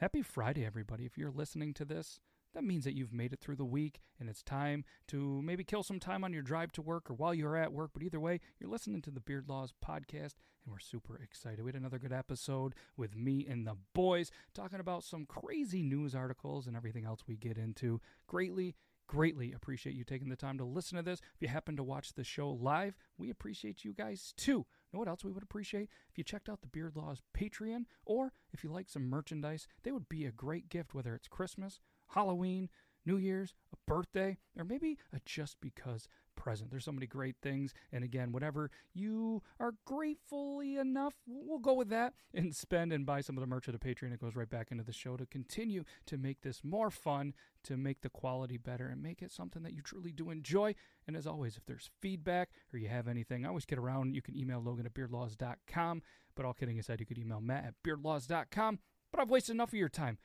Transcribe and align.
Happy 0.00 0.22
Friday, 0.22 0.64
everybody. 0.64 1.06
If 1.06 1.18
you're 1.18 1.32
listening 1.32 1.74
to 1.74 1.84
this, 1.84 2.20
that 2.54 2.62
means 2.62 2.84
that 2.84 2.94
you've 2.94 3.12
made 3.12 3.32
it 3.32 3.40
through 3.40 3.56
the 3.56 3.64
week 3.64 3.98
and 4.20 4.28
it's 4.28 4.44
time 4.44 4.84
to 5.08 5.42
maybe 5.42 5.64
kill 5.64 5.82
some 5.82 5.98
time 5.98 6.22
on 6.22 6.32
your 6.32 6.42
drive 6.42 6.70
to 6.72 6.82
work 6.82 7.10
or 7.10 7.14
while 7.14 7.34
you're 7.34 7.56
at 7.56 7.72
work. 7.72 7.90
But 7.92 8.04
either 8.04 8.20
way, 8.20 8.38
you're 8.60 8.70
listening 8.70 9.02
to 9.02 9.10
the 9.10 9.18
Beard 9.18 9.48
Laws 9.48 9.74
podcast 9.84 10.36
and 10.64 10.70
we're 10.70 10.78
super 10.78 11.20
excited. 11.20 11.64
We 11.64 11.70
had 11.70 11.80
another 11.80 11.98
good 11.98 12.12
episode 12.12 12.76
with 12.96 13.16
me 13.16 13.44
and 13.50 13.66
the 13.66 13.74
boys 13.92 14.30
talking 14.54 14.78
about 14.78 15.02
some 15.02 15.26
crazy 15.26 15.82
news 15.82 16.14
articles 16.14 16.68
and 16.68 16.76
everything 16.76 17.04
else 17.04 17.24
we 17.26 17.36
get 17.36 17.58
into. 17.58 18.00
Greatly, 18.28 18.76
greatly 19.08 19.52
appreciate 19.52 19.96
you 19.96 20.04
taking 20.04 20.28
the 20.28 20.36
time 20.36 20.58
to 20.58 20.64
listen 20.64 20.96
to 20.96 21.02
this. 21.02 21.18
If 21.34 21.42
you 21.42 21.48
happen 21.48 21.76
to 21.76 21.82
watch 21.82 22.12
the 22.12 22.22
show 22.22 22.50
live, 22.50 22.96
we 23.16 23.30
appreciate 23.30 23.84
you 23.84 23.94
guys 23.94 24.32
too. 24.36 24.64
Know 24.92 25.00
what 25.00 25.08
else 25.08 25.24
we 25.24 25.32
would 25.32 25.42
appreciate? 25.42 25.90
If 26.10 26.16
you 26.16 26.24
checked 26.24 26.48
out 26.48 26.60
the 26.60 26.66
Beard 26.66 26.96
Laws 26.96 27.20
Patreon, 27.36 27.84
or 28.06 28.32
if 28.52 28.64
you 28.64 28.70
like 28.70 28.88
some 28.88 29.08
merchandise, 29.08 29.66
they 29.82 29.92
would 29.92 30.08
be 30.08 30.24
a 30.24 30.32
great 30.32 30.68
gift, 30.68 30.94
whether 30.94 31.14
it's 31.14 31.28
Christmas, 31.28 31.80
Halloween, 32.08 32.70
New 33.04 33.16
Year's, 33.16 33.54
a 33.72 33.76
birthday, 33.86 34.38
or 34.56 34.64
maybe 34.64 34.98
a 35.12 35.20
just 35.24 35.60
because 35.60 36.08
present. 36.38 36.70
There's 36.70 36.84
so 36.84 36.92
many 36.92 37.06
great 37.06 37.36
things. 37.42 37.74
And 37.92 38.04
again, 38.04 38.32
whatever 38.32 38.70
you 38.94 39.42
are 39.60 39.74
gratefully 39.84 40.76
enough, 40.76 41.14
we'll 41.26 41.58
go 41.58 41.74
with 41.74 41.90
that 41.90 42.14
and 42.34 42.54
spend 42.54 42.92
and 42.92 43.04
buy 43.04 43.20
some 43.20 43.36
of 43.36 43.40
the 43.40 43.46
merch 43.46 43.68
at 43.68 43.78
the 43.78 43.86
Patreon. 43.86 44.14
It 44.14 44.20
goes 44.20 44.36
right 44.36 44.48
back 44.48 44.70
into 44.70 44.84
the 44.84 44.92
show 44.92 45.16
to 45.16 45.26
continue 45.26 45.84
to 46.06 46.16
make 46.16 46.40
this 46.40 46.62
more 46.64 46.90
fun, 46.90 47.34
to 47.64 47.76
make 47.76 48.00
the 48.00 48.08
quality 48.08 48.56
better, 48.56 48.86
and 48.86 49.02
make 49.02 49.20
it 49.20 49.32
something 49.32 49.62
that 49.64 49.74
you 49.74 49.82
truly 49.82 50.12
do 50.12 50.30
enjoy. 50.30 50.74
And 51.06 51.16
as 51.16 51.26
always, 51.26 51.56
if 51.56 51.66
there's 51.66 51.90
feedback 52.00 52.50
or 52.72 52.78
you 52.78 52.88
have 52.88 53.08
anything, 53.08 53.44
I 53.44 53.48
always 53.48 53.66
get 53.66 53.78
around. 53.78 54.14
You 54.14 54.22
can 54.22 54.36
email 54.36 54.62
Logan 54.62 54.86
at 54.86 54.94
beardlaws.com. 54.94 56.02
But 56.34 56.46
all 56.46 56.54
kidding 56.54 56.78
aside, 56.78 57.00
you 57.00 57.06
could 57.06 57.18
email 57.18 57.40
Matt 57.40 57.64
at 57.64 57.74
beardlaws.com. 57.84 58.78
But 59.10 59.20
I've 59.20 59.30
wasted 59.30 59.54
enough 59.54 59.70
of 59.70 59.74
your 59.74 59.88
time. 59.88 60.18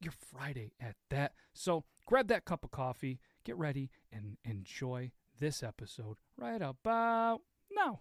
Your 0.00 0.12
Friday 0.12 0.72
at 0.80 0.96
that. 1.10 1.32
So 1.52 1.84
grab 2.06 2.26
that 2.28 2.44
cup 2.44 2.64
of 2.64 2.72
coffee, 2.72 3.20
get 3.44 3.56
ready, 3.56 3.90
and 4.12 4.36
enjoy 4.44 5.12
this 5.38 5.62
episode 5.62 6.16
right 6.36 6.62
about 6.62 7.40
now. 7.72 8.00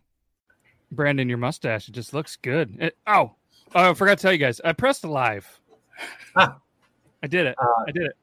Brandon, 0.91 1.27
your 1.27 1.37
mustache, 1.37 1.87
it 1.87 1.93
just 1.93 2.13
looks 2.13 2.35
good. 2.35 2.77
It, 2.79 2.97
oh, 3.07 3.31
oh, 3.73 3.91
I 3.91 3.93
forgot 3.93 4.17
to 4.17 4.21
tell 4.21 4.31
you 4.31 4.37
guys. 4.37 4.61
I 4.63 4.73
pressed 4.73 5.03
live. 5.03 5.59
Ah. 6.35 6.57
I 7.23 7.27
did 7.27 7.45
it. 7.45 7.55
Uh, 7.57 7.83
I 7.87 7.91
did 7.91 8.03
it. 8.03 8.17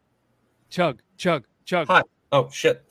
Chug, 0.68 1.00
chug, 1.16 1.46
chug. 1.64 1.86
Hi. 1.88 2.02
Oh 2.32 2.48
shit. 2.50 2.84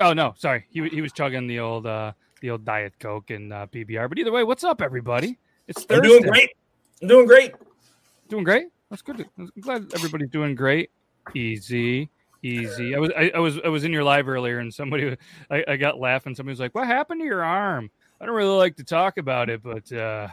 Oh 0.00 0.12
no, 0.12 0.34
sorry. 0.36 0.66
He 0.70 0.88
he 0.88 1.00
was 1.00 1.12
chugging 1.12 1.46
the 1.46 1.60
old 1.60 1.86
uh 1.86 2.12
the 2.40 2.50
old 2.50 2.64
diet 2.64 2.94
coke 2.98 3.30
and 3.30 3.52
uh, 3.52 3.66
PBR. 3.66 4.08
But 4.08 4.18
either 4.18 4.32
way, 4.32 4.42
what's 4.42 4.64
up, 4.64 4.82
everybody? 4.82 5.38
It's 5.68 5.86
I'm 5.88 6.02
doing 6.02 6.22
great. 6.22 6.50
I'm 7.00 7.08
doing 7.08 7.26
great. 7.26 7.54
Doing 8.28 8.44
great. 8.44 8.66
That's 8.90 9.02
good. 9.02 9.24
I'm 9.38 9.52
glad 9.60 9.92
everybody's 9.94 10.30
doing 10.30 10.54
great. 10.54 10.90
Easy, 11.34 12.10
easy. 12.42 12.94
I 12.94 12.98
was 12.98 13.10
I, 13.16 13.30
I 13.34 13.38
was 13.38 13.58
I 13.64 13.68
was 13.68 13.84
in 13.84 13.92
your 13.92 14.04
live 14.04 14.28
earlier, 14.28 14.58
and 14.58 14.72
somebody 14.72 15.16
I, 15.50 15.64
I 15.68 15.76
got 15.76 15.98
laughing. 15.98 16.34
Somebody 16.34 16.52
was 16.52 16.60
like, 16.60 16.74
"What 16.74 16.86
happened 16.86 17.20
to 17.20 17.26
your 17.26 17.44
arm?" 17.44 17.90
I 18.20 18.26
don't 18.26 18.34
really 18.34 18.56
like 18.56 18.76
to 18.76 18.84
talk 18.84 19.18
about 19.18 19.50
it, 19.50 19.62
but 19.62 19.90
uh, 19.92 20.28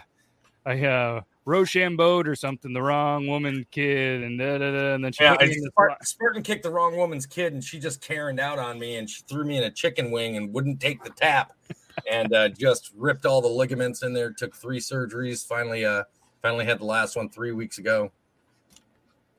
I 0.65 0.85
uh, 0.85 1.21
Rochambeau 1.45 2.19
or 2.19 2.35
something, 2.35 2.73
the 2.73 2.81
wrong 2.81 3.27
woman 3.27 3.65
kid, 3.71 4.23
and 4.23 4.37
da, 4.37 4.59
da, 4.59 4.71
da, 4.71 4.93
and 4.93 5.03
then 5.03 5.11
she 5.11 5.23
Yeah, 5.23 5.35
me 5.41 5.55
Spartan, 6.03 6.43
kicked 6.43 6.63
the 6.63 6.69
wrong 6.69 6.95
woman's 6.95 7.25
kid, 7.25 7.53
and 7.53 7.63
she 7.63 7.79
just 7.79 8.01
Karened 8.01 8.39
out 8.39 8.59
on 8.59 8.77
me, 8.77 8.97
and 8.97 9.09
she 9.09 9.23
threw 9.23 9.43
me 9.43 9.57
in 9.57 9.63
a 9.63 9.71
chicken 9.71 10.11
wing 10.11 10.37
and 10.37 10.53
wouldn't 10.53 10.79
take 10.79 11.03
the 11.03 11.09
tap, 11.09 11.53
and 12.09 12.33
uh, 12.33 12.49
just 12.49 12.91
ripped 12.95 13.25
all 13.25 13.41
the 13.41 13.47
ligaments 13.47 14.03
in 14.03 14.13
there. 14.13 14.31
Took 14.31 14.55
three 14.55 14.79
surgeries. 14.79 15.45
Finally, 15.45 15.85
uh, 15.85 16.03
finally 16.43 16.65
had 16.65 16.79
the 16.79 16.85
last 16.85 17.15
one 17.15 17.29
three 17.29 17.51
weeks 17.51 17.79
ago. 17.79 18.11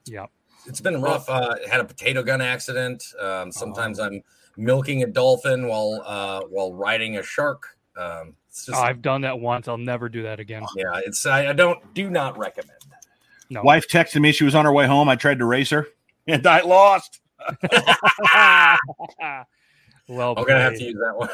yeah. 0.06 0.26
It's 0.66 0.80
been 0.80 1.00
rough. 1.00 1.28
Uh, 1.28 1.56
had 1.68 1.80
a 1.80 1.84
potato 1.84 2.22
gun 2.22 2.40
accident. 2.40 3.02
Um, 3.20 3.50
sometimes 3.52 3.98
I'm 3.98 4.22
milking 4.56 5.02
a 5.02 5.06
dolphin 5.06 5.66
while 5.66 6.02
uh, 6.04 6.42
while 6.48 6.72
riding 6.74 7.16
a 7.16 7.22
shark. 7.22 7.64
Um, 7.96 8.34
it's 8.48 8.66
just 8.66 8.78
Oh, 8.78 8.82
I've 8.82 9.02
done 9.02 9.22
that 9.22 9.38
once. 9.40 9.68
I'll 9.68 9.78
never 9.78 10.08
do 10.08 10.22
that 10.24 10.40
again. 10.40 10.64
yeah. 10.76 11.00
It's 11.04 11.24
I, 11.26 11.48
I 11.48 11.52
don't 11.52 11.94
do 11.94 12.10
not 12.10 12.36
recommend. 12.38 12.78
No. 13.48 13.62
Wife 13.62 13.88
texted 13.88 14.20
me. 14.20 14.32
She 14.32 14.44
was 14.44 14.54
on 14.54 14.64
her 14.64 14.72
way 14.72 14.86
home. 14.86 15.08
I 15.08 15.16
tried 15.16 15.38
to 15.38 15.44
race 15.44 15.70
her, 15.70 15.86
and 16.26 16.46
I 16.46 16.60
lost. 16.60 17.20
well, 20.08 20.34
I'm 20.36 20.44
gonna 20.44 20.60
have 20.60 20.74
to 20.76 20.84
use 20.84 20.98
that 21.00 21.14
one. 21.16 21.28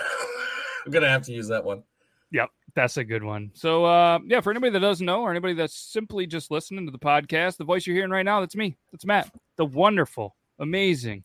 I'm 0.85 0.93
gonna 0.93 1.09
have 1.09 1.23
to 1.23 1.33
use 1.33 1.49
that 1.49 1.65
one. 1.65 1.83
Yep, 2.31 2.51
that's 2.77 2.99
a 2.99 3.05
good 3.05 3.25
one. 3.25 3.51
So, 3.55 3.87
uh, 3.87 4.21
yeah, 4.27 4.41
for 4.43 4.51
anybody 4.51 4.71
that 4.73 4.81
doesn't 4.81 5.05
know, 5.05 5.23
or 5.23 5.31
anybody 5.31 5.55
that's 5.55 5.77
simply 5.77 6.27
just 6.27 6.51
listening 6.51 6.85
to 6.85 6.93
the 6.93 6.99
podcast, 6.99 7.57
the 7.57 7.65
voice 7.65 7.87
you're 7.87 7.97
hearing 7.97 8.11
right 8.11 8.25
now, 8.25 8.39
that's 8.39 8.55
me. 8.55 8.77
That's 8.93 9.07
Matt. 9.07 9.33
The 9.57 9.65
wonderful, 9.65 10.37
amazing, 10.61 11.25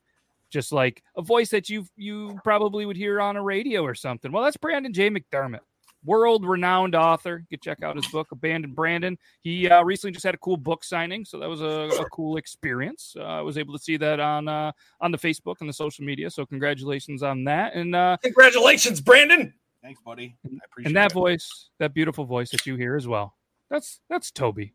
just 0.49 0.71
like 0.71 1.03
a 1.17 1.21
voice 1.21 1.49
that 1.49 1.69
you 1.69 1.85
you 1.97 2.39
probably 2.43 2.85
would 2.85 2.95
hear 2.95 3.19
on 3.19 3.35
a 3.35 3.43
radio 3.43 3.83
or 3.83 3.93
something. 3.93 4.31
Well, 4.31 4.45
that's 4.45 4.55
Brandon 4.55 4.93
J. 4.93 5.09
McDermott, 5.09 5.59
world 6.05 6.45
renowned 6.45 6.95
author. 6.95 7.43
You 7.49 7.57
check 7.57 7.83
out 7.83 7.97
his 7.97 8.07
book, 8.07 8.31
Abandoned 8.31 8.73
Brandon. 8.73 9.17
He 9.41 9.69
uh, 9.69 9.83
recently 9.83 10.13
just 10.13 10.25
had 10.25 10.35
a 10.35 10.39
cool 10.39 10.55
book 10.55 10.85
signing, 10.85 11.25
so 11.25 11.37
that 11.37 11.49
was 11.49 11.61
a, 11.61 11.89
a 11.99 12.09
cool 12.11 12.37
experience. 12.37 13.13
Uh, 13.19 13.23
I 13.23 13.41
was 13.41 13.57
able 13.57 13.77
to 13.77 13.83
see 13.83 13.97
that 13.97 14.21
on 14.21 14.47
uh, 14.47 14.71
on 15.01 15.11
the 15.11 15.17
Facebook 15.17 15.57
and 15.59 15.67
the 15.67 15.73
social 15.73 16.05
media. 16.05 16.29
So, 16.31 16.45
congratulations 16.45 17.23
on 17.23 17.43
that. 17.43 17.73
And 17.73 17.93
uh, 17.93 18.15
Congratulations, 18.23 19.01
Brandon. 19.01 19.53
Thanks, 19.83 19.99
buddy. 20.05 20.35
I 20.45 20.49
appreciate 20.65 20.87
and 20.87 20.95
that 20.95 21.11
it. 21.11 21.13
voice, 21.13 21.69
that 21.79 21.93
beautiful 21.93 22.25
voice 22.25 22.51
that 22.51 22.65
you 22.65 22.75
hear 22.75 22.95
as 22.95 23.07
well. 23.07 23.35
That's 23.69 23.99
that's 24.09 24.31
Toby. 24.31 24.73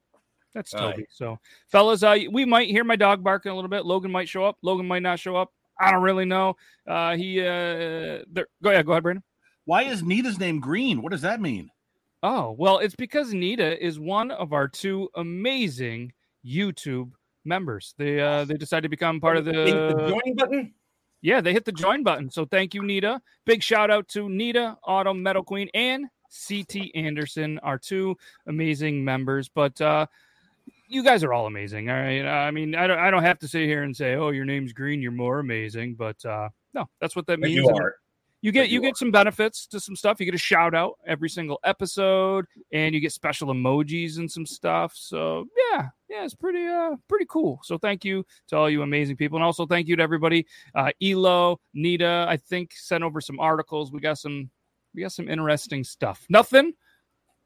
That's 0.54 0.74
All 0.74 0.90
Toby. 0.90 1.02
right. 1.02 1.08
So, 1.10 1.38
fellas, 1.68 2.02
uh, 2.02 2.16
we 2.30 2.44
might 2.44 2.68
hear 2.68 2.82
my 2.82 2.96
dog 2.96 3.22
barking 3.22 3.52
a 3.52 3.54
little 3.54 3.70
bit. 3.70 3.84
Logan 3.84 4.10
might 4.10 4.28
show 4.28 4.44
up. 4.44 4.56
Logan 4.62 4.86
might 4.86 5.02
not 5.02 5.20
show 5.20 5.36
up. 5.36 5.52
I 5.78 5.92
don't 5.92 6.02
really 6.02 6.24
know. 6.24 6.56
Uh, 6.88 7.14
he 7.16 7.40
uh, 7.40 8.24
there. 8.32 8.46
Go 8.62 8.70
ahead. 8.70 8.86
Go 8.86 8.92
ahead, 8.92 9.02
Brandon. 9.02 9.22
Why 9.66 9.82
is 9.82 10.02
Nita's 10.02 10.38
name 10.38 10.60
green? 10.60 11.02
What 11.02 11.12
does 11.12 11.22
that 11.22 11.40
mean? 11.40 11.70
Oh 12.22 12.56
well, 12.58 12.78
it's 12.78 12.96
because 12.96 13.34
Nita 13.34 13.84
is 13.84 14.00
one 14.00 14.30
of 14.30 14.52
our 14.52 14.66
two 14.66 15.08
amazing 15.14 16.12
YouTube 16.44 17.12
members. 17.44 17.94
They 17.98 18.20
uh, 18.20 18.44
they 18.44 18.54
decided 18.54 18.82
to 18.82 18.88
become 18.88 19.20
part 19.20 19.36
of 19.36 19.44
the, 19.44 19.52
the 19.52 20.08
join 20.08 20.34
button. 20.34 20.74
Yeah, 21.26 21.40
they 21.40 21.52
hit 21.52 21.64
the 21.64 21.73
join 21.73 22.05
button. 22.05 22.31
So 22.31 22.44
thank 22.44 22.73
you, 22.73 22.84
Nita. 22.84 23.20
Big 23.46 23.61
shout 23.61 23.90
out 23.90 24.06
to 24.11 24.28
Nita, 24.28 24.78
Autumn 24.84 25.25
Metal 25.25 25.43
Queen, 25.43 25.69
and 25.75 26.06
CT 26.49 26.76
Anderson, 26.94 27.58
our 27.64 27.78
two 27.78 28.17
amazing 28.46 29.05
members. 29.05 29.49
But 29.49 29.81
uh, 29.81 30.06
you 30.87 31.02
guys 31.02 31.25
are 31.25 31.32
all 31.32 31.46
amazing. 31.46 31.90
All 31.90 31.96
right. 31.96 32.25
I 32.25 32.52
mean, 32.52 32.76
I 32.76 32.87
don't, 32.87 33.00
I 33.00 33.11
don't 33.11 33.25
have 33.25 33.40
to 33.40 33.49
sit 33.49 33.64
here 33.64 33.82
and 33.82 33.96
say, 33.96 34.14
oh, 34.14 34.31
your 34.31 34.44
name's 34.44 34.73
Green, 34.73 35.02
you're 35.02 35.11
more 35.11 35.40
amazing. 35.40 35.96
But 35.96 36.25
uh, 36.25 36.49
no, 36.75 36.88
that's 37.00 37.17
what 37.17 37.26
that 37.26 37.40
means. 37.40 37.56
you 37.56 37.69
are. 37.70 37.96
You 38.42 38.52
get 38.52 38.68
you 38.68 38.74
you 38.74 38.80
get 38.82 38.96
some 38.96 39.10
benefits 39.10 39.66
to 39.68 39.80
some 39.80 39.96
stuff. 39.96 40.20
You 40.20 40.26
get 40.26 40.34
a 40.34 40.38
shout 40.38 40.74
out 40.74 40.98
every 41.06 41.28
single 41.28 41.58
episode, 41.64 42.46
and 42.72 42.94
you 42.94 43.00
get 43.00 43.12
special 43.12 43.48
emojis 43.48 44.18
and 44.18 44.30
some 44.30 44.46
stuff. 44.46 44.92
So 44.94 45.46
yeah, 45.72 45.88
yeah, 46.08 46.24
it's 46.24 46.34
pretty 46.34 46.64
uh 46.66 46.96
pretty 47.08 47.26
cool. 47.28 47.60
So 47.64 47.78
thank 47.78 48.04
you 48.04 48.24
to 48.48 48.56
all 48.56 48.70
you 48.70 48.82
amazing 48.82 49.16
people, 49.16 49.36
and 49.36 49.44
also 49.44 49.66
thank 49.66 49.88
you 49.88 49.96
to 49.96 50.02
everybody. 50.02 50.46
Uh, 50.74 50.90
Elo, 51.02 51.60
Nita, 51.74 52.26
I 52.28 52.36
think 52.36 52.72
sent 52.74 53.02
over 53.02 53.20
some 53.20 53.40
articles. 53.40 53.90
We 53.90 54.00
got 54.00 54.18
some 54.18 54.50
we 54.94 55.02
got 55.02 55.12
some 55.12 55.28
interesting 55.28 55.82
stuff. 55.82 56.26
Nothing 56.28 56.72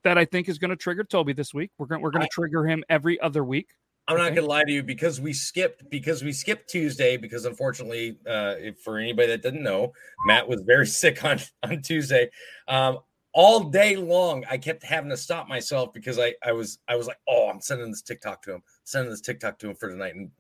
that 0.03 0.19
I 0.19 0.25
think 0.25 0.49
is 0.49 0.59
going 0.59 0.71
to 0.71 0.77
trigger 0.77 1.05
Toby 1.05 1.33
this 1.33 1.55
week. 1.55 1.71
We're 1.79 1.87
going 1.87 2.01
we're 2.01 2.11
going 2.11 2.23
to 2.23 2.29
trigger 2.33 2.67
him 2.67 2.85
every 2.89 3.21
other 3.21 3.45
week. 3.45 3.69
I'm 4.11 4.19
not 4.19 4.35
gonna 4.35 4.47
lie 4.47 4.65
to 4.65 4.73
you 4.73 4.83
because 4.83 5.21
we 5.21 5.33
skipped 5.33 5.89
because 5.89 6.25
we 6.25 6.33
skipped 6.33 6.69
Tuesday 6.69 7.17
because 7.17 7.45
unfortunately, 7.45 8.19
uh, 8.27 8.57
if, 8.59 8.81
for 8.81 8.99
anybody 8.99 9.29
that 9.29 9.43
didn't 9.43 9.63
know, 9.63 9.93
Matt 10.27 10.49
was 10.49 10.63
very 10.63 10.87
sick 11.03 11.25
on 11.25 11.39
on 11.63 11.83
Tuesday. 11.83 12.31
Um, 12.69 12.99
all 13.33 13.61
day 13.61 13.95
long, 13.95 14.45
I 14.51 14.59
kept 14.59 14.83
having 14.83 15.11
to 15.11 15.17
stop 15.17 15.49
myself 15.49 15.93
because 15.93 16.19
I 16.19 16.35
I 16.45 16.53
was 16.53 16.79
I 16.89 16.97
was 16.97 17.07
like, 17.07 17.19
oh, 17.29 17.49
I'm 17.49 17.61
sending 17.61 17.91
this 17.91 18.03
TikTok 18.03 18.43
to 18.43 18.55
him, 18.55 18.63
sending 18.85 19.11
this 19.11 19.21
TikTok 19.21 19.59
to 19.61 19.71
him 19.71 19.77
for 19.77 19.89
tonight, 19.89 20.15
and 20.17 20.31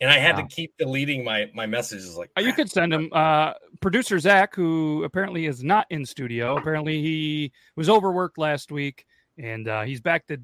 and 0.00 0.10
I 0.10 0.16
had 0.16 0.36
Wow. 0.36 0.42
to 0.42 0.46
keep 0.48 0.72
deleting 0.78 1.22
my 1.22 1.50
my 1.54 1.66
messages. 1.66 2.16
Like 2.16 2.30
Uh, 2.38 2.40
you 2.40 2.54
could 2.54 2.70
send 2.70 2.94
him. 2.94 3.10
Uh, 3.12 3.52
producer 3.80 4.18
Zach, 4.18 4.54
who 4.54 5.04
apparently 5.04 5.44
is 5.46 5.62
not 5.62 5.86
in 5.90 6.06
studio. 6.06 6.56
Apparently, 6.56 7.02
he 7.02 7.52
was 7.76 7.90
overworked 7.90 8.38
last 8.38 8.72
week, 8.72 9.04
and 9.36 9.68
uh, 9.68 9.82
he's 9.82 10.00
back 10.00 10.26
to 10.28 10.40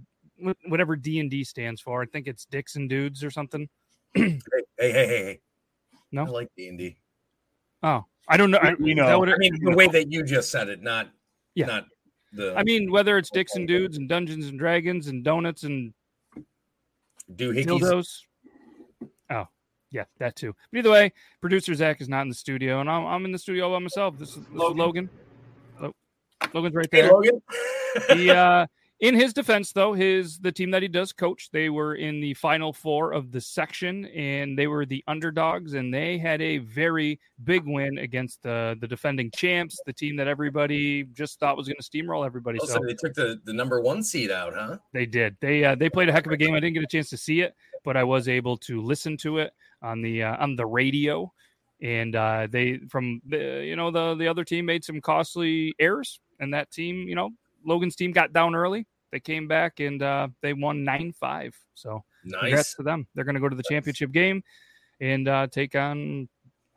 whatever 0.66 0.96
D 0.96 1.20
and 1.20 1.30
D 1.30 1.44
stands 1.44 1.80
for. 1.80 2.02
I 2.02 2.06
think 2.06 2.26
it's 2.26 2.44
Dixon 2.46 2.88
Dudes 2.88 3.24
or 3.24 3.30
something. 3.30 3.68
hey, 4.14 4.38
hey, 4.78 4.92
hey, 4.92 4.92
hey, 4.92 5.06
hey. 5.06 5.40
No? 6.12 6.26
I 6.26 6.28
like 6.30 6.48
D 6.56 6.68
and 6.68 6.78
D. 6.78 6.96
Oh, 7.82 8.04
I 8.28 8.36
don't 8.36 8.50
know. 8.50 8.58
I, 8.58 8.74
We 8.74 8.92
is 8.92 8.96
that 8.98 9.06
know. 9.06 9.24
I 9.24 9.36
mean, 9.38 9.58
the 9.62 9.74
way 9.74 9.86
that 9.88 10.10
you 10.10 10.22
just 10.24 10.50
said 10.50 10.68
it, 10.68 10.82
not 10.82 11.08
Yeah. 11.54 11.66
not 11.66 11.86
the 12.32 12.54
I 12.56 12.62
mean, 12.64 12.90
whether 12.90 13.18
it's 13.18 13.30
Dixon 13.30 13.66
Dudes 13.66 13.96
and 13.96 14.08
Dungeons 14.08 14.46
and 14.46 14.58
Dragons 14.58 15.06
and 15.08 15.22
donuts 15.24 15.62
and 15.64 15.92
doohickeys. 17.34 17.66
dildos. 17.66 18.20
Oh, 19.30 19.46
yeah, 19.90 20.04
that 20.18 20.36
too. 20.36 20.54
But 20.70 20.78
either 20.78 20.90
way, 20.90 21.12
producer 21.40 21.74
Zach 21.74 22.00
is 22.00 22.08
not 22.08 22.22
in 22.22 22.28
the 22.28 22.34
studio, 22.34 22.80
and 22.80 22.90
I'm, 22.90 23.04
I'm 23.06 23.24
in 23.24 23.32
the 23.32 23.38
studio 23.38 23.70
by 23.72 23.78
myself. 23.78 24.18
This 24.18 24.30
is, 24.30 24.36
this 24.36 24.44
is 24.44 24.74
Logan. 24.74 25.08
Logan's 26.54 26.74
right 26.74 26.88
Hey, 26.90 27.02
there. 27.02 27.12
Logan. 27.12 27.42
he 28.12 28.30
uh 28.30 28.66
in 29.00 29.14
his 29.14 29.32
defense 29.32 29.72
though 29.72 29.93
his 29.93 30.38
the 30.38 30.50
team 30.50 30.70
that 30.70 30.81
he 30.81 30.88
does 30.88 31.12
coach 31.12 31.50
they 31.52 31.69
were 31.69 31.96
in 31.96 32.20
the 32.20 32.32
final 32.34 32.72
four 32.72 33.12
of 33.12 33.31
the 33.31 33.40
section 33.40 34.06
and 34.06 34.58
they 34.58 34.66
were 34.66 34.87
the 34.87 35.04
underdogs 35.06 35.75
and 35.75 35.93
they 35.93 36.16
had 36.16 36.40
a 36.40 36.58
very 36.58 37.20
big 37.44 37.62
win 37.66 37.98
against 37.98 38.43
the 38.43 38.76
the 38.81 38.88
defending 38.88 39.31
champs 39.37 39.78
the 39.84 39.93
team 39.93 40.16
that 40.16 40.28
everybody 40.28 41.04
just 41.12 41.38
thought 41.38 41.56
was 41.56 41.69
going 41.69 41.76
to 41.78 41.82
steamroll 41.82 42.25
everybody. 42.25 42.58
Oh, 42.62 42.66
so 42.66 42.75
so 42.75 42.81
they 42.87 42.94
took 42.94 43.14
the, 43.14 43.40
the 43.44 43.52
number 43.52 43.81
one 43.81 44.02
seed 44.02 44.31
out, 44.31 44.54
huh? 44.54 44.78
they 44.93 45.06
did. 45.06 45.37
They 45.40 45.64
uh, 45.64 45.75
they 45.75 45.90
played 45.90 46.08
a 46.08 46.12
heck 46.12 46.26
of 46.26 46.32
a 46.32 46.37
game. 46.37 46.54
I 46.54 46.60
didn't 46.60 46.75
get 46.75 46.82
a 46.82 46.87
chance 46.87 47.10
to 47.10 47.16
see 47.16 47.40
it 47.40 47.54
but 47.87 47.96
i 47.96 48.04
was 48.04 48.28
able 48.28 48.58
to 48.58 48.82
listen 48.82 49.16
to 49.16 49.38
it 49.38 49.54
on 49.81 50.02
the 50.02 50.22
uh, 50.22 50.37
on 50.37 50.56
the 50.56 50.66
radio 50.66 51.32
and 51.81 52.14
uh 52.16 52.46
they 52.50 52.78
from 52.90 53.22
the 53.26 53.64
you 53.64 53.76
know 53.76 53.90
the 53.90 54.14
the 54.16 54.28
other 54.28 54.44
team 54.44 54.66
made 54.66 54.84
some 54.84 55.00
costly 55.00 55.75
errors 55.78 56.20
and 56.40 56.52
that 56.52 56.70
team 56.70 57.08
you 57.08 57.14
know 57.14 57.31
logan's 57.66 57.96
team 57.96 58.12
got 58.12 58.32
down 58.32 58.54
early 58.54 58.86
they 59.12 59.20
came 59.20 59.46
back 59.48 59.80
and 59.80 60.02
uh 60.02 60.28
they 60.42 60.52
won 60.52 60.84
9-5 60.84 61.52
so 61.74 62.02
congrats 62.22 62.54
Nice. 62.54 62.74
to 62.74 62.82
them 62.82 63.06
they're 63.14 63.24
going 63.24 63.34
to 63.34 63.40
go 63.40 63.48
to 63.48 63.56
the 63.56 63.62
championship 63.68 64.12
game 64.12 64.42
and 65.00 65.28
uh 65.28 65.46
take 65.46 65.74
on 65.74 66.28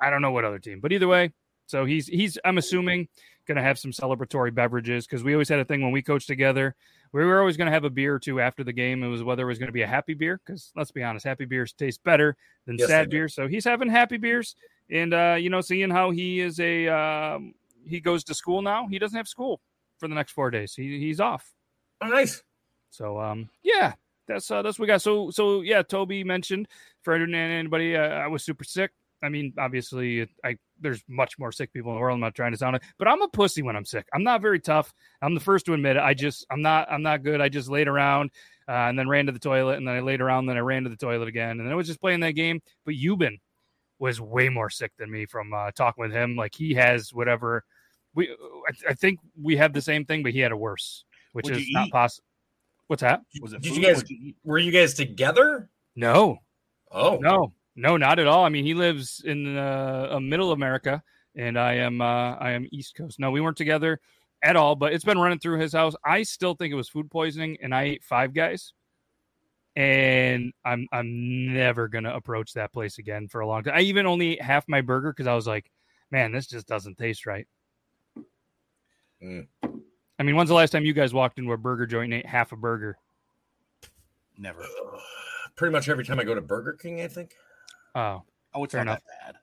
i 0.02 0.10
don't 0.10 0.22
know 0.22 0.32
what 0.32 0.46
other 0.46 0.60
team 0.60 0.80
but 0.80 0.92
either 0.92 1.08
way 1.08 1.32
so 1.66 1.86
he's 1.86 2.08
he's 2.08 2.38
i'm 2.46 2.58
assuming 2.58 3.08
going 3.48 3.56
to 3.56 3.64
have 3.64 3.80
some 3.80 3.92
celebratory 3.92 4.54
beverages 4.54 5.08
because 5.08 5.24
we 5.24 5.34
always 5.34 5.50
had 5.50 5.60
a 5.60 5.66
thing 5.66 5.82
when 5.82 5.92
we 5.92 6.02
coached 6.04 6.28
together 6.28 6.76
we 7.12 7.26
were 7.26 7.40
always 7.40 7.58
going 7.58 7.66
to 7.66 7.72
have 7.72 7.84
a 7.84 7.90
beer 7.90 8.14
or 8.14 8.20
two 8.20 8.40
after 8.40 8.64
the 8.64 8.74
game. 8.74 9.02
It 9.04 9.08
was 9.08 9.24
whether 9.24 9.44
it 9.44 9.48
was 9.48 9.58
going 9.58 9.68
to 9.70 9.74
be 9.74 9.82
a 9.82 9.88
happy 9.88 10.14
beer 10.14 10.40
because 10.46 10.72
let's 10.76 10.92
be 10.92 11.02
honest, 11.02 11.26
happy 11.26 11.46
beers 11.46 11.74
taste 11.74 12.04
better 12.04 12.36
than 12.68 12.78
Yes, 12.78 12.88
sad 12.88 13.10
do. 13.10 13.18
beers. 13.18 13.34
So 13.34 13.48
he's 13.48 13.66
having 13.66 13.90
happy 13.90 14.18
beers, 14.18 14.56
and 14.92 15.14
uh, 15.14 15.36
you 15.40 15.50
know, 15.50 15.62
seeing 15.62 15.90
how 15.90 16.12
he 16.12 16.40
is 16.40 16.60
a 16.60 16.88
um, 16.88 17.54
he 17.84 18.00
goes 18.00 18.24
to 18.26 18.36
school 18.36 18.62
now. 18.62 18.88
He 18.88 19.00
doesn't 19.00 19.18
have 19.18 19.28
school 19.28 19.60
for 20.00 20.08
the 20.08 20.16
next 20.16 20.32
four 20.32 20.52
days. 20.52 20.74
He, 20.74 21.00
he's 21.00 21.20
off. 21.20 21.52
Oh, 22.02 22.08
nice. 22.08 22.42
So 22.92 23.20
um, 23.20 23.50
yeah, 23.64 23.94
that's 24.28 24.50
uh, 24.50 24.62
that's 24.62 24.80
what 24.80 24.84
we 24.84 24.88
got. 24.88 25.02
So 25.02 25.30
so 25.32 25.62
yeah, 25.62 25.82
Toby 25.84 26.24
mentioned 26.24 26.68
for 27.04 27.14
anybody, 27.14 27.96
uh, 27.96 28.02
I 28.02 28.28
was 28.28 28.44
super 28.44 28.64
sick. 28.64 28.92
I 29.22 29.30
mean, 29.30 29.54
obviously, 29.58 30.28
I 30.44 30.58
there's 30.80 31.04
much 31.08 31.38
more 31.38 31.52
sick 31.52 31.74
people 31.74 31.92
in 31.92 31.98
the 31.98 32.02
world. 32.02 32.16
I'm 32.16 32.22
not 32.22 32.36
trying 32.36 32.54
to 32.54 32.58
sound 32.58 32.78
it, 32.78 32.84
but 32.98 33.08
I'm 33.08 33.22
a 33.22 33.28
pussy 33.28 33.62
when 33.62 33.76
I'm 33.76 33.86
sick. 33.86 34.08
I'm 34.14 34.24
not 34.24 34.42
very 34.42 34.60
tough. 34.60 34.94
I'm 35.22 35.34
the 35.34 35.42
first 35.42 35.66
to 35.66 35.74
admit 35.74 35.98
it. 35.98 36.02
I 36.02 36.14
just 36.14 36.46
I'm 36.50 36.62
not 36.62 36.90
I'm 36.90 37.04
not 37.04 37.24
good. 37.24 37.42
I 37.42 37.50
just 37.50 37.70
laid 37.70 37.88
around 37.88 38.32
uh, 38.68 38.88
and 38.88 38.98
then 38.98 39.10
ran 39.10 39.26
to 39.26 39.32
the 39.32 39.40
toilet, 39.40 39.78
and 39.78 39.88
then 39.88 39.96
I 39.96 40.00
laid 40.00 40.22
around, 40.22 40.46
then 40.46 40.58
I 40.58 40.62
ran 40.62 40.84
to 40.84 40.90
the 40.90 40.96
toilet 40.96 41.28
again, 41.28 41.52
and 41.52 41.62
then 41.62 41.72
I 41.72 41.76
was 41.76 41.88
just 41.88 42.02
playing 42.02 42.22
that 42.22 42.32
game. 42.32 42.62
But 42.86 42.96
Euban 42.96 43.40
was 43.98 44.22
way 44.22 44.48
more 44.48 44.70
sick 44.70 44.94
than 44.98 45.12
me 45.12 45.26
from 45.26 45.54
uh, 45.54 45.72
talking 45.72 46.02
with 46.02 46.14
him. 46.14 46.36
Like 46.36 46.56
he 46.56 46.76
has 46.76 47.14
whatever 47.14 47.66
we 48.16 48.30
I, 48.30 48.92
I 48.92 48.94
think 48.94 49.20
we 49.42 49.58
have 49.58 49.74
the 49.74 49.82
same 49.82 50.06
thing, 50.06 50.24
but 50.24 50.32
he 50.32 50.40
had 50.40 50.52
a 50.52 50.58
worse, 50.58 51.06
which 51.34 51.46
What'd 51.46 51.62
is 51.62 51.68
not 51.72 51.90
possible. 51.90 52.26
What's 52.88 53.02
that? 53.02 53.22
Was 53.42 53.54
it 53.54 53.62
Did 53.62 53.74
food? 53.74 53.82
you 53.82 53.88
guys 53.88 53.98
What'd 53.98 54.34
were 54.44 54.58
you 54.58 54.72
guys 54.72 54.94
together? 54.96 55.70
No, 55.96 56.40
Oh, 56.92 57.18
no, 57.18 57.54
no, 57.76 57.98
not 57.98 58.20
at 58.20 58.28
all. 58.28 58.44
I 58.46 58.50
mean, 58.50 58.66
he 58.66 58.74
lives 58.74 59.22
in 59.24 59.58
uh, 59.58 60.10
uh, 60.14 60.20
middle 60.20 60.52
America, 60.52 61.04
and 61.36 61.58
I 61.58 61.74
am 61.76 62.02
uh, 62.02 62.34
I 62.36 62.52
am 62.52 62.68
East 62.72 62.96
Coast. 62.96 63.20
No, 63.20 63.32
we 63.32 63.42
weren't 63.42 63.58
together 63.58 64.00
at 64.42 64.56
all. 64.56 64.76
But 64.76 64.94
it's 64.94 65.06
been 65.06 65.20
running 65.20 65.40
through 65.40 65.60
his 65.60 65.74
house. 65.74 65.94
I 66.04 66.24
still 66.24 66.56
think 66.56 66.72
it 66.72 66.76
was 66.76 66.90
food 66.90 67.12
poisoning, 67.12 67.58
and 67.62 67.76
I 67.76 67.84
ate 67.84 68.04
Five 68.04 68.34
Guys, 68.34 68.74
and 69.76 70.52
I'm 70.66 70.88
I'm 70.92 71.54
never 71.54 71.88
gonna 71.88 72.16
approach 72.16 72.54
that 72.54 72.74
place 72.74 72.98
again 72.98 73.28
for 73.28 73.42
a 73.42 73.48
long 73.48 73.64
time. 73.64 73.76
I 73.76 73.82
even 73.82 74.08
only 74.08 74.34
ate 74.34 74.42
half 74.42 74.68
my 74.68 74.82
burger 74.82 75.12
because 75.12 75.28
I 75.28 75.36
was 75.36 75.46
like, 75.46 75.70
man, 76.10 76.32
this 76.32 76.48
just 76.48 76.68
doesn't 76.68 76.98
taste 76.98 77.26
right. 77.28 77.48
Mm. 79.24 79.48
I 80.20 80.24
mean, 80.24 80.36
when's 80.36 80.50
the 80.50 80.56
last 80.56 80.72
time 80.72 80.86
you 80.86 80.94
guys 80.94 81.14
walked 81.14 81.40
into 81.40 81.52
a 81.54 81.58
burger 81.58 81.86
joint 81.86 82.14
and 82.14 82.22
ate 82.22 82.26
half 82.26 82.52
a 82.52 82.56
burger? 82.56 82.98
Never. 84.38 84.66
Pretty 85.56 85.72
much 85.72 85.90
every 85.90 86.06
time 86.06 86.20
I 86.20 86.24
go 86.24 86.34
to 86.34 86.42
Burger 86.42 86.74
King, 86.74 87.02
I 87.02 87.08
think. 87.08 87.34
Oh, 87.96 88.24
Oh, 88.54 88.64
it's 88.64 88.74
Fair 88.74 88.84
not 88.84 88.92
enough. 88.92 89.04
that 89.20 89.34
bad. 89.34 89.36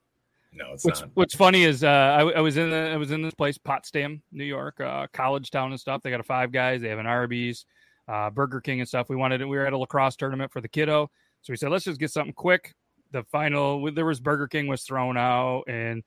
No, 0.53 0.73
it's 0.73 0.85
What's 0.85 1.01
not. 1.03 1.11
What's 1.15 1.35
funny 1.35 1.65
is 1.65 1.85
uh, 1.85 1.89
I, 1.89 2.39
I 2.39 2.41
was 2.41 2.57
in 2.57 2.71
the 2.71 2.77
I 2.77 2.97
was 2.97 3.11
in 3.11 3.23
this 3.23 3.35
place 3.35 3.59
Potsdam, 3.59 4.23
New 4.33 4.45
York, 4.45 4.81
uh, 4.81 5.07
college 5.13 5.51
town 5.51 5.71
and 5.71 5.79
stuff. 5.79 6.03
They 6.03 6.11
got 6.11 6.21
a 6.21 6.25
Five 6.25 6.51
Guys, 6.51 6.81
they 6.81 6.89
have 6.89 6.99
an 6.99 7.07
Arby's, 7.07 7.67
uh, 8.09 8.31
Burger 8.31 8.61
King 8.61 8.81
and 8.81 8.89
stuff. 8.89 9.09
We 9.09 9.17
wanted 9.17 9.41
we 9.43 9.57
were 9.57 9.67
at 9.67 9.75
a 9.75 9.79
lacrosse 9.79 10.17
tournament 10.17 10.51
for 10.51 10.61
the 10.61 10.69
kiddo, 10.69 11.11
so 11.43 11.53
we 11.53 11.57
said 11.57 11.71
let's 11.71 11.85
just 11.85 12.01
get 12.01 12.11
something 12.11 12.33
quick. 12.33 12.75
The 13.13 13.23
final 13.25 13.93
there 13.93 14.07
was 14.07 14.19
Burger 14.19 14.49
King 14.49 14.67
was 14.67 14.83
thrown 14.83 15.17
out, 15.19 15.65
and 15.69 16.03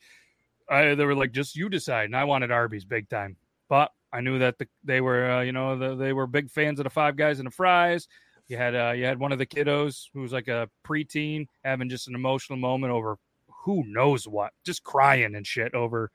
I, 0.67 0.95
they 0.95 1.05
were 1.05 1.15
like 1.15 1.31
just 1.31 1.55
you 1.55 1.69
decide. 1.69 2.05
And 2.05 2.15
I 2.15 2.23
wanted 2.23 2.51
Arby's 2.51 2.85
big 2.85 3.07
time, 3.07 3.37
but 3.69 3.91
I 4.11 4.21
knew 4.21 4.39
that 4.39 4.57
the, 4.57 4.67
they 4.83 5.01
were 5.01 5.31
uh, 5.31 5.41
you 5.41 5.51
know 5.51 5.77
the, 5.77 5.95
they 5.95 6.13
were 6.13 6.27
big 6.27 6.49
fans 6.49 6.79
of 6.79 6.83
the 6.83 6.89
Five 6.89 7.15
Guys 7.15 7.39
and 7.39 7.47
the 7.47 7.51
fries. 7.51 8.07
You 8.47 8.57
had 8.57 8.75
uh, 8.75 8.91
you 8.91 9.05
had 9.05 9.19
one 9.19 9.31
of 9.31 9.37
the 9.37 9.45
kiddos 9.45 10.07
who 10.13 10.21
was 10.21 10.33
like 10.33 10.47
a 10.47 10.69
preteen 10.85 11.47
having 11.63 11.89
just 11.89 12.07
an 12.07 12.15
emotional 12.15 12.57
moment 12.57 12.91
over 12.91 13.17
who 13.63 13.83
knows 13.85 14.27
what, 14.27 14.51
just 14.65 14.83
crying 14.83 15.35
and 15.35 15.45
shit 15.45 15.73
over. 15.73 16.11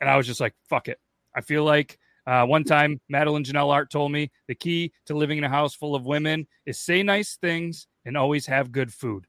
And 0.00 0.08
I 0.08 0.16
was 0.16 0.26
just 0.26 0.40
like, 0.40 0.54
fuck 0.68 0.88
it. 0.88 0.98
I 1.34 1.40
feel 1.40 1.64
like 1.64 1.98
uh, 2.26 2.44
one 2.44 2.64
time 2.64 3.00
Madeline 3.08 3.44
Janelle 3.44 3.72
Art 3.72 3.90
told 3.90 4.12
me 4.12 4.30
the 4.46 4.54
key 4.54 4.92
to 5.06 5.16
living 5.16 5.38
in 5.38 5.44
a 5.44 5.48
house 5.48 5.74
full 5.74 5.94
of 5.94 6.06
women 6.06 6.46
is 6.66 6.78
say 6.78 7.02
nice 7.02 7.36
things 7.36 7.86
and 8.04 8.16
always 8.16 8.46
have 8.46 8.72
good 8.72 8.92
food. 8.92 9.26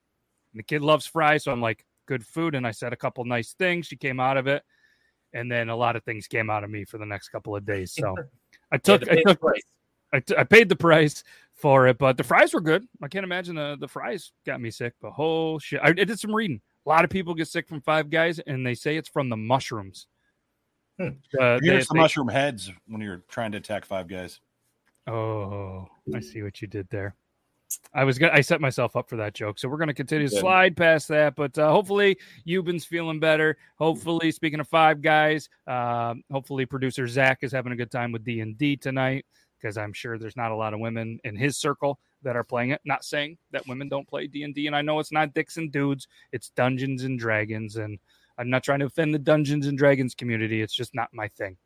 And 0.54 0.60
the 0.60 0.64
kid 0.64 0.82
loves 0.82 1.06
fries, 1.06 1.44
so 1.44 1.52
I'm 1.52 1.62
like, 1.62 1.86
good 2.08 2.26
food. 2.26 2.56
And 2.56 2.66
I 2.66 2.72
said 2.72 2.94
a 2.94 2.98
couple 2.98 3.24
nice 3.26 3.54
things. 3.54 3.88
She 3.88 3.96
came 3.96 4.20
out 4.20 4.38
of 4.38 4.48
it. 4.48 4.64
And 5.34 5.52
then 5.52 5.70
a 5.70 5.76
lot 5.76 5.96
of 5.96 6.04
things 6.04 6.28
came 6.28 6.50
out 6.50 6.64
of 6.64 6.70
me 6.70 6.86
for 6.86 6.98
the 6.98 7.06
next 7.06 7.30
couple 7.30 7.56
of 7.56 7.66
days. 7.66 7.94
So 7.94 8.16
I 8.72 8.78
took 8.78 9.02
had 9.08 9.10
to 9.10 9.20
I 9.20 9.24
took 9.32 9.40
price. 9.42 9.62
I, 10.12 10.20
t- 10.22 10.36
I 10.36 10.44
paid 10.44 10.70
the 10.70 10.76
price 10.76 11.24
for 11.54 11.86
it, 11.88 12.00
but 12.00 12.18
the 12.18 12.24
fries 12.24 12.54
were 12.54 12.62
good. 12.62 12.88
I 13.04 13.08
can't 13.08 13.24
imagine 13.24 13.56
the, 13.56 13.78
the 13.80 13.88
fries 13.88 14.32
got 14.46 14.60
me 14.60 14.72
sick. 14.72 14.94
But 15.02 15.12
whole 15.12 15.60
shit, 15.60 15.82
I, 15.84 15.90
I 15.90 15.94
did 15.94 16.20
some 16.20 16.34
reading. 16.34 16.62
A 16.86 16.90
lot 16.90 17.04
of 17.04 17.12
people 17.12 17.36
get 17.36 17.48
sick 17.48 17.68
from 17.68 17.82
Five 17.82 18.10
Guys, 18.10 18.40
and 18.40 18.66
they 18.66 18.74
say 18.74 18.98
it's 18.98 19.10
from 19.10 19.30
the 19.30 19.38
mushrooms. 19.38 20.08
Hmm. 21.00 21.10
Uh, 21.40 21.60
Here's 21.62 21.62
they- 21.62 21.78
the 21.78 21.88
they- 21.94 22.00
mushroom 22.00 22.28
heads 22.30 22.72
when 22.88 23.02
you're 23.02 23.22
trying 23.30 23.52
to 23.52 23.60
attack 23.60 23.86
five 23.86 24.08
guys. 24.08 24.40
Oh, 25.06 25.88
I 26.16 26.20
see 26.22 26.42
what 26.42 26.60
you 26.62 26.68
did 26.68 26.90
there. 26.90 27.16
I 27.94 28.04
was 28.04 28.18
gonna 28.18 28.34
I 28.34 28.42
set 28.42 28.62
myself 28.62 28.96
up 28.96 29.10
for 29.10 29.16
that 29.18 29.34
joke. 29.34 29.60
So 29.60 29.68
we're 29.68 29.78
gonna 29.78 29.94
continue 29.94 30.28
to 30.28 30.36
slide 30.36 30.76
past 30.76 31.08
that. 31.10 31.36
But 31.36 31.58
uh, 31.58 31.72
hopefully 31.72 32.18
Euban's 32.46 32.86
feeling 32.86 33.20
better. 33.20 33.58
Hopefully, 33.78 34.32
speaking 34.32 34.60
of 34.60 34.68
five 34.68 35.02
guys, 35.02 35.50
um, 35.68 36.24
hopefully 36.32 36.66
producer 36.66 37.08
Zach 37.08 37.40
is 37.42 37.52
having 37.52 37.72
a 37.72 37.76
good 37.76 37.92
time 37.92 38.12
with 38.12 38.24
D 38.24 38.42
and 38.42 38.58
D 38.58 38.76
tonight 38.76 39.26
because 39.60 39.78
I'm 39.78 39.94
sure 39.94 40.18
there's 40.18 40.38
not 40.38 40.52
a 40.52 40.56
lot 40.56 40.74
of 40.74 40.80
women 40.80 41.20
in 41.24 41.36
his 41.36 41.58
circle 41.58 42.00
that 42.24 42.36
are 42.36 42.44
playing 42.44 42.72
it. 42.72 42.82
Not 42.86 43.04
saying 43.04 43.38
that 43.52 43.68
women 43.68 43.90
don't 43.90 44.08
play 44.08 44.28
D 44.28 44.44
and 44.44 44.56
D, 44.56 44.68
and 44.68 44.76
I 44.76 44.82
know 44.82 45.00
it's 45.00 45.12
not 45.12 45.34
dicks 45.34 45.58
and 45.58 45.72
dudes, 45.72 46.08
it's 46.32 46.50
Dungeons 46.50 47.04
and 47.04 47.20
Dragons, 47.20 47.76
and 47.76 48.00
I'm 48.38 48.50
not 48.50 48.64
trying 48.64 48.80
to 48.80 48.86
offend 48.86 49.14
the 49.14 49.20
Dungeons 49.20 49.68
and 49.68 49.78
Dragons 49.78 50.16
community. 50.16 50.62
It's 50.62 50.74
just 50.74 50.96
not 50.96 51.10
my 51.14 51.28
thing. 51.28 51.58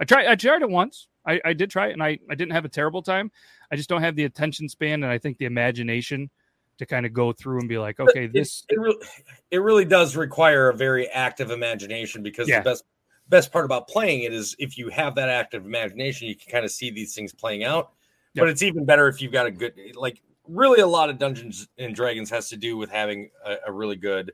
I 0.00 0.04
tried 0.04 0.26
I 0.26 0.34
tried 0.34 0.62
it 0.62 0.70
once. 0.70 1.08
I, 1.26 1.40
I 1.44 1.52
did 1.52 1.70
try 1.70 1.88
it 1.88 1.92
and 1.92 2.02
I, 2.02 2.18
I 2.30 2.34
didn't 2.34 2.52
have 2.52 2.64
a 2.64 2.68
terrible 2.68 3.02
time. 3.02 3.30
I 3.70 3.76
just 3.76 3.88
don't 3.88 4.00
have 4.00 4.16
the 4.16 4.24
attention 4.24 4.68
span 4.68 5.02
and 5.02 5.12
I 5.12 5.18
think 5.18 5.36
the 5.36 5.44
imagination 5.44 6.30
to 6.78 6.86
kind 6.86 7.04
of 7.04 7.12
go 7.12 7.30
through 7.32 7.60
and 7.60 7.68
be 7.68 7.76
like, 7.76 8.00
okay, 8.00 8.24
It- 8.24 8.32
this 8.32 8.64
it, 8.70 8.80
really, 8.80 9.06
it 9.50 9.58
really 9.58 9.84
does 9.84 10.16
require 10.16 10.70
a 10.70 10.74
very 10.74 11.08
active 11.08 11.50
imagination 11.50 12.22
because 12.22 12.48
Yeah. 12.48 12.60
the 12.60 12.70
best 12.70 12.84
best 13.28 13.52
part 13.52 13.64
about 13.64 13.86
playing 13.86 14.22
it 14.22 14.32
is 14.32 14.56
if 14.58 14.76
you 14.76 14.88
have 14.88 15.14
that 15.14 15.28
active 15.28 15.64
imagination, 15.64 16.26
you 16.26 16.34
can 16.34 16.50
kind 16.50 16.64
of 16.64 16.70
see 16.72 16.90
these 16.90 17.14
things 17.14 17.32
playing 17.32 17.62
out. 17.62 17.92
Yep. 18.34 18.42
But 18.42 18.48
it's 18.48 18.62
even 18.62 18.84
better 18.84 19.06
if 19.08 19.20
you've 19.20 19.30
got 19.32 19.46
a 19.46 19.50
good 19.50 19.74
like 19.94 20.22
really 20.48 20.80
a 20.80 20.86
lot 20.86 21.10
of 21.10 21.18
Dungeons 21.18 21.68
and 21.78 21.94
Dragons 21.94 22.30
has 22.30 22.48
to 22.48 22.56
do 22.56 22.76
with 22.76 22.90
having 22.90 23.30
a, 23.44 23.56
a 23.66 23.72
really 23.72 23.96
good. 23.96 24.32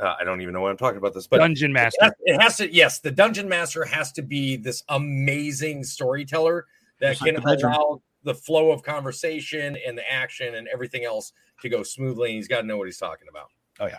Uh, 0.00 0.14
I 0.20 0.24
don't 0.24 0.42
even 0.42 0.52
know 0.52 0.60
what 0.60 0.70
I'm 0.70 0.76
talking 0.76 0.98
about 0.98 1.14
this, 1.14 1.26
but 1.26 1.38
dungeon 1.38 1.70
it 1.70 1.74
master. 1.74 1.98
has, 2.02 2.12
it 2.24 2.40
has 2.40 2.56
to. 2.58 2.72
Yes, 2.72 3.00
the 3.00 3.10
dungeon 3.10 3.48
master 3.48 3.84
has 3.84 4.12
to 4.12 4.22
be 4.22 4.56
this 4.56 4.82
amazing 4.88 5.84
storyteller 5.84 6.66
that 7.00 7.10
Just 7.10 7.22
like 7.22 7.34
can 7.34 7.42
the 7.42 7.66
allow 7.66 8.02
the 8.22 8.34
flow 8.34 8.72
of 8.72 8.82
conversation 8.82 9.76
and 9.86 9.96
the 9.96 10.12
action 10.12 10.56
and 10.56 10.68
everything 10.68 11.04
else 11.04 11.32
to 11.62 11.68
go 11.68 11.82
smoothly. 11.82 12.30
And 12.30 12.36
he's 12.36 12.48
got 12.48 12.62
to 12.62 12.66
know 12.66 12.76
what 12.76 12.86
he's 12.86 12.98
talking 12.98 13.28
about. 13.30 13.48
Oh 13.80 13.86
yeah. 13.86 13.98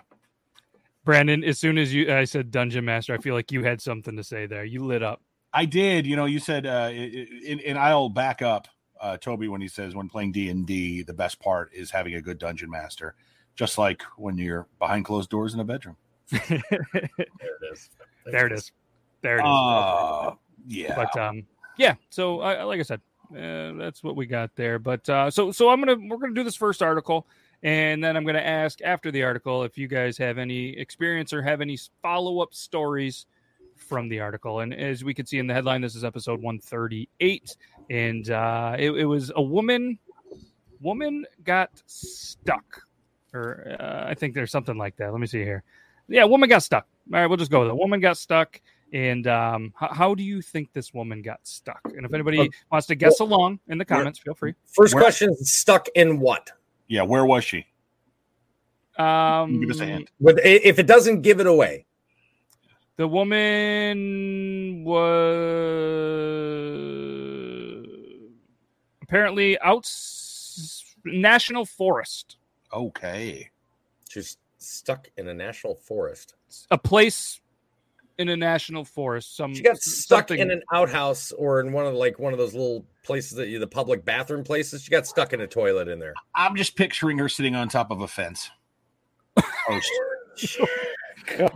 Brandon, 1.03 1.43
as 1.45 1.57
soon 1.57 1.77
as 1.77 1.93
you 1.93 2.13
I 2.13 2.25
said 2.25 2.51
dungeon 2.51 2.83
master, 2.83 3.13
I 3.13 3.17
feel 3.17 3.33
like 3.33 3.51
you 3.51 3.63
had 3.63 3.81
something 3.81 4.17
to 4.17 4.23
say 4.23 4.45
there. 4.45 4.65
You 4.65 4.85
lit 4.85 5.01
up. 5.01 5.21
I 5.53 5.65
did. 5.65 6.05
You 6.05 6.17
know, 6.17 6.25
you 6.25 6.39
said, 6.39 6.65
uh, 6.65 6.91
and, 6.91 7.61
and 7.61 7.79
I'll 7.79 8.09
back 8.09 8.41
up 8.41 8.67
uh, 8.99 9.15
Toby 9.17 9.47
when 9.47 9.61
he 9.61 9.69
says 9.69 9.95
when 9.95 10.09
playing 10.09 10.33
D 10.33 10.49
and 10.49 10.67
D, 10.67 11.03
the 11.03 11.13
best 11.13 11.39
part 11.39 11.71
is 11.73 11.89
having 11.89 12.15
a 12.15 12.21
good 12.21 12.37
dungeon 12.37 12.69
master, 12.69 13.15
just 13.57 13.77
like 13.77 14.01
when 14.17 14.37
you're 14.37 14.67
behind 14.79 15.03
closed 15.03 15.29
doors 15.29 15.53
in 15.53 15.59
a 15.59 15.65
bedroom. 15.65 15.97
there 16.31 16.61
it 16.71 17.71
is. 17.73 17.89
There 18.25 18.47
it 18.47 18.53
is. 18.53 18.59
it 18.59 18.63
is. 18.63 18.71
There 19.21 19.37
it 19.37 19.41
is. 19.41 19.45
Uh, 19.45 20.31
yeah. 20.67 20.95
but 20.95 21.17
um 21.19 21.43
yeah 21.77 21.95
so 22.09 22.41
I 22.41 22.63
like 22.63 22.79
i 22.79 22.83
said 22.83 23.01
uh, 23.31 23.73
that's 23.73 24.03
what 24.03 24.15
we 24.15 24.25
got 24.25 24.55
there 24.55 24.79
but 24.79 25.07
uh 25.09 25.29
so 25.29 25.51
so 25.51 25.69
i'm 25.69 25.79
gonna 25.79 25.97
we're 26.07 26.17
gonna 26.17 26.33
do 26.33 26.43
this 26.43 26.55
first 26.55 26.81
article 26.81 27.27
and 27.63 28.03
then 28.03 28.15
i'm 28.15 28.25
gonna 28.25 28.39
ask 28.39 28.81
after 28.83 29.11
the 29.11 29.23
article 29.23 29.63
if 29.63 29.77
you 29.77 29.87
guys 29.87 30.17
have 30.17 30.37
any 30.37 30.69
experience 30.77 31.33
or 31.33 31.41
have 31.41 31.61
any 31.61 31.77
follow-up 32.01 32.53
stories 32.53 33.25
from 33.75 34.09
the 34.09 34.19
article 34.19 34.61
and 34.61 34.73
as 34.73 35.03
we 35.03 35.13
can 35.13 35.25
see 35.25 35.39
in 35.39 35.47
the 35.47 35.53
headline 35.53 35.81
this 35.81 35.95
is 35.95 36.03
episode 36.03 36.41
138 36.41 37.57
and 37.89 38.29
uh 38.31 38.75
it, 38.77 38.91
it 38.91 39.05
was 39.05 39.31
a 39.35 39.41
woman 39.41 39.99
woman 40.81 41.25
got 41.43 41.69
stuck 41.85 42.86
or 43.33 43.75
uh, 43.79 44.05
i 44.07 44.13
think 44.13 44.33
there's 44.33 44.51
something 44.51 44.77
like 44.77 44.95
that 44.97 45.11
let 45.11 45.19
me 45.19 45.27
see 45.27 45.43
here 45.43 45.63
yeah 46.07 46.23
woman 46.23 46.47
got 46.49 46.63
stuck 46.63 46.85
all 47.13 47.19
right 47.19 47.27
we'll 47.27 47.37
just 47.37 47.51
go 47.51 47.59
with 47.61 47.69
it 47.69 47.75
woman 47.75 47.99
got 47.99 48.17
stuck 48.17 48.59
and 48.93 49.27
um, 49.27 49.73
how, 49.75 49.93
how 49.93 50.15
do 50.15 50.23
you 50.23 50.41
think 50.41 50.71
this 50.71 50.93
woman 50.93 51.21
got 51.21 51.41
stuck? 51.43 51.81
And 51.93 52.05
if 52.05 52.13
anybody 52.13 52.39
Okay. 52.39 52.49
wants 52.71 52.87
to 52.87 52.95
guess 52.95 53.19
along 53.19 53.59
in 53.67 53.77
the 53.77 53.83
comments, 53.83 54.17
feel 54.17 54.33
free. 54.33 54.53
First 54.65 54.93
Where- 54.95 55.03
question 55.03 55.35
stuck 55.35 55.89
in 55.95 56.21
what? 56.21 56.51
yeah. 56.87 57.01
Where 57.01 57.25
was 57.25 57.43
she? 57.43 57.65
Um, 58.97 59.59
Give 59.59 59.71
us 59.71 59.81
a 59.81 59.85
hint. 59.85 60.09
With, 60.21 60.39
if 60.41 60.79
it 60.79 60.87
doesn't 60.87 61.21
give 61.21 61.41
it 61.41 61.47
away, 61.47 61.85
The 62.95 63.09
woman 63.09 64.85
was 67.57 67.77
apparently 69.01 69.59
out 69.59 69.91
national 71.05 71.65
forest, 71.65 72.37
Okay. 72.73 73.49
she's 74.09 74.37
stuck 74.57 75.07
in 75.17 75.27
a 75.27 75.33
national 75.33 75.75
forest. 75.75 76.35
a 76.71 76.77
place 76.77 77.39
in 78.17 78.29
a 78.29 78.35
national 78.37 78.83
forest. 78.83 79.35
Some 79.37 79.53
She 79.53 79.61
got 79.61 79.77
stuck 79.77 80.29
something- 80.29 80.39
in 80.39 80.49
an 80.49 80.63
outhouse 80.73 81.31
or 81.31 81.59
in 81.59 81.71
one 81.71 81.85
of 81.85 81.93
like 81.93 82.17
one 82.17 82.33
of 82.33 82.39
those 82.39 82.53
little 82.53 82.83
places 83.03 83.37
that 83.37 83.47
you 83.49 83.59
the 83.59 83.67
public 83.67 84.03
bathroom 84.03 84.43
places. 84.43 84.81
She 84.83 84.89
got 84.89 85.05
stuck 85.05 85.33
in 85.33 85.41
a 85.41 85.47
toilet 85.47 85.87
in 85.87 85.99
there. 85.99 86.13
I'm 86.33 86.55
just 86.55 86.75
picturing 86.75 87.19
her 87.19 87.29
sitting 87.29 87.53
on 87.55 87.69
top 87.69 87.91
of 87.91 88.01
a 88.01 88.07
fence. 88.07 88.49
Oh, 89.37 89.43
Post. 89.67 90.59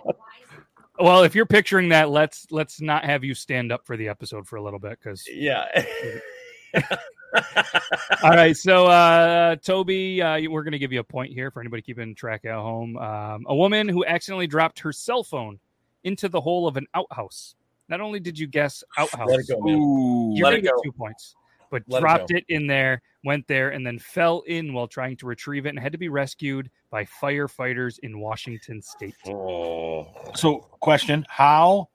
Well, 1.00 1.24
if 1.24 1.34
you're 1.34 1.48
picturing 1.48 1.89
that, 1.89 2.10
let's 2.12 2.46
let's 2.51 2.80
not 2.80 3.03
have 3.06 3.24
you 3.24 3.34
stand 3.34 3.72
up 3.72 3.88
for 3.88 3.98
the 3.98 4.08
episode 4.08 4.48
for 4.48 4.58
a 4.58 4.62
little 4.62 4.77
bit 4.80 5.00
because 5.01 5.25
Yeah. 5.27 5.65
All 8.23 8.31
right, 8.31 8.55
so 8.55 8.85
uh, 8.88 9.55
Toby, 9.57 10.21
uh, 10.21 10.41
we're 10.50 10.63
going 10.63 10.71
to 10.73 10.79
give 10.79 10.91
you 10.91 11.00
a 11.00 11.03
point 11.03 11.33
here 11.33 11.51
for 11.51 11.59
anybody 11.59 11.81
keeping 11.81 12.13
track 12.15 12.45
at 12.45 12.53
home. 12.53 12.97
Um, 12.97 13.45
a 13.47 13.55
woman 13.55 13.88
who 13.88 14.05
accidentally 14.05 14.47
dropped 14.47 14.79
her 14.79 14.91
cell 14.91 15.23
phone 15.23 15.59
into 16.03 16.29
the 16.29 16.41
hole 16.41 16.67
of 16.67 16.77
an 16.77 16.88
outhouse. 16.93 17.55
Not 17.89 18.01
only 18.01 18.19
did 18.19 18.38
you 18.39 18.47
guess 18.47 18.83
outhouse, 18.97 19.27
Let 19.29 19.39
it 19.41 19.47
go, 19.47 19.59
man. 19.61 19.75
Ooh. 19.75 20.31
you're 20.35 20.50
going 20.50 20.55
to 20.55 20.61
get 20.61 20.73
two 20.83 20.91
points, 20.91 21.35
but 21.69 21.83
Let 21.88 22.01
dropped 22.01 22.29
go. 22.29 22.38
it, 22.38 22.45
in 22.47 22.67
there, 22.67 23.01
went 23.23 23.47
there, 23.47 23.69
and 23.69 23.85
then 23.85 24.00
fell 24.00 24.43
in 24.47 24.73
while 24.73 24.88
trying 24.88 25.17
to 25.17 25.25
retrieve 25.25 25.65
it, 25.65 25.69
and 25.69 25.79
had 25.79 25.91
to 25.91 25.97
be 25.97 26.09
rescued 26.09 26.69
by 26.89 27.05
firefighters 27.05 28.00
in 28.00 28.19
Washington 28.19 28.81
State. 28.81 29.15
oh. 29.27 30.07
So, 30.35 30.59
question: 30.79 31.25
How 31.29 31.89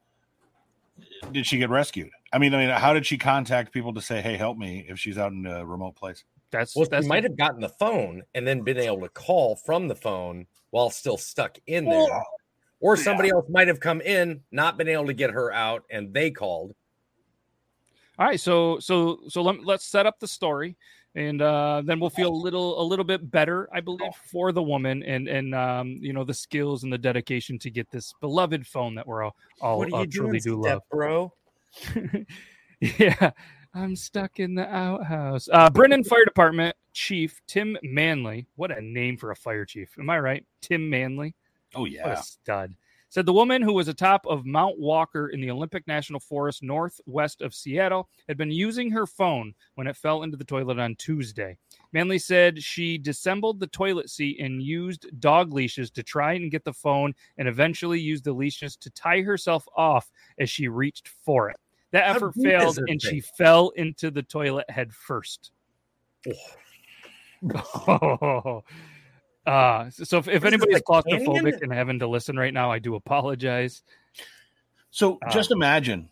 did 1.31 1.45
she 1.45 1.57
get 1.57 1.69
rescued? 1.69 2.09
I 2.33 2.37
mean, 2.39 2.53
I 2.53 2.65
mean, 2.65 2.69
how 2.69 2.93
did 2.93 3.05
she 3.05 3.17
contact 3.17 3.71
people 3.71 3.93
to 3.93 4.01
say, 4.01 4.21
"Hey, 4.21 4.37
help 4.37 4.57
me"? 4.57 4.85
If 4.87 4.99
she's 4.99 5.17
out 5.17 5.31
in 5.31 5.45
a 5.45 5.65
remote 5.65 5.95
place, 5.95 6.23
That's 6.51 6.75
Well, 6.75 6.87
that's 6.89 7.05
she 7.05 7.09
might 7.09 7.23
have 7.23 7.37
gotten 7.37 7.61
the 7.61 7.69
phone 7.69 8.23
and 8.35 8.47
then 8.47 8.61
been 8.61 8.77
able 8.77 9.01
to 9.01 9.09
call 9.09 9.55
from 9.55 9.87
the 9.87 9.95
phone 9.95 10.47
while 10.71 10.89
still 10.89 11.17
stuck 11.17 11.57
in 11.67 11.85
there. 11.85 12.23
Or 12.79 12.95
somebody 12.95 13.29
else 13.29 13.47
might 13.49 13.67
have 13.67 13.79
come 13.79 14.01
in, 14.01 14.41
not 14.51 14.77
been 14.77 14.87
able 14.87 15.07
to 15.07 15.13
get 15.13 15.31
her 15.31 15.51
out, 15.51 15.83
and 15.89 16.13
they 16.13 16.29
called. 16.29 16.75
All 18.19 18.25
right, 18.25 18.39
so 18.39 18.79
so 18.79 19.19
so 19.29 19.41
let, 19.41 19.63
let's 19.63 19.85
set 19.85 20.05
up 20.05 20.19
the 20.19 20.27
story, 20.27 20.75
and 21.15 21.41
uh, 21.41 21.81
then 21.85 21.99
we'll 21.99 22.09
feel 22.09 22.29
a 22.29 22.29
little 22.29 22.81
a 22.81 22.85
little 22.85 23.05
bit 23.05 23.31
better, 23.31 23.67
I 23.73 23.79
believe, 23.79 24.11
for 24.25 24.51
the 24.51 24.61
woman, 24.61 25.01
and 25.03 25.27
and 25.27 25.55
um, 25.55 25.97
you 25.99 26.13
know 26.13 26.23
the 26.23 26.33
skills 26.33 26.83
and 26.83 26.91
the 26.91 26.97
dedication 26.97 27.57
to 27.59 27.71
get 27.71 27.89
this 27.89 28.13
beloved 28.21 28.67
phone 28.67 28.95
that 28.95 29.07
we're 29.07 29.23
all 29.23 29.35
all 29.61 29.79
what 29.79 29.91
are 29.91 29.95
uh, 29.95 30.01
you 30.01 30.07
truly 30.07 30.39
doing, 30.39 30.61
do 30.61 30.69
love. 30.69 30.81
bro? 30.91 31.33
yeah, 32.79 33.31
I'm 33.73 33.95
stuck 33.95 34.39
in 34.39 34.55
the 34.55 34.67
outhouse. 34.67 35.49
Uh, 35.51 35.69
Brinnon 35.69 36.03
Fire 36.03 36.25
Department 36.25 36.75
Chief 36.93 37.41
Tim 37.47 37.77
Manley. 37.83 38.47
What 38.55 38.75
a 38.75 38.81
name 38.81 39.17
for 39.17 39.31
a 39.31 39.35
fire 39.35 39.65
chief. 39.65 39.95
Am 39.99 40.09
I 40.09 40.19
right? 40.19 40.45
Tim 40.61 40.89
Manley. 40.89 41.35
oh 41.75 41.81
What 41.81 41.91
yeah, 41.91 42.13
a 42.13 42.23
stud. 42.23 42.75
Said 43.09 43.25
the 43.25 43.33
woman 43.33 43.61
who 43.61 43.73
was 43.73 43.87
atop 43.87 44.25
of 44.27 44.45
Mount 44.45 44.77
Walker 44.77 45.29
in 45.29 45.39
the 45.39 45.49
Olympic 45.49 45.87
National 45.87 46.19
Forest 46.19 46.61
northwest 46.61 47.41
of 47.41 47.53
Seattle 47.53 48.09
had 48.27 48.37
been 48.37 48.51
using 48.51 48.91
her 48.91 49.07
phone 49.07 49.53
when 49.75 49.87
it 49.87 49.95
fell 49.95 50.23
into 50.23 50.35
the 50.35 50.43
toilet 50.43 50.77
on 50.77 50.95
Tuesday. 50.95 51.57
Manley 51.93 52.19
said 52.19 52.61
she 52.61 52.97
dissembled 52.97 53.59
the 53.59 53.67
toilet 53.67 54.09
seat 54.09 54.39
and 54.39 54.61
used 54.61 55.07
dog 55.19 55.53
leashes 55.53 55.89
to 55.91 56.03
try 56.03 56.33
and 56.33 56.51
get 56.51 56.63
the 56.63 56.73
phone 56.73 57.13
and 57.37 57.47
eventually 57.47 57.99
used 57.99 58.23
the 58.23 58.33
leashes 58.33 58.75
to 58.77 58.89
tie 58.91 59.21
herself 59.21 59.65
off 59.75 60.11
as 60.39 60.49
she 60.49 60.67
reached 60.67 61.09
for 61.23 61.49
it. 61.49 61.57
That 61.91 62.15
effort 62.15 62.33
failed 62.35 62.79
and 62.87 63.01
she 63.01 63.21
fell 63.21 63.69
into 63.69 64.11
the 64.11 64.23
toilet 64.23 64.69
head 64.69 64.93
first. 64.93 65.51
Oh. 67.87 68.63
Uh, 69.45 69.89
so 69.91 70.17
if, 70.17 70.27
if 70.27 70.43
anybody's 70.43 70.73
like 70.73 70.83
claustrophobic 70.83 71.61
and 71.61 71.71
having 71.71 71.99
to 71.99 72.07
listen 72.07 72.37
right 72.37 72.53
now, 72.53 72.71
I 72.71 72.79
do 72.79 72.95
apologize. 72.95 73.83
So 74.91 75.17
Uh, 75.25 75.31
just 75.31 75.51
imagine 75.51 76.09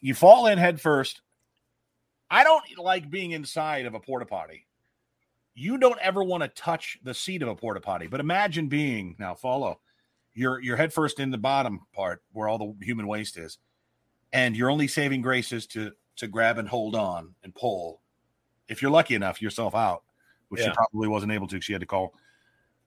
you 0.00 0.14
fall 0.14 0.46
in 0.46 0.58
head 0.58 0.80
first. 0.80 1.22
I 2.30 2.44
don't 2.44 2.64
like 2.78 3.10
being 3.10 3.32
inside 3.32 3.86
of 3.86 3.94
a 3.94 4.00
porta 4.00 4.26
potty. 4.26 4.66
You 5.54 5.78
don't 5.78 5.98
ever 6.00 6.22
want 6.22 6.42
to 6.42 6.48
touch 6.48 6.98
the 7.02 7.14
seat 7.14 7.42
of 7.42 7.48
a 7.48 7.54
porta 7.54 7.80
potty, 7.80 8.06
but 8.06 8.20
imagine 8.20 8.68
being 8.68 9.16
now 9.18 9.34
follow 9.34 9.80
your 10.34 10.60
your 10.60 10.76
head 10.76 10.92
first 10.92 11.20
in 11.20 11.30
the 11.30 11.38
bottom 11.38 11.80
part 11.94 12.22
where 12.32 12.48
all 12.48 12.58
the 12.58 12.84
human 12.84 13.06
waste 13.06 13.38
is, 13.38 13.58
and 14.32 14.56
your 14.56 14.70
only 14.70 14.88
saving 14.88 15.22
grace 15.22 15.52
is 15.52 15.66
to 15.68 15.92
to 16.16 16.26
grab 16.26 16.58
and 16.58 16.68
hold 16.68 16.94
on 16.94 17.34
and 17.42 17.54
pull. 17.54 18.00
If 18.68 18.82
you're 18.82 18.90
lucky 18.90 19.14
enough, 19.14 19.40
yourself 19.40 19.74
out, 19.74 20.02
which 20.48 20.62
she 20.62 20.70
probably 20.70 21.08
wasn't 21.08 21.32
able 21.32 21.46
to. 21.48 21.60
She 21.60 21.72
had 21.72 21.80
to 21.80 21.86
call. 21.86 22.14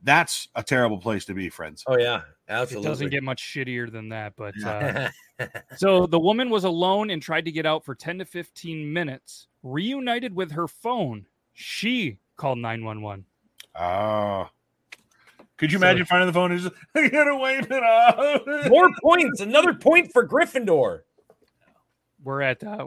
That's 0.03 0.47
a 0.55 0.62
terrible 0.62 1.00
place 1.00 1.25
to 1.25 1.33
be, 1.33 1.50
friends. 1.50 1.83
Oh 1.88 1.97
yeah, 1.97 2.21
absolutely. 2.50 2.88
It 2.88 2.91
doesn't 2.91 3.09
get 3.09 3.24
much 3.24 3.41
shittier 3.41 3.91
than 3.91 4.09
that, 4.09 4.33
but 4.36 4.53
uh, 4.63 5.09
so 5.75 6.05
the 6.05 6.19
woman 6.19 6.50
was 6.50 6.65
alone 6.65 7.09
and 7.09 7.21
tried 7.21 7.45
to 7.45 7.51
get 7.51 7.65
out 7.65 7.83
for 7.83 7.95
10 7.95 8.19
to 8.19 8.25
15 8.25 8.93
minutes. 8.93 9.47
Reunited 9.63 10.36
with 10.36 10.51
her 10.51 10.67
phone, 10.67 11.25
she 11.53 12.19
called 12.38 12.60
911. 12.60 13.25
Oh. 13.75 14.50
Could 15.58 15.72
you 15.72 15.79
imagine 15.79 16.06
finding 16.06 16.27
the 16.27 16.34
phone 16.34 16.51
and 16.51 16.62
just 16.62 16.75
I 16.96 17.10
gotta 17.10 17.36
wipe 17.36 17.70
it 17.70 17.84
off? 17.84 18.70
More 18.70 18.89
points. 19.01 19.41
Another 19.41 19.74
point 19.74 20.12
for 20.13 20.27
Gryffindor. 20.27 21.01
We're 22.24 22.41
at 22.41 22.63
uh, 22.63 22.86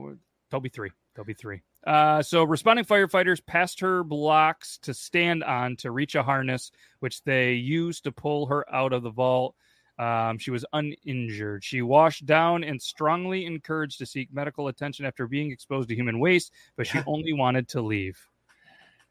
Toby 0.51 0.69
three. 0.69 0.91
Toby 1.17 1.35
three. 1.35 1.63
Uh, 1.85 2.23
so 2.23 2.45
responding 2.45 2.85
firefighters 2.85 3.45
passed 3.45 3.81
her 3.81 4.05
blocks 4.05 4.79
to 4.79 4.95
stand 4.95 5.43
on 5.43 5.77
to 5.77 5.91
reach 5.91 6.15
a 6.15 6.23
harness, 6.23 6.71
which 7.01 7.23
they 7.25 7.55
used 7.55 8.05
to 8.05 8.13
pull 8.13 8.47
her 8.47 8.65
out 8.73 8.93
of 8.93 9.03
the 9.03 9.11
vault. 9.11 9.57
Um, 9.99 10.39
she 10.39 10.51
was 10.51 10.65
uninjured. 10.73 11.65
She 11.65 11.83
washed 11.83 12.25
down 12.25 12.65
and 12.65 12.81
strongly 12.81 13.47
encouraged 13.47 13.99
to 13.99 14.07
seek 14.07 14.33
medical 14.33 14.69
attention 14.69 15.05
after 15.05 15.27
being 15.27 15.51
exposed 15.51 15.89
to 15.89 15.95
human 15.95 16.21
waste, 16.21 16.53
but 16.77 16.87
she 16.87 17.01
only 17.07 17.33
wanted 17.33 17.69
to 17.71 17.83
leave. 17.83 18.19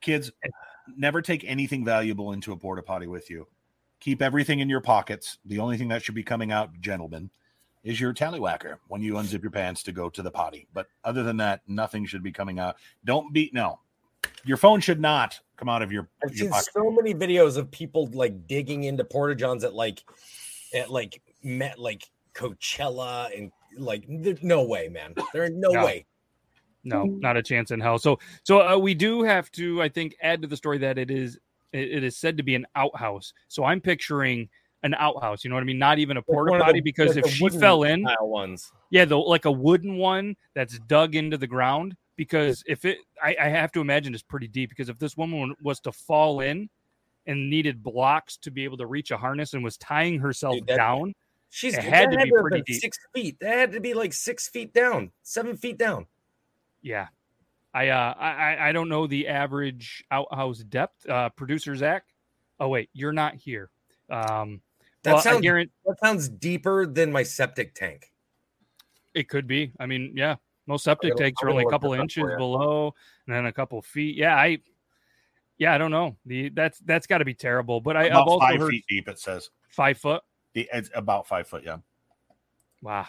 Kids, 0.02 0.32
never 0.98 1.22
take 1.22 1.44
anything 1.46 1.84
valuable 1.86 2.32
into 2.34 2.52
a 2.52 2.58
porta 2.58 2.82
potty 2.82 3.08
with 3.08 3.30
you. 3.30 3.48
Keep 4.00 4.22
everything 4.22 4.60
in 4.60 4.70
your 4.70 4.82
pockets. 4.82 5.40
The 5.46 5.60
only 5.60 5.78
thing 5.78 5.90
that 5.90 6.02
should 6.04 6.16
be 6.16 6.24
coming 6.24 6.52
out, 6.52 6.72
gentlemen, 6.80 7.30
is 7.84 8.00
your 8.00 8.14
tallywhacker 8.14 8.78
when 8.88 9.02
you 9.02 9.14
unzip 9.14 9.42
your 9.42 9.52
pants 9.52 9.84
to 9.84 9.92
go 9.92 10.10
to 10.10 10.22
the 10.22 10.32
potty. 10.32 10.68
But 10.74 10.88
other 11.04 11.24
than 11.24 11.38
that, 11.38 11.62
nothing 11.68 12.06
should 12.06 12.24
be 12.24 12.32
coming 12.32 12.60
out. 12.60 12.78
Don't 13.06 13.34
be 13.34 13.50
no. 13.54 13.80
Your 14.46 14.58
phone 14.58 14.80
should 14.80 15.00
not 15.02 15.38
come 15.58 15.68
out 15.70 15.82
of 15.82 15.92
your. 15.92 16.08
I've 16.24 16.32
your 16.32 16.38
seen 16.46 16.50
pocket. 16.52 16.70
so 16.74 16.92
many 16.92 17.14
videos 17.14 17.58
of 17.58 17.70
people 17.72 18.08
like 18.14 18.48
digging 18.48 18.86
into 18.86 19.04
porta 19.04 19.36
johns 19.36 19.64
at 19.64 19.74
like 19.74 20.04
at 20.74 20.90
like 20.90 21.22
met 21.44 21.78
like 21.80 22.10
Coachella 22.34 23.38
and 23.38 23.52
like 23.78 24.06
there's 24.08 24.42
no 24.44 24.64
way, 24.64 24.88
man. 24.88 25.14
There's 25.34 25.52
no, 25.52 25.72
No. 25.72 25.86
way. 25.86 26.06
No, 26.84 27.04
not 27.06 27.38
a 27.38 27.44
chance 27.44 27.72
in 27.72 27.80
hell. 27.80 28.00
So, 28.00 28.20
so 28.44 28.68
uh, 28.68 28.78
we 28.78 28.94
do 28.94 29.24
have 29.24 29.52
to, 29.54 29.82
I 29.82 29.90
think, 29.90 30.16
add 30.22 30.42
to 30.42 30.48
the 30.48 30.56
story 30.58 30.78
that 30.80 30.98
it 30.98 31.12
is 31.12 31.38
it, 31.74 31.92
it 31.92 32.04
is 32.04 32.18
said 32.18 32.38
to 32.38 32.44
be 32.44 32.56
an 32.56 32.66
outhouse. 32.76 33.34
So 33.48 33.64
I'm 33.66 33.82
picturing 33.82 34.50
an 34.84 34.94
outhouse. 34.96 35.44
You 35.44 35.50
know 35.50 35.56
what 35.56 35.62
I 35.62 35.66
mean? 35.66 35.80
Not 35.80 36.00
even 36.00 36.18
a 36.18 36.22
porta 36.22 36.52
one 36.52 36.62
potty 36.62 36.80
the- 36.80 36.82
because 36.82 37.16
like 37.16 37.26
if 37.26 37.32
she 37.34 37.50
fell 37.50 37.84
in, 37.84 38.08
ones. 38.22 38.72
yeah, 38.92 39.06
the 39.06 39.18
like 39.18 39.46
a 39.46 39.52
wooden 39.52 39.98
one 39.98 40.36
that's 40.54 40.80
dug 40.88 41.16
into 41.16 41.38
the 41.38 41.48
ground. 41.48 41.96
Because 42.16 42.64
if 42.68 42.84
it, 42.84 42.98
I, 43.24 43.34
I 43.40 43.48
have 43.48 43.72
to 43.74 43.80
imagine 43.80 44.14
it's 44.14 44.24
pretty 44.24 44.50
deep. 44.50 44.70
Because 44.70 44.90
if 44.90 45.00
this 45.00 45.16
woman 45.16 45.56
was 45.62 45.80
to 45.82 45.92
fall 45.94 46.42
in 46.42 46.70
and 47.28 47.50
needed 47.50 47.82
blocks 47.82 48.36
to 48.38 48.52
be 48.52 48.66
able 48.66 48.76
to 48.78 48.88
reach 48.88 49.12
a 49.12 49.18
harness 49.18 49.54
and 49.54 49.64
was 49.64 49.78
tying 49.78 50.20
herself 50.20 50.56
Dude, 50.56 50.68
down, 50.68 51.14
She's 51.50 51.74
It 51.74 51.78
that 51.78 51.86
had 51.86 52.12
to 52.12 52.18
be 52.18 52.24
have 52.24 52.42
pretty 52.42 52.62
deep. 52.62 52.82
six 52.82 53.00
feet. 53.14 53.38
That 53.40 53.58
had 53.58 53.72
to 53.72 53.80
be 53.80 53.94
like 53.94 54.14
six 54.14 54.48
feet 54.48 54.74
down, 54.74 55.12
seven 55.24 55.58
feet 55.58 55.78
down. 55.78 56.06
Yeah. 56.82 57.08
I 57.74 57.90
uh 57.90 58.14
I 58.18 58.30
I- 58.32 58.70
I 58.70 58.72
don't 58.72 58.90
know 58.90 59.06
the 59.08 59.28
average 59.28 60.04
outhouse 60.12 60.60
depth. 60.60 61.08
Uh 61.08 61.30
producer 61.30 61.76
Zach. 61.76 62.04
Oh 62.60 62.68
wait, 62.68 62.90
you're 62.94 63.14
not 63.14 63.36
here. 63.36 63.70
Um 64.10 64.62
That 65.04 65.14
well, 65.14 65.22
sounds 65.22 65.42
guarantee 65.42 65.72
that 65.86 66.00
sounds 66.00 66.30
deeper 66.30 66.86
than 66.86 67.12
my 67.12 67.24
septic 67.24 67.74
tank. 67.76 68.12
it 69.14 69.28
could 69.30 69.48
be. 69.48 69.72
I 69.80 69.86
mean, 69.86 70.14
yeah. 70.16 70.36
Most 70.68 70.84
septic 70.84 71.12
gonna- 71.14 71.24
tanks 71.26 71.42
are 71.44 71.50
only 71.50 71.64
a 71.64 71.70
couple 71.70 71.94
inches 71.94 72.24
below 72.38 72.94
and 73.28 73.36
then 73.36 73.46
a 73.46 73.52
couple 73.54 73.82
feet. 73.82 74.16
Yeah, 74.16 74.36
I 74.36 74.60
yeah, 75.58 75.74
I 75.74 75.78
don't 75.78 75.92
know. 75.92 76.16
The 76.26 76.50
that's 76.50 76.80
that's 76.80 77.06
gotta 77.08 77.26
be 77.26 77.34
terrible. 77.34 77.82
But 77.82 77.98
I, 77.98 78.06
I've 78.08 78.16
also 78.28 78.40
five 78.40 78.60
heard 78.60 78.70
feet 78.72 78.86
deep. 78.88 79.08
It 79.10 79.20
says 79.20 79.50
five 79.70 79.98
foot. 79.98 80.24
The- 80.54 80.70
it's 80.74 80.90
about 80.96 81.28
five 81.28 81.48
foot. 81.48 81.64
Yeah. 81.66 81.78
Wow. 82.82 83.06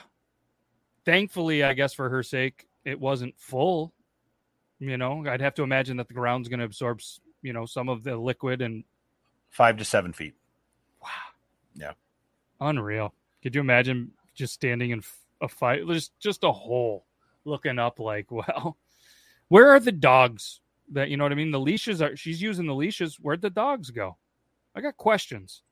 Thankfully, 1.04 1.62
I 1.64 1.72
guess 1.74 1.94
for 1.94 2.08
her 2.10 2.22
sake, 2.22 2.66
it 2.84 2.98
wasn't 2.98 3.34
full. 3.38 3.92
You 4.78 4.96
know, 4.96 5.24
I'd 5.26 5.40
have 5.40 5.54
to 5.54 5.62
imagine 5.62 5.96
that 5.98 6.08
the 6.08 6.14
ground's 6.14 6.48
gonna 6.48 6.64
absorb 6.64 7.00
you 7.42 7.52
know, 7.52 7.66
some 7.66 7.88
of 7.88 8.02
the 8.04 8.16
liquid 8.16 8.62
and 8.62 8.84
Five 9.50 9.76
to 9.78 9.84
seven 9.84 10.12
feet. 10.12 10.34
Wow. 11.02 11.08
Yeah. 11.74 11.92
Unreal. 12.60 13.12
Could 13.42 13.54
you 13.54 13.60
imagine 13.60 14.12
just 14.34 14.54
standing 14.54 14.90
in 14.90 15.02
a 15.40 15.48
fight, 15.48 15.86
just 15.88 16.18
just 16.20 16.44
a 16.44 16.52
hole, 16.52 17.04
looking 17.44 17.78
up 17.78 17.98
like, 17.98 18.30
well, 18.30 18.78
where 19.48 19.68
are 19.70 19.80
the 19.80 19.92
dogs? 19.92 20.60
That 20.92 21.08
you 21.08 21.16
know 21.16 21.24
what 21.24 21.32
I 21.32 21.36
mean? 21.36 21.50
The 21.50 21.60
leashes 21.60 22.00
are. 22.00 22.16
She's 22.16 22.40
using 22.40 22.66
the 22.66 22.74
leashes. 22.74 23.16
Where'd 23.20 23.42
the 23.42 23.50
dogs 23.50 23.90
go? 23.90 24.16
I 24.74 24.80
got 24.80 24.96
questions. 24.96 25.62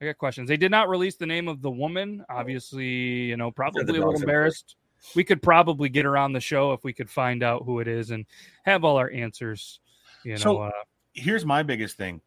I 0.00 0.06
got 0.06 0.18
questions. 0.18 0.48
They 0.48 0.56
did 0.56 0.70
not 0.70 0.88
release 0.88 1.16
the 1.16 1.26
name 1.26 1.48
of 1.48 1.60
the 1.60 1.70
woman. 1.70 2.24
Obviously, 2.30 2.86
you 2.86 3.36
know, 3.36 3.50
probably 3.50 3.82
a 3.82 3.86
little 3.86 4.14
embarrassed. 4.14 4.76
We 5.14 5.24
could 5.24 5.42
probably 5.42 5.88
get 5.88 6.04
her 6.04 6.16
on 6.16 6.32
the 6.32 6.40
show 6.40 6.72
if 6.72 6.84
we 6.84 6.92
could 6.92 7.08
find 7.10 7.42
out 7.42 7.64
who 7.64 7.80
it 7.80 7.88
is 7.88 8.10
and 8.10 8.26
have 8.64 8.84
all 8.84 8.96
our 8.96 9.10
answers. 9.10 9.80
You 10.24 10.32
know, 10.32 10.38
So- 10.38 10.58
uh, 10.62 10.70
Here's 11.14 11.44
my 11.44 11.62
biggest 11.64 11.96
thing. 11.96 12.20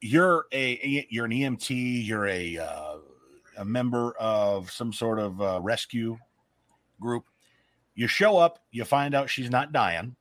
You're 0.00 0.46
a 0.52 1.06
you're 1.10 1.24
an 1.24 1.32
EMT. 1.32 2.06
You're 2.06 2.26
a 2.28 2.58
uh, 2.58 2.96
a 3.58 3.64
member 3.64 4.12
of 4.18 4.70
some 4.70 4.92
sort 4.92 5.18
of 5.18 5.40
uh, 5.40 5.58
rescue 5.62 6.16
group. 7.00 7.24
You 7.94 8.06
show 8.06 8.36
up. 8.36 8.60
You 8.70 8.84
find 8.84 9.14
out 9.14 9.30
she's 9.30 9.50
not 9.50 9.72
dying. 9.72 10.14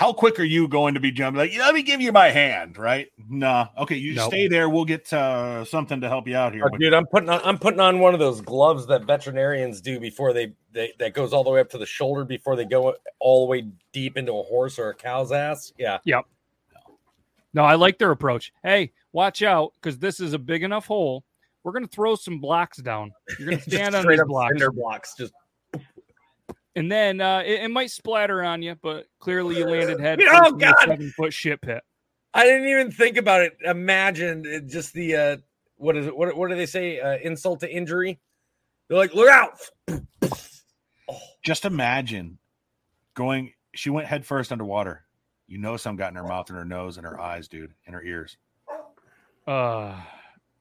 How 0.00 0.14
quick 0.14 0.40
are 0.40 0.44
you 0.44 0.66
going 0.66 0.94
to 0.94 1.00
be 1.00 1.12
jumping? 1.12 1.36
Like, 1.36 1.54
let 1.58 1.74
me 1.74 1.82
give 1.82 2.00
you 2.00 2.10
my 2.10 2.30
hand, 2.30 2.78
right? 2.78 3.08
Nah. 3.28 3.68
Okay, 3.76 3.96
you 3.96 4.14
Nope. 4.14 4.30
stay 4.30 4.48
there. 4.48 4.70
We'll 4.70 4.86
get 4.86 5.12
uh, 5.12 5.62
something 5.66 6.00
to 6.00 6.08
help 6.08 6.26
you 6.26 6.34
out 6.36 6.54
here. 6.54 6.64
Oh, 6.64 6.74
dude, 6.74 6.94
I'm 6.94 7.04
putting 7.04 7.28
on 7.28 7.42
I'm 7.44 7.58
putting 7.58 7.80
on 7.80 7.98
one 7.98 8.14
of 8.14 8.18
those 8.18 8.40
gloves 8.40 8.86
that 8.86 9.04
veterinarians 9.04 9.82
do 9.82 10.00
before 10.00 10.32
they, 10.32 10.54
they 10.72 10.94
that 11.00 11.12
goes 11.12 11.34
all 11.34 11.44
the 11.44 11.50
way 11.50 11.60
up 11.60 11.68
to 11.72 11.76
the 11.78 11.84
shoulder 11.84 12.24
before 12.24 12.56
they 12.56 12.64
go 12.64 12.94
all 13.18 13.44
the 13.44 13.50
way 13.50 13.68
deep 13.92 14.16
into 14.16 14.32
a 14.32 14.42
horse 14.42 14.78
or 14.78 14.88
a 14.88 14.94
cow's 14.94 15.32
ass. 15.32 15.74
Yeah. 15.76 15.98
Yep. 16.04 16.24
No, 17.52 17.64
I 17.64 17.74
like 17.74 17.98
their 17.98 18.10
approach. 18.10 18.54
Hey, 18.62 18.92
watch 19.12 19.42
out 19.42 19.74
because 19.82 19.98
this 19.98 20.18
is 20.18 20.32
a 20.32 20.38
big 20.38 20.62
enough 20.62 20.86
hole. 20.86 21.24
We're 21.62 21.72
going 21.72 21.86
to 21.86 21.94
throw 21.94 22.14
some 22.14 22.38
blocks 22.38 22.78
down. 22.78 23.12
You're 23.38 23.50
going 23.50 23.58
to 23.64 23.70
stand 23.70 23.94
on 23.94 24.04
straight 24.04 24.16
these 24.16 24.24
blocks, 24.26 24.52
cinder 24.52 24.72
blocks. 24.72 25.14
Just 25.14 25.34
and 26.76 26.90
then 26.90 27.20
uh, 27.20 27.40
it, 27.44 27.62
it 27.64 27.70
might 27.70 27.90
splatter 27.90 28.42
on 28.42 28.62
you, 28.62 28.76
but 28.82 29.06
clearly 29.18 29.56
you 29.56 29.66
landed 29.66 30.00
head 30.00 30.20
Oh, 30.26 30.38
first 30.50 30.52
in 30.54 30.62
a 30.62 30.66
God. 30.66 30.74
seven 30.86 31.10
foot 31.16 31.32
shit 31.32 31.60
pit. 31.60 31.82
I 32.32 32.44
didn't 32.44 32.68
even 32.68 32.90
think 32.92 33.16
about 33.16 33.40
it. 33.42 33.56
Imagine 33.64 34.44
it- 34.46 34.66
just 34.68 34.92
the 34.92 35.16
uh 35.16 35.36
what 35.76 35.96
is 35.96 36.06
it? 36.06 36.16
What 36.16 36.36
what 36.36 36.48
do 36.50 36.56
they 36.56 36.66
say? 36.66 37.00
Uh, 37.00 37.16
insult 37.22 37.60
to 37.60 37.72
injury. 37.74 38.20
They're 38.88 38.98
like, 38.98 39.14
look 39.14 39.28
out! 39.30 39.58
just 41.42 41.64
imagine 41.64 42.38
going 43.14 43.52
she 43.74 43.90
went 43.90 44.06
head 44.06 44.24
first 44.24 44.52
underwater 44.52 45.04
you 45.48 45.58
know 45.58 45.76
some 45.76 45.96
got 45.96 46.10
in 46.10 46.16
her 46.16 46.22
mouth 46.24 46.48
and 46.48 46.56
her 46.58 46.64
nose 46.64 46.96
and 46.96 47.06
her 47.06 47.18
eyes 47.20 47.48
dude 47.48 47.72
and 47.86 47.94
her 47.94 48.02
ears 48.02 48.36
Uh, 49.46 50.00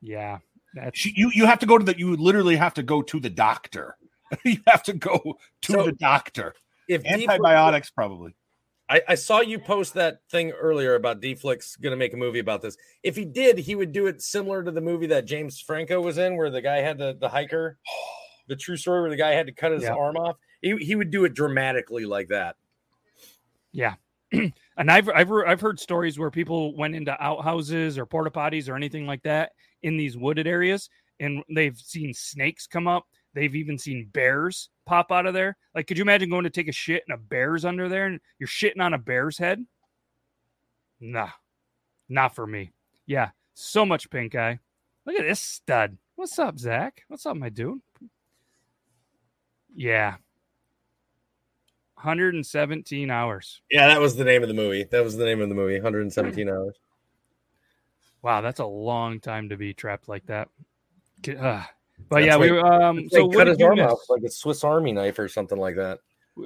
yeah, 0.01 0.39
that's 0.73 0.97
she, 0.97 1.13
you 1.15 1.29
you 1.33 1.45
have 1.45 1.59
to 1.59 1.65
go 1.65 1.77
to 1.77 1.83
the 1.85 1.97
you 1.97 2.15
literally 2.15 2.55
have 2.55 2.73
to 2.73 2.81
go 2.83 3.01
to 3.01 3.19
the 3.19 3.29
doctor 3.29 3.97
you 4.45 4.57
have 4.67 4.83
to 4.83 4.93
go 4.93 5.37
to 5.63 5.71
So, 5.73 5.83
the 5.85 5.91
doctor 5.93 6.53
If 6.87 7.03
D- 7.03 7.09
antibiotics 7.09 7.89
probably 7.89 8.35
I, 8.91 9.01
I 9.09 9.15
saw 9.15 9.41
you 9.41 9.59
post 9.59 9.93
that 9.93 10.21
thing 10.31 10.49
earlier 10.51 10.95
about 10.95 11.21
D-Flix 11.21 11.75
going 11.75 11.91
to 11.91 11.97
make 11.97 12.13
a 12.15 12.17
movie 12.17 12.39
about 12.39 12.63
this. 12.63 12.75
If 13.03 13.15
he 13.15 13.23
did, 13.23 13.59
he 13.59 13.75
would 13.75 13.91
do 13.91 14.07
it 14.07 14.19
similar 14.19 14.63
to 14.63 14.71
the 14.71 14.81
movie 14.81 15.05
that 15.07 15.25
James 15.25 15.59
Franco 15.61 16.01
was 16.01 16.17
in, 16.17 16.35
where 16.35 16.49
the 16.49 16.61
guy 16.61 16.77
had 16.77 16.97
the 16.97 17.15
the 17.19 17.29
hiker, 17.29 17.77
the 18.47 18.55
true 18.55 18.77
story 18.77 19.01
where 19.01 19.11
the 19.11 19.15
guy 19.15 19.29
had 19.31 19.45
to 19.45 19.51
cut 19.53 19.71
his 19.73 19.83
Yeah. 19.83 19.93
arm 19.93 20.17
off. 20.17 20.37
He, 20.63 20.75
he 20.77 20.95
would 20.95 21.11
do 21.11 21.23
it 21.25 21.35
dramatically 21.35 22.05
like 22.05 22.29
that. 22.29 22.55
yeah. 23.71 23.93
and 24.31 24.91
I've 24.91 25.09
I've 25.09 25.31
I've 25.31 25.61
heard 25.61 25.79
stories 25.79 26.17
where 26.19 26.29
people 26.31 26.75
went 26.75 26.95
into 26.95 27.11
outhouses 27.23 27.97
or 27.97 28.05
porta 28.05 28.29
potties 28.31 28.69
or 28.69 28.75
anything 28.75 29.05
like 29.07 29.23
that 29.23 29.51
in 29.83 29.97
these 29.97 30.17
wooded 30.17 30.45
areas, 30.47 30.89
and 31.19 31.43
they've 31.53 31.77
seen 31.77 32.13
snakes 32.13 32.67
come 32.67 32.87
up. 32.87 33.05
They've 33.33 33.55
even 33.55 33.77
seen 33.77 34.09
bears 34.11 34.69
pop 34.85 35.11
out 35.11 35.25
of 35.25 35.33
there. 35.33 35.55
Like, 35.75 35.87
could 35.87 35.97
you 35.97 36.03
imagine 36.03 36.29
going 36.29 36.45
to 36.45 36.49
take 36.49 36.67
a 36.67 36.73
shit 36.73 37.03
and 37.07 37.15
a 37.15 37.21
bear's 37.21 37.65
under 37.65 37.87
there 37.87 38.07
and 38.07 38.19
you're 38.39 38.47
shitting 38.47 38.81
on 38.81 38.93
a 38.93 38.97
bear's 38.97 39.37
head? 39.37 39.65
Nah, 40.99 41.29
not 42.07 42.35
for 42.35 42.45
me. 42.45 42.71
Yeah, 43.05 43.29
so 43.53 43.85
much 43.85 44.09
pink 44.09 44.35
eye. 44.35 44.59
Look 45.05 45.15
at 45.15 45.25
this 45.25 45.39
stud. 45.39 45.97
What's 46.15 46.37
up, 46.37 46.59
Zach? 46.59 47.03
What's 47.07 47.25
up, 47.25 47.37
my 47.37 47.49
dude? 47.49 47.81
Yeah. 49.75 50.15
117 51.95 53.11
hours. 53.11 53.61
Yeah, 53.69 53.87
that 53.87 53.99
was 53.99 54.15
the 54.15 54.23
name 54.23 54.41
of 54.41 54.47
the 54.47 54.53
movie. 54.53 54.83
That 54.83 55.03
was 55.03 55.17
the 55.17 55.25
name 55.25 55.41
of 55.41 55.49
the 55.49 55.55
movie. 55.55 55.75
117 55.75 56.49
hours. 56.49 56.75
Wow, 58.21 58.41
that's 58.41 58.59
a 58.59 58.65
long 58.65 59.19
time 59.19 59.49
to 59.49 59.57
be 59.57 59.73
trapped 59.73 60.09
like 60.09 60.25
that. 60.27 60.49
Uh, 61.27 61.63
but 62.07 62.21
That's 62.21 62.27
yeah, 62.27 62.37
we 62.37 62.51
like- 62.51 62.63
um. 62.71 63.09
So 63.09 63.25
what 63.25 63.35
cut 63.37 63.47
his 63.47 63.61
arm 63.61 63.75
miss? 63.77 63.91
off 63.91 63.99
like 64.09 64.23
a 64.23 64.29
Swiss 64.29 64.63
Army 64.63 64.91
knife 64.91 65.19
or 65.19 65.27
something 65.27 65.57
like 65.57 65.75
that. 65.75 65.99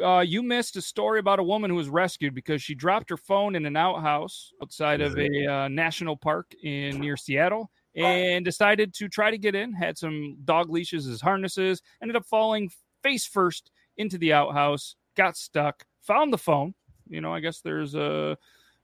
Uh, 0.04 0.22
you 0.22 0.42
missed 0.42 0.76
a 0.76 0.82
story 0.82 1.20
about 1.20 1.38
a 1.40 1.44
woman 1.44 1.70
who 1.70 1.76
was 1.76 1.88
rescued 1.90 2.34
because 2.34 2.64
she 2.64 2.74
dropped 2.74 3.10
her 3.12 3.18
phone 3.18 3.56
in 3.56 3.66
an 3.68 3.78
outhouse 3.78 4.52
outside 4.62 5.02
of 5.02 5.16
a 5.20 5.46
uh, 5.46 5.68
national 5.68 6.18
park 6.18 6.52
in 6.64 7.00
near 7.00 7.16
Seattle 7.16 7.70
and 7.94 8.44
decided 8.44 8.92
to 8.96 9.08
try 9.08 9.30
to 9.30 9.38
get 9.38 9.54
in. 9.54 9.72
Had 9.72 10.00
some 10.00 10.36
dog 10.46 10.72
leashes 10.72 11.06
as 11.08 11.22
harnesses. 11.22 11.84
Ended 12.02 12.16
up 12.16 12.26
falling 12.26 12.72
face 13.04 13.28
first 13.28 13.70
into 13.98 14.18
the 14.18 14.34
outhouse. 14.34 14.96
Got 15.16 15.38
stuck. 15.38 15.86
Found 16.08 16.34
the 16.34 16.40
phone. 16.40 16.74
you 17.08 17.22
know, 17.22 17.32
I 17.32 17.40
guess 17.40 17.62
there's 17.62 17.94
a 17.94 18.36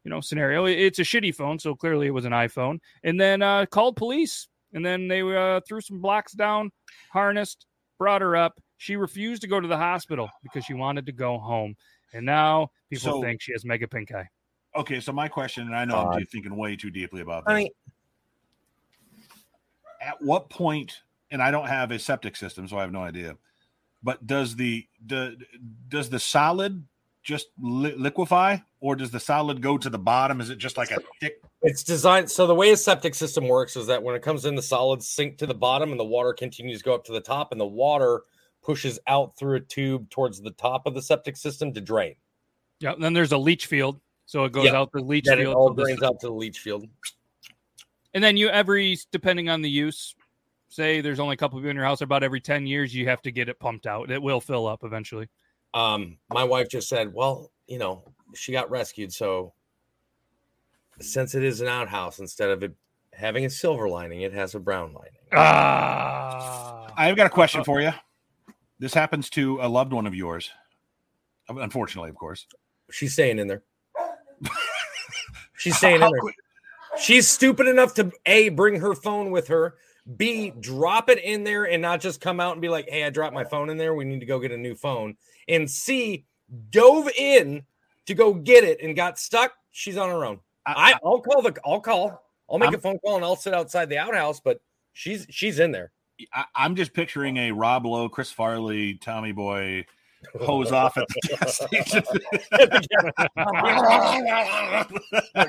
you 0.03 0.11
know 0.11 0.21
scenario. 0.21 0.65
It's 0.65 0.99
a 0.99 1.03
shitty 1.03 1.33
phone, 1.33 1.57
so 1.57 1.73
clearly 1.73 2.05
it 2.05 2.11
was 2.11 2.25
an 2.25 2.33
iPhone. 2.33 2.79
And 3.03 3.19
then 3.19 3.41
uh, 3.41 3.65
called 3.65 3.95
police, 3.95 4.47
and 4.73 4.85
then 4.85 5.07
they 5.07 5.21
uh, 5.21 5.59
threw 5.67 5.81
some 5.81 5.99
blocks 5.99 6.33
down, 6.33 6.71
harnessed, 7.11 7.65
brought 7.97 8.21
her 8.21 8.35
up. 8.35 8.59
She 8.77 8.95
refused 8.95 9.41
to 9.41 9.47
go 9.47 9.59
to 9.59 9.67
the 9.67 9.77
hospital 9.77 10.29
because 10.43 10.63
she 10.65 10.73
wanted 10.73 11.05
to 11.07 11.11
go 11.11 11.37
home. 11.37 11.75
And 12.13 12.25
now 12.25 12.71
people 12.89 13.11
So- 13.13 13.21
think 13.21 13.41
she 13.41 13.51
has 13.51 13.65
mega 13.65 13.87
pink 13.87 14.11
eye. 14.13 14.27
Okay, 14.75 14.99
so 14.99 15.11
my 15.11 15.27
question, 15.27 15.65
and 15.65 15.75
I 15.75 15.83
know 15.83 15.95
God. 15.95 16.15
I'm 16.17 16.25
thinking 16.27 16.55
way 16.55 16.75
too 16.75 16.91
deeply 16.91 17.21
about 17.21 17.43
I 17.47 17.53
this. 17.53 17.63
mean, 17.63 17.71
At 20.01 20.21
what 20.21 20.49
point, 20.49 21.01
and 21.31 21.41
I 21.41 21.51
don't 21.51 21.67
have 21.67 21.91
a 21.91 21.99
septic 21.99 22.35
system, 22.35 22.67
so 22.67 22.77
I 22.77 22.81
have 22.81 22.91
no 22.91 23.01
idea. 23.01 23.35
But 24.01 24.25
does 24.25 24.55
the 24.55 24.87
the 25.05 25.35
does 25.89 26.09
the 26.09 26.19
solid 26.19 26.85
just 27.23 27.47
li- 27.59 27.95
liquefy, 27.95 28.57
or 28.81 28.95
does 28.95 29.11
the 29.11 29.19
solid 29.19 29.61
go 29.61 29.77
to 29.77 29.89
the 29.89 29.99
bottom? 29.99 30.41
Is 30.41 30.49
it 30.49 30.57
just 30.57 30.77
like 30.77 30.91
a 30.91 30.99
thick? 31.19 31.41
it's 31.61 31.83
designed 31.83 32.31
so 32.31 32.47
the 32.47 32.55
way 32.55 32.71
a 32.71 32.77
septic 32.77 33.13
system 33.13 33.47
works 33.47 33.75
is 33.75 33.87
that 33.87 34.01
when 34.01 34.15
it 34.15 34.21
comes 34.21 34.45
in, 34.45 34.55
the 34.55 34.61
solids 34.61 35.07
sink 35.07 35.37
to 35.37 35.45
the 35.45 35.53
bottom 35.53 35.91
and 35.91 35.99
the 35.99 36.05
water 36.05 36.31
continues 36.33 36.79
to 36.79 36.85
go 36.85 36.95
up 36.95 37.03
to 37.05 37.11
the 37.11 37.19
top, 37.19 37.51
and 37.51 37.59
the 37.59 37.65
water 37.67 38.21
pushes 38.63 38.99
out 39.07 39.37
through 39.37 39.55
a 39.55 39.59
tube 39.59 40.09
towards 40.09 40.41
the 40.41 40.51
top 40.51 40.85
of 40.85 40.93
the 40.93 41.01
septic 41.01 41.35
system 41.37 41.73
to 41.73 41.81
drain. 41.81 42.15
Yeah. 42.79 42.93
And 42.93 43.03
then 43.03 43.13
there's 43.13 43.31
a 43.31 43.37
leach 43.37 43.65
field, 43.65 43.99
so 44.25 44.45
it 44.45 44.51
goes 44.51 44.65
Yeah. 44.65 44.75
out 44.77 44.91
the 44.91 45.01
leach 45.01 45.25
Then 45.25 45.39
it 45.39 45.47
all 45.47 45.73
drains 45.73 46.01
out 46.03 46.19
to 46.21 46.27
the 46.27 46.33
leach 46.33 46.59
field. 46.59 46.87
And 48.13 48.23
then 48.23 48.37
you 48.37 48.49
every 48.49 48.97
depending 49.11 49.49
on 49.49 49.61
the 49.61 49.69
use, 49.69 50.15
say 50.69 51.01
there's 51.01 51.19
only 51.19 51.33
a 51.33 51.37
couple 51.37 51.57
of 51.57 51.63
you 51.63 51.69
in 51.69 51.75
your 51.75 51.85
house, 51.85 52.01
about 52.01 52.23
every 52.23 52.39
ten 52.41 52.65
years 52.65 52.93
you 52.93 53.07
have 53.07 53.21
to 53.23 53.31
get 53.31 53.49
it 53.49 53.59
pumped 53.59 53.85
out. 53.85 54.11
It 54.11 54.21
will 54.21 54.41
fill 54.41 54.67
up 54.67 54.83
eventually. 54.83 55.27
Um, 55.73 56.17
my 56.29 56.43
wife 56.43 56.69
just 56.69 56.89
said, 56.89 57.13
"Well, 57.13 57.51
you 57.67 57.77
know, 57.77 58.03
she 58.35 58.51
got 58.51 58.69
rescued, 58.69 59.13
so 59.13 59.53
since 60.99 61.35
it 61.35 61.43
is 61.43 61.61
an 61.61 61.67
outhouse, 61.67 62.19
instead 62.19 62.49
of 62.49 62.63
it 62.63 62.73
having 63.13 63.45
a 63.45 63.49
silver 63.49 63.87
lining, 63.89 64.21
it 64.21 64.33
has 64.33 64.55
a 64.55 64.59
brown 64.59 64.93
lining." 64.93 65.13
Ah. 65.33 66.91
I've 66.97 67.15
got 67.15 67.27
a 67.27 67.29
question 67.29 67.63
for 67.63 67.81
you. 67.81 67.91
This 68.79 68.93
happens 68.93 69.29
to 69.31 69.59
a 69.61 69.67
loved 69.67 69.93
one 69.93 70.07
of 70.07 70.15
yours, 70.15 70.49
unfortunately, 71.47 72.09
of 72.09 72.15
course. 72.15 72.45
She's 72.91 73.13
staying 73.13 73.39
in 73.39 73.47
there. 73.47 73.63
She's 75.57 75.77
staying 75.77 75.95
in 75.95 76.01
there. 76.01 76.19
quick- 76.19 76.35
She's 76.99 77.27
stupid 77.27 77.67
enough 77.67 77.93
to 77.95 78.11
a 78.25 78.49
bring 78.49 78.79
her 78.79 78.95
phone 78.95 79.31
with 79.31 79.47
her, 79.47 79.75
b 80.17 80.51
drop 80.59 81.09
it 81.09 81.19
in 81.19 81.43
there 81.43 81.65
and 81.65 81.81
not 81.81 82.01
just 82.01 82.19
come 82.19 82.39
out 82.39 82.53
and 82.53 82.61
be 82.61 82.67
like, 82.69 82.89
"Hey, 82.89 83.03
I 83.05 83.09
dropped 83.09 83.33
my 83.33 83.43
phone 83.43 83.69
in 83.69 83.77
there. 83.77 83.93
We 83.93 84.05
need 84.05 84.19
to 84.21 84.25
go 84.25 84.39
get 84.39 84.51
a 84.51 84.57
new 84.57 84.75
phone." 84.75 85.15
And 85.47 85.69
c 85.69 86.25
dove 86.71 87.07
in 87.17 87.63
to 88.09 88.15
go 88.15 88.33
get 88.33 88.63
it 88.63 88.81
and 88.81 88.95
got 88.95 89.17
stuck. 89.17 89.53
She's 89.71 89.95
on 89.95 90.09
her 90.09 90.25
own. 90.25 90.39
I, 90.65 90.95
I'll 91.05 91.21
call 91.21 91.41
the. 91.41 91.55
I'll 91.65 91.79
call. 91.79 92.21
I'll 92.49 92.57
make 92.59 92.67
I'm- 92.69 92.75
a 92.75 92.79
phone 92.79 92.99
call 92.99 93.15
and 93.15 93.23
I'll 93.23 93.35
sit 93.35 93.53
outside 93.53 93.87
the 93.89 93.97
outhouse. 93.99 94.39
But 94.39 94.59
she's 94.93 95.25
she's 95.29 95.59
in 95.59 95.71
there. 95.71 95.91
I, 96.33 96.43
I'm 96.55 96.75
just 96.75 96.93
picturing 96.93 97.37
a 97.37 97.51
Rob 97.51 97.85
Lowe, 97.85 98.09
Chris 98.09 98.31
Farley, 98.31 98.95
Tommy 98.95 99.31
Boy 99.31 99.85
hose 100.41 100.71
off 100.71 100.97
at 100.97 101.07
the 101.07 101.37
gas 101.37 101.55
station. 101.65 102.03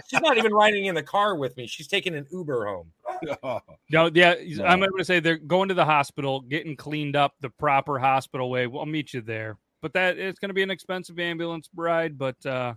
she's 0.09 0.21
not 0.21 0.39
even 0.39 0.53
riding 0.53 0.85
in 0.87 0.95
the 0.95 1.03
car 1.03 1.35
with 1.35 1.57
me. 1.57 1.67
She's 1.67 1.89
taking 1.89 2.15
an 2.15 2.27
Uber 2.31 2.67
home. 2.67 2.93
No, 3.91 4.09
yeah, 4.15 4.35
No. 4.47 4.65
I'm 4.65 4.79
going 4.79 4.91
to 4.99 5.05
say 5.05 5.19
they're 5.19 5.37
going 5.37 5.69
to 5.69 5.75
the 5.75 5.85
hospital, 5.85 6.41
getting 6.43 6.77
cleaned 6.77 7.17
up 7.17 7.35
the 7.41 7.51
proper 7.51 7.99
hospital 7.99 8.49
way. 8.49 8.69
We'll 8.69 8.87
meet 8.87 9.13
you 9.13 9.21
there. 9.21 9.59
But 9.83 9.93
that 9.95 10.19
it's 10.19 10.39
going 10.39 10.51
to 10.51 10.55
be 10.55 10.63
an 10.63 10.71
expensive 10.71 11.19
ambulance 11.19 11.69
ride, 11.75 12.19
but 12.19 12.45
uh, 12.45 12.75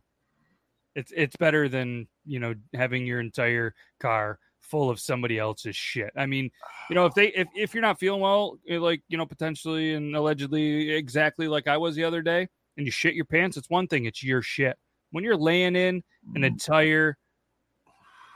it's 0.96 1.12
it's 1.16 1.36
better 1.36 1.68
than 1.68 2.08
you 2.26 2.40
know 2.40 2.54
having 2.74 3.06
your 3.06 3.20
entire 3.20 3.74
car 4.00 4.40
full 4.64 4.90
of 4.90 5.00
somebody 5.00 5.38
else's 5.38 5.76
shit. 5.76 6.12
I 6.16 6.26
mean, 6.26 6.50
you 6.90 6.96
know, 6.96 7.06
if 7.06 7.14
they 7.14 7.28
if 7.28 7.48
if 7.56 7.74
you're 7.74 7.82
not 7.82 8.00
feeling 8.00 8.22
well, 8.22 8.58
eh, 8.68 8.80
like 8.80 9.02
you 9.08 9.18
know, 9.18 9.26
potentially 9.26 9.94
and 9.94 10.16
allegedly 10.16 10.92
exactly 10.92 11.48
like 11.48 11.68
I 11.68 11.78
was 11.78 11.96
the 11.96 12.04
other 12.04 12.22
day, 12.22 12.48
and 12.78 12.86
you 12.86 12.92
shit 12.92 13.16
your 13.16 13.26
pants, 13.26 13.58
it's 13.58 13.70
one 13.70 13.88
thing. 13.88 14.06
It's 14.06 14.24
your 14.24 14.42
shit. 14.42 14.78
When 15.12 15.24
you're 15.24 15.38
laying 15.38 15.76
in 15.76 16.04
an 16.34 16.44
entire 16.44 17.18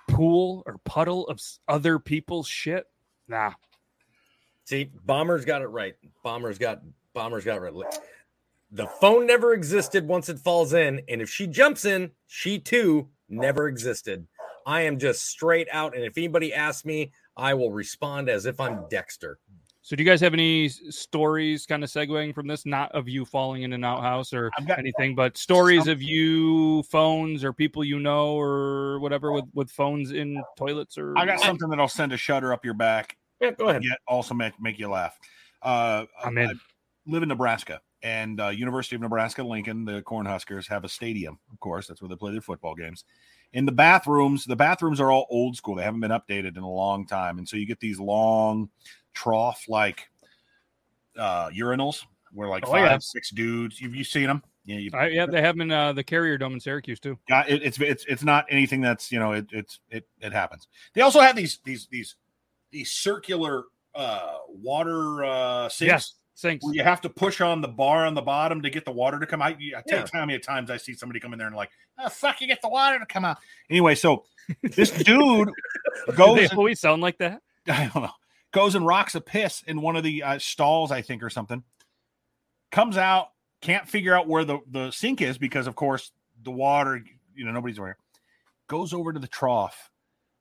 pool 0.08 0.64
or 0.66 0.78
puddle 0.86 1.28
of 1.28 1.42
other 1.68 1.98
people's 2.00 2.48
shit, 2.48 2.86
nah. 3.28 3.54
See, 4.66 4.92
Bomber's 5.06 5.46
got 5.46 5.62
it 5.62 5.68
right. 5.68 5.96
Bomber's 6.24 6.58
got 6.58 6.82
Bomber's 7.14 7.46
got 7.46 7.58
it 7.58 7.62
right. 7.62 8.00
The 8.72 8.88
phone 9.00 9.26
never 9.26 9.54
existed 9.54 10.08
once 10.08 10.28
it 10.30 10.40
falls 10.40 10.74
in, 10.74 11.02
and 11.08 11.22
if 11.22 11.30
she 11.30 11.48
jumps 11.48 11.86
in, 11.86 12.12
she 12.28 12.60
too 12.60 13.08
never 13.30 13.68
existed. 13.68 14.28
I 14.66 14.82
am 14.82 15.00
just 15.00 15.26
straight 15.26 15.68
out, 15.72 15.96
and 15.96 16.04
if 16.04 16.18
anybody 16.18 16.54
asks 16.54 16.84
me, 16.84 17.12
I 17.38 17.54
will 17.54 17.72
respond 17.72 18.30
as 18.30 18.46
if 18.46 18.60
I'm 18.60 18.86
Dexter. 18.90 19.40
So, 19.84 19.96
do 19.96 20.04
you 20.04 20.10
guys 20.10 20.20
have 20.20 20.34
any 20.34 20.68
stories 20.68 21.66
kind 21.66 21.82
of 21.82 21.90
segueing 21.90 22.36
from 22.36 22.46
this? 22.46 22.66
Not 22.66 22.92
of 22.92 23.08
you 23.08 23.24
falling 23.24 23.62
in 23.62 23.72
an 23.72 23.86
outhouse 23.86 24.34
or 24.34 24.52
anything, 24.78 25.16
but 25.16 25.38
stories 25.38 25.88
of 25.88 26.02
you 26.02 26.84
phones 26.84 27.46
or 27.46 27.54
people 27.54 27.86
you 27.86 27.98
know 27.98 28.38
or 28.38 29.00
whatever 29.00 29.32
with, 29.32 29.46
with 29.54 29.72
phones 29.72 30.12
in 30.12 30.44
toilets 30.58 30.98
or. 30.98 31.18
I 31.18 31.26
got 31.26 31.40
something 31.40 31.70
that 31.70 31.80
I'll 31.80 31.88
send 31.88 32.12
a 32.12 32.18
shudder 32.18 32.52
up 32.52 32.66
your 32.66 32.74
back, 32.74 33.16
Yeah, 33.40 33.52
go 33.52 33.70
ahead. 33.70 33.86
yet 33.86 34.00
also 34.10 34.34
make, 34.34 34.60
make 34.60 34.78
you 34.78 34.90
laugh. 34.90 35.18
Uh, 35.62 36.04
I'm 36.22 36.38
in. 36.38 36.50
I 36.50 36.54
live 37.06 37.24
in 37.24 37.30
Nebraska, 37.30 37.80
and 38.08 38.40
uh, 38.40 38.48
University 38.48 38.96
of 38.96 39.02
Nebraska 39.02 39.44
Lincoln, 39.44 39.84
the 39.84 40.02
Cornhuskers, 40.02 40.68
have 40.68 40.86
a 40.86 40.90
stadium. 40.90 41.38
Of 41.52 41.60
course, 41.60 41.88
that's 41.88 42.02
where 42.02 42.08
they 42.10 42.16
play 42.16 42.32
their 42.32 42.42
football 42.42 42.74
games. 42.74 43.04
In 43.54 43.66
the 43.66 43.72
bathrooms, 43.72 44.46
the 44.46 44.56
bathrooms 44.56 45.02
are 45.02 45.12
all 45.12 45.28
old 45.30 45.58
school. 45.58 45.76
They 45.76 45.84
haven't 45.84 46.00
been 46.00 46.12
updated 46.12 46.58
in 46.58 46.64
a 46.64 46.70
long 46.70 47.06
time, 47.06 47.38
and 47.38 47.48
so 47.48 47.58
you 47.58 47.66
get 47.66 47.80
these 47.80 48.00
long 48.00 48.70
trough-like 49.14 50.10
uh, 51.18 51.50
urinals 51.50 52.04
where 52.34 52.48
like 52.48 52.64
Oh, 52.68 52.72
five, 52.72 52.82
yeah. 52.92 52.98
six 53.00 53.30
dudes. 53.32 53.82
You've 53.82 53.96
you 53.96 54.04
seen 54.04 54.28
them? 54.28 54.44
Yeah, 54.66 54.78
you've 54.78 54.94
I, 54.96 55.08
yeah, 55.08 55.26
they 55.26 55.42
have 55.42 55.56
them 55.56 55.62
in 55.62 55.72
uh, 55.72 55.94
the 55.94 56.04
Carrier 56.04 56.38
Dome 56.38 56.54
in 56.54 56.60
Syracuse 56.60 57.00
too. 57.00 57.18
got 57.30 57.50
it, 57.50 57.64
it's 57.64 57.80
it's 57.80 58.06
it's 58.08 58.24
not 58.24 58.46
anything 58.50 58.82
that's 58.82 59.12
you 59.12 59.20
know 59.20 59.32
it 59.32 59.48
it's 59.52 59.80
it 59.90 60.06
it 60.20 60.34
happens. 60.34 60.68
They 60.94 61.02
also 61.02 61.20
have 61.22 61.36
these 61.36 61.60
these 61.64 61.88
these 61.90 62.16
these 62.72 62.92
circular 62.92 63.64
uh 63.96 64.40
water 64.50 65.24
uh 65.24 65.70
sinks 65.70 65.90
Yes, 65.90 66.14
sinks. 66.38 66.64
where 66.64 66.74
you 66.76 66.84
have 66.84 67.02
to 67.02 67.10
push 67.10 67.42
on 67.42 67.62
the 67.62 67.68
bar 67.68 68.06
on 68.06 68.14
the 68.14 68.22
bottom 68.22 68.62
to 68.62 68.70
get 68.70 68.86
the 68.86 68.92
water 68.92 69.20
to 69.20 69.26
come 69.26 69.42
out. 69.42 69.54
I 69.54 69.82
tell 69.88 70.00
Yeah. 70.00 70.04
you 70.06 70.20
how 70.20 70.26
many 70.26 70.40
times 70.40 70.70
I 70.70 70.78
see 70.78 70.94
somebody 70.94 71.20
come 71.20 71.34
in 71.34 71.40
there 71.40 71.48
and 71.48 71.56
like, 71.56 71.72
oh 71.98 72.10
fuck, 72.10 72.40
you 72.42 72.48
get 72.48 72.62
the 72.62 72.70
water 72.70 73.00
to 73.00 73.06
come 73.06 73.26
out. 73.26 73.38
Anyway, 73.70 73.96
so 73.96 74.24
this 74.62 74.92
dude 74.92 75.50
Do 76.06 76.14
goes 76.16 76.36
they 76.38 76.44
and, 76.46 76.54
always 76.54 76.80
sound 76.80 77.02
like 77.02 77.18
that? 77.18 77.42
I 77.68 77.90
don't 77.94 78.04
know, 78.04 78.12
goes 78.54 78.76
and 78.76 78.86
rocks 78.86 79.16
a 79.16 79.22
piss 79.22 79.64
in 79.68 79.82
one 79.82 79.96
of 79.96 80.04
the 80.04 80.22
uh, 80.24 80.40
stalls, 80.40 80.92
I 80.92 81.02
think, 81.02 81.24
or 81.24 81.30
something. 81.30 81.64
Comes 82.72 82.98
out, 82.98 83.30
can't 83.62 83.88
figure 83.90 84.14
out 84.14 84.28
where 84.28 84.46
the, 84.46 84.60
the 84.70 84.92
sink 84.92 85.22
is 85.22 85.38
because, 85.38 85.66
of 85.68 85.76
course, 85.76 86.12
the 86.44 86.52
water, 86.52 87.04
you 87.34 87.46
know, 87.46 87.52
nobody's 87.52 87.78
aware. 87.80 87.98
Goes 88.68 88.94
over 88.94 89.12
to 89.14 89.20
the 89.20 89.28
trough, 89.28 89.90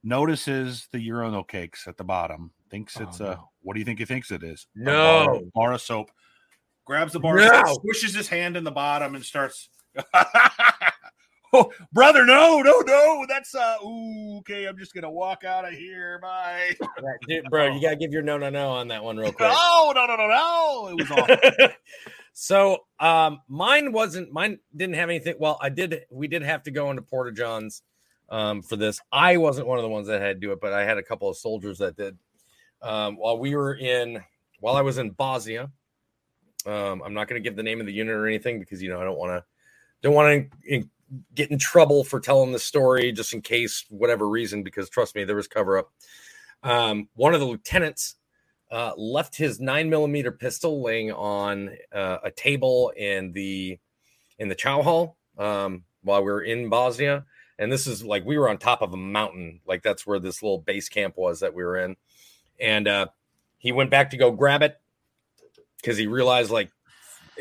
notices 0.04 0.88
the 0.92 1.00
urinal 1.00 1.44
cakes 1.44 1.87
at 1.88 1.96
the 1.96 2.04
bottom, 2.04 2.50
thinks 2.70 2.96
Oh, 3.00 3.04
it's 3.04 3.20
a, 3.20 3.24
no. 3.24 3.48
What 3.66 3.74
do 3.74 3.81
you 3.81 3.85
think 3.85 3.98
he 3.98 4.05
thinks 4.05 4.31
it 4.31 4.44
is? 4.44 4.68
A 4.76 4.79
No. 4.79 4.92
bar, 5.26 5.40
bar 5.52 5.72
of 5.72 5.81
soap. 5.81 6.12
Grabs 6.85 7.14
the 7.14 7.18
bar, 7.18 7.35
No. 7.35 7.48
soap, 7.48 7.83
squishes 7.83 8.14
his 8.14 8.29
hand 8.29 8.57
in 8.57 8.62
the 8.62 8.70
bottom, 8.70 9.16
and 9.16 9.24
starts. 9.24 9.70
oh, 11.52 11.72
brother, 11.92 12.24
no, 12.24 12.61
no, 12.61 12.79
no. 12.87 13.26
That's 13.29 13.57
uh, 13.57 13.79
ooh, 13.85 14.38
okay. 14.38 14.66
I'm 14.66 14.79
just 14.79 14.94
gonna 14.94 15.11
walk 15.11 15.42
out 15.42 15.66
of 15.66 15.72
here. 15.72 16.20
Bye. 16.22 16.76
Dude, 17.29 17.46
bro, 17.50 17.74
you 17.74 17.83
gotta 17.83 17.96
give 17.96 18.12
your 18.12 18.22
no 18.22 18.38
no 18.38 18.50
no 18.50 18.70
on 18.70 18.87
that 18.87 19.02
one 19.02 19.16
real 19.16 19.33
quick. 19.33 19.48
No, 19.48 19.92
no, 19.92 20.07
no, 20.07 20.14
no, 20.14 20.29
no. 20.29 20.88
It 20.92 21.00
was 21.00 21.11
awful. 21.11 21.68
so 22.38 22.85
um 23.00 23.40
mine 23.48 23.90
wasn't 23.90 24.31
mine 24.31 24.59
didn't 24.76 24.94
have 24.94 25.09
anything 25.09 25.35
well 25.38 25.59
i 25.62 25.70
did 25.70 26.02
we 26.11 26.29
did 26.29 26.42
have 26.42 26.62
to 26.62 26.70
go 26.70 26.90
into 26.90 27.00
porta 27.00 27.33
johns 27.33 27.81
um 28.29 28.61
for 28.61 28.76
this 28.76 29.00
i 29.11 29.38
wasn't 29.38 29.66
one 29.66 29.79
of 29.79 29.83
the 29.83 29.88
ones 29.88 30.07
that 30.07 30.20
had 30.20 30.38
to 30.38 30.46
do 30.46 30.52
it 30.52 30.61
but 30.61 30.70
i 30.70 30.85
had 30.85 30.98
a 30.98 31.02
couple 31.02 31.31
of 31.31 31.37
soldiers 31.38 31.79
that 31.79 31.96
did 31.96 32.14
um 32.82 33.16
while 33.16 33.38
we 33.38 33.54
were 33.54 33.74
in 33.74 34.22
while 34.60 34.76
i 34.76 34.80
was 34.80 34.98
in 34.98 35.10
bosnia 35.10 35.70
um 36.66 37.02
i'm 37.04 37.14
not 37.14 37.28
going 37.28 37.40
to 37.40 37.46
give 37.46 37.56
the 37.56 37.62
name 37.62 37.80
of 37.80 37.86
the 37.86 37.92
unit 37.92 38.14
or 38.14 38.26
anything 38.26 38.58
because 38.58 38.82
you 38.82 38.88
know 38.88 39.00
i 39.00 39.04
don't 39.04 39.18
want 39.18 39.30
to 39.30 39.44
don't 40.02 40.14
want 40.14 40.50
to 40.68 40.84
get 41.34 41.50
in 41.50 41.58
trouble 41.58 42.02
for 42.02 42.18
telling 42.18 42.52
the 42.52 42.58
story 42.58 43.12
just 43.12 43.32
in 43.32 43.40
case 43.40 43.84
whatever 43.88 44.28
reason 44.28 44.62
because 44.62 44.90
trust 44.90 45.14
me 45.14 45.24
there 45.24 45.36
was 45.36 45.48
cover 45.48 45.78
up 45.78 45.92
um 46.62 47.08
one 47.14 47.34
of 47.34 47.40
the 47.40 47.46
lieutenants 47.46 48.16
uh, 48.70 48.92
left 48.96 49.36
his 49.36 49.60
nine 49.60 49.88
millimeter 49.88 50.32
pistol 50.32 50.82
laying 50.82 51.12
on 51.12 51.70
uh, 51.92 52.18
a 52.24 52.30
table 52.30 52.92
in 52.96 53.32
the 53.32 53.78
in 54.38 54.48
the 54.48 54.54
chow 54.54 54.82
hall 54.82 55.16
um, 55.38 55.84
while 56.02 56.20
we 56.20 56.30
were 56.30 56.42
in 56.42 56.68
Bosnia. 56.68 57.24
And 57.58 57.72
this 57.72 57.86
is 57.86 58.04
like 58.04 58.24
we 58.26 58.36
were 58.36 58.48
on 58.48 58.58
top 58.58 58.82
of 58.82 58.92
a 58.92 58.98
mountain, 58.98 59.60
like 59.66 59.82
that's 59.82 60.06
where 60.06 60.18
this 60.18 60.42
little 60.42 60.58
base 60.58 60.88
camp 60.88 61.14
was 61.16 61.40
that 61.40 61.54
we 61.54 61.64
were 61.64 61.78
in. 61.78 61.96
And 62.61 62.88
uh, 62.88 63.07
he 63.59 63.73
went 63.73 63.90
back 63.90 64.11
to 64.11 64.16
go 64.16 64.31
grab 64.31 64.62
it 64.62 64.81
because 65.79 65.97
he 65.97 66.07
realized 66.07 66.51
like 66.51 66.71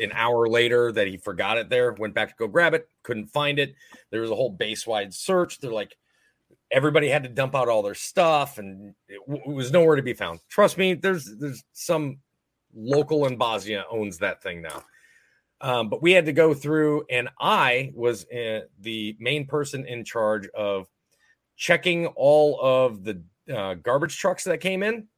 an 0.00 0.12
hour 0.12 0.48
later 0.48 0.92
that 0.92 1.06
he 1.06 1.16
forgot 1.16 1.58
it 1.58 1.68
there. 1.68 1.92
Went 1.92 2.14
back 2.14 2.28
to 2.28 2.34
go 2.38 2.48
grab 2.48 2.74
it, 2.74 2.88
couldn't 3.02 3.28
find 3.28 3.58
it. 3.58 3.74
There 4.10 4.20
was 4.20 4.30
a 4.30 4.34
whole 4.34 4.50
base 4.50 4.86
wide 4.86 5.14
search. 5.14 5.58
They're 5.58 5.72
like, 5.72 5.96
everybody 6.70 7.08
had 7.08 7.22
to 7.22 7.28
dump 7.28 7.54
out 7.54 7.68
all 7.68 7.82
their 7.82 7.94
stuff, 7.94 8.58
and 8.58 8.94
it, 9.08 9.20
w- 9.26 9.54
was 9.54 9.72
nowhere 9.72 9.96
to 9.96 10.02
be 10.02 10.12
found. 10.12 10.40
Trust 10.48 10.78
me, 10.78 10.94
there's 10.94 11.36
there's 11.38 11.64
some 11.72 12.18
local 12.74 13.26
in 13.26 13.36
Bosnia 13.36 13.84
owns 13.90 14.18
that 14.18 14.42
thing 14.42 14.62
now. 14.62 14.84
Um, 15.60 15.88
but 15.88 16.02
we 16.02 16.12
had 16.12 16.26
to 16.26 16.32
go 16.32 16.52
through, 16.52 17.06
and 17.10 17.30
I 17.40 17.92
was 17.94 18.26
uh, 18.30 18.62
the 18.80 19.16
main 19.18 19.46
person 19.46 19.86
in 19.86 20.04
charge 20.04 20.48
of 20.48 20.86
checking 21.56 22.08
all 22.08 22.60
of 22.60 23.04
the 23.04 23.22
uh, 23.54 23.74
garbage 23.74 24.18
trucks 24.18 24.44
that 24.44 24.60
came 24.60 24.82
in. 24.82 25.08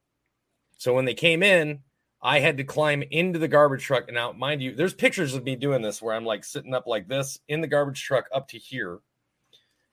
So 0.76 0.94
when 0.94 1.04
they 1.04 1.14
came 1.14 1.42
in, 1.42 1.80
I 2.22 2.40
had 2.40 2.56
to 2.56 2.64
climb 2.64 3.02
into 3.10 3.38
the 3.38 3.48
garbage 3.48 3.84
truck. 3.84 4.04
And 4.08 4.14
now, 4.14 4.32
mind 4.32 4.62
you, 4.62 4.74
there's 4.74 4.94
pictures 4.94 5.34
of 5.34 5.44
me 5.44 5.56
doing 5.56 5.82
this 5.82 6.02
where 6.02 6.14
I'm 6.14 6.24
like 6.24 6.44
sitting 6.44 6.74
up 6.74 6.86
like 6.86 7.08
this 7.08 7.38
in 7.48 7.60
the 7.60 7.66
garbage 7.66 8.02
truck 8.02 8.26
up 8.34 8.48
to 8.48 8.58
here 8.58 9.00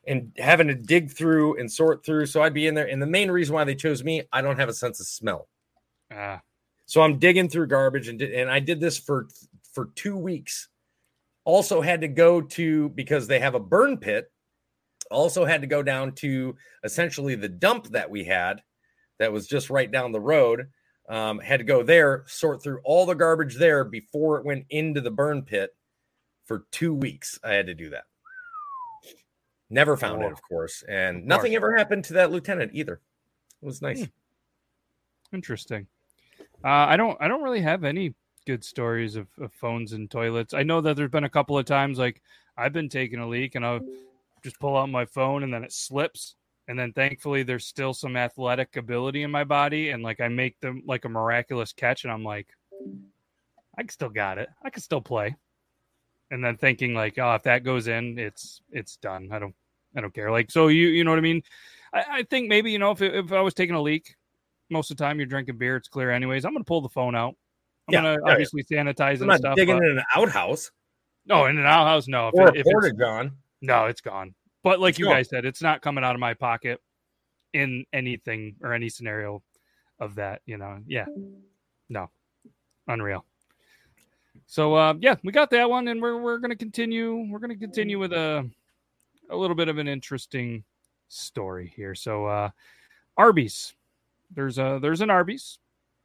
and 0.08 0.32
having 0.38 0.68
to 0.68 0.76
dig 0.76 1.12
through 1.12 1.60
and 1.60 1.72
sort 1.72 2.06
through. 2.06 2.26
So 2.28 2.42
I'd 2.42 2.54
be 2.54 2.68
in 2.68 2.76
there. 2.76 2.88
And 2.88 3.02
the 3.02 3.08
main 3.08 3.30
reason 3.32 3.54
why 3.56 3.64
they 3.64 3.76
chose 3.76 4.04
me, 4.04 4.24
I 4.32 4.42
don't 4.42 4.60
have 4.60 4.70
a 4.70 4.74
sense 4.74 5.00
of 5.00 5.08
smell. 5.08 5.48
Ah, 6.12 6.42
So 6.86 7.02
I'm 7.02 7.20
digging 7.20 7.50
through 7.50 7.68
garbage 7.68 8.08
and 8.08 8.20
did, 8.20 8.34
and 8.34 8.50
I 8.50 8.60
did 8.60 8.80
this 8.80 8.98
for 8.98 9.28
for 9.74 9.90
2 9.96 10.16
weeks. 10.16 10.70
Also 11.44 11.82
had 11.82 12.02
to 12.02 12.08
go 12.08 12.42
to 12.42 12.90
because 12.90 13.28
they 13.28 13.40
have 13.40 13.56
a 13.56 13.60
burn 13.60 13.98
pit. 13.98 14.32
Also 15.12 15.46
had 15.46 15.62
to 15.62 15.68
go 15.68 15.84
down 15.84 16.14
to 16.16 16.56
essentially 16.84 17.36
the 17.36 17.50
dump 17.50 17.88
that 17.90 18.10
we 18.10 18.24
had 18.24 18.62
that 19.20 19.32
was 19.32 19.48
just 19.48 19.70
right 19.70 19.92
down 19.92 20.12
the 20.12 20.20
road. 20.20 20.68
Um, 21.08 21.40
had 21.40 21.58
to 21.58 21.64
go 21.64 21.84
there, 21.84 22.24
sort 22.28 22.64
through 22.64 22.82
all 22.84 23.06
the 23.06 23.14
garbage 23.14 23.56
there 23.58 23.84
before 23.84 24.40
it 24.40 24.46
went 24.46 24.66
into 24.72 25.02
the 25.02 25.12
burn 25.12 25.44
pit 25.44 25.76
for 26.46 26.66
2 26.72 26.94
weeks. 26.96 27.38
I 27.44 27.54
had 27.54 27.68
to 27.68 27.76
do 27.76 27.92
that. 27.92 28.06
Never 29.70 29.98
found 29.98 30.22
it, 30.22 30.26
Oh. 30.26 30.32
of 30.32 30.42
course, 30.42 30.84
and 30.88 31.18
Of 31.18 31.24
nothing 31.26 31.56
ever 31.56 31.76
happened 31.76 32.06
to 32.06 32.14
that 32.14 32.32
lieutenant 32.32 32.72
either. 32.74 33.02
It 33.62 33.66
was 33.66 33.82
nice. 33.82 34.00
Hmm. 34.00 34.06
Interesting. 35.36 35.88
Uh, 36.64 36.68
I 36.68 36.98
don't. 36.98 37.18
I 37.22 37.28
don't 37.28 37.44
really 37.44 37.62
have 37.62 37.84
any 37.84 38.14
good 38.46 38.64
stories 38.64 39.16
of, 39.16 39.28
of 39.40 39.52
phones 39.54 39.94
and 39.94 40.10
toilets. 40.10 40.54
I 40.54 40.64
know 40.64 40.82
that 40.82 40.96
there's 40.96 41.10
been 41.12 41.24
a 41.24 41.30
couple 41.30 41.58
of 41.58 41.66
times 41.66 41.98
like 41.98 42.22
I've 42.58 42.74
been 42.74 42.90
taking 42.90 43.20
a 43.20 43.28
leak 43.28 43.56
and 43.56 43.66
I'll 43.66 43.80
just 44.46 44.60
pull 44.60 44.78
out 44.78 44.90
my 44.90 45.06
phone 45.06 45.42
and 45.44 45.52
then 45.54 45.64
it 45.64 45.74
slips, 45.74 46.36
and 46.68 46.78
then 46.78 46.94
thankfully 46.94 47.42
there's 47.44 47.66
still 47.66 47.94
some 47.94 48.16
athletic 48.16 48.78
ability 48.78 49.24
in 49.24 49.32
my 49.32 49.44
body 49.44 49.90
and 49.90 50.04
like 50.04 50.22
I 50.22 50.28
make 50.28 50.60
them 50.60 50.84
like 50.86 51.04
a 51.06 51.10
miraculous 51.10 51.74
catch 51.74 52.04
and 52.04 52.14
I'm 52.14 52.24
like, 52.24 52.48
I 53.78 53.84
still 53.90 54.10
got 54.10 54.38
it. 54.38 54.48
I 54.64 54.70
can 54.70 54.82
still 54.84 55.02
play. 55.02 55.36
And 56.32 56.44
then 56.44 56.58
thinking 56.58 56.94
like, 56.94 57.18
oh, 57.20 57.34
if 57.36 57.44
that 57.44 57.64
goes 57.64 57.88
in, 57.88 58.18
it's 58.20 58.62
it's 58.72 58.98
done. 58.98 59.30
I 59.32 59.40
don't 59.40 59.56
I 59.98 60.02
don't 60.02 60.14
care. 60.14 60.32
Like 60.32 60.52
so 60.52 60.68
you 60.68 60.88
you 60.88 61.04
know 61.04 61.12
what 61.12 61.20
I 61.20 61.24
mean. 61.24 61.42
I, 61.94 62.04
I 62.20 62.24
think 62.24 62.48
maybe 62.50 62.72
you 62.72 62.80
know 62.80 62.92
if 62.92 63.02
if 63.02 63.32
I 63.32 63.42
was 63.42 63.54
taking 63.54 63.76
a 63.76 63.82
leak, 63.82 64.16
most 64.70 64.92
of 64.92 64.98
the 64.98 65.04
time 65.04 65.18
you're 65.18 65.26
drinking 65.28 65.58
beer, 65.58 65.76
it's 65.76 65.88
clear 65.88 66.12
anyways. 66.12 66.46
I'm 66.46 66.54
gonna 66.54 66.64
pull 66.64 66.82
the 66.82 66.90
phone 66.90 67.16
out. 67.16 67.36
I'm 67.88 67.94
Yeah, 67.94 68.02
gonna 68.02 68.32
obviously 68.32 68.64
sanitize 68.64 69.16
I'm 69.16 69.22
and 69.24 69.28
not 69.28 69.40
stuff. 69.40 69.56
digging 69.56 69.78
but- 69.78 69.86
in 69.86 69.98
an 69.98 70.04
outhouse 70.16 70.72
no, 71.28 71.46
in 71.48 71.58
an 71.58 71.66
outhouse, 71.66 72.08
no. 72.08 72.28
If, 72.28 72.34
or 72.36 72.48
it- 72.50 72.58
a 72.58 72.60
if 72.60 72.66
it's, 72.68 72.72
porta 72.72 72.94
john. 72.94 73.32
No, 73.66 73.86
it's 73.86 74.02
gone. 74.02 74.34
But 74.64 74.80
like 74.80 74.92
It's 74.92 75.00
you 75.00 75.06
gone. 75.06 75.16
guys 75.16 75.30
said, 75.30 75.46
it's 75.46 75.62
not 75.62 75.82
coming 75.82 76.04
out 76.04 76.16
of 76.16 76.20
my 76.20 76.34
pocket 76.34 76.82
in 77.54 77.86
anything 77.94 78.56
or 78.62 78.74
any 78.74 78.90
scenario 78.90 79.42
of 80.00 80.16
that. 80.16 80.42
You 80.46 80.58
know, 80.58 80.80
yeah, 80.88 81.06
no, 81.90 82.10
unreal. 82.88 83.26
So 84.48 84.76
uh, 84.76 84.94
yeah, 85.00 85.16
we 85.24 85.32
got 85.32 85.50
that 85.52 85.70
one, 85.70 85.88
and 85.88 86.02
we're 86.02 86.18
we're 86.22 86.38
gonna 86.40 86.56
continue. 86.56 87.28
We're 87.30 87.40
gonna 87.40 87.56
continue 87.56 88.00
with 88.00 88.14
a 88.14 88.50
a 89.30 89.36
little 89.36 89.56
bit 89.56 89.70
of 89.70 89.78
an 89.78 89.88
interesting 89.88 90.64
story 91.08 91.72
here. 91.76 91.96
So 91.96 92.26
uh, 92.26 92.50
Arby's, 93.18 93.74
there's 94.34 94.58
a 94.58 94.80
there's 94.82 95.02
an 95.02 95.10
Arby's 95.10 95.60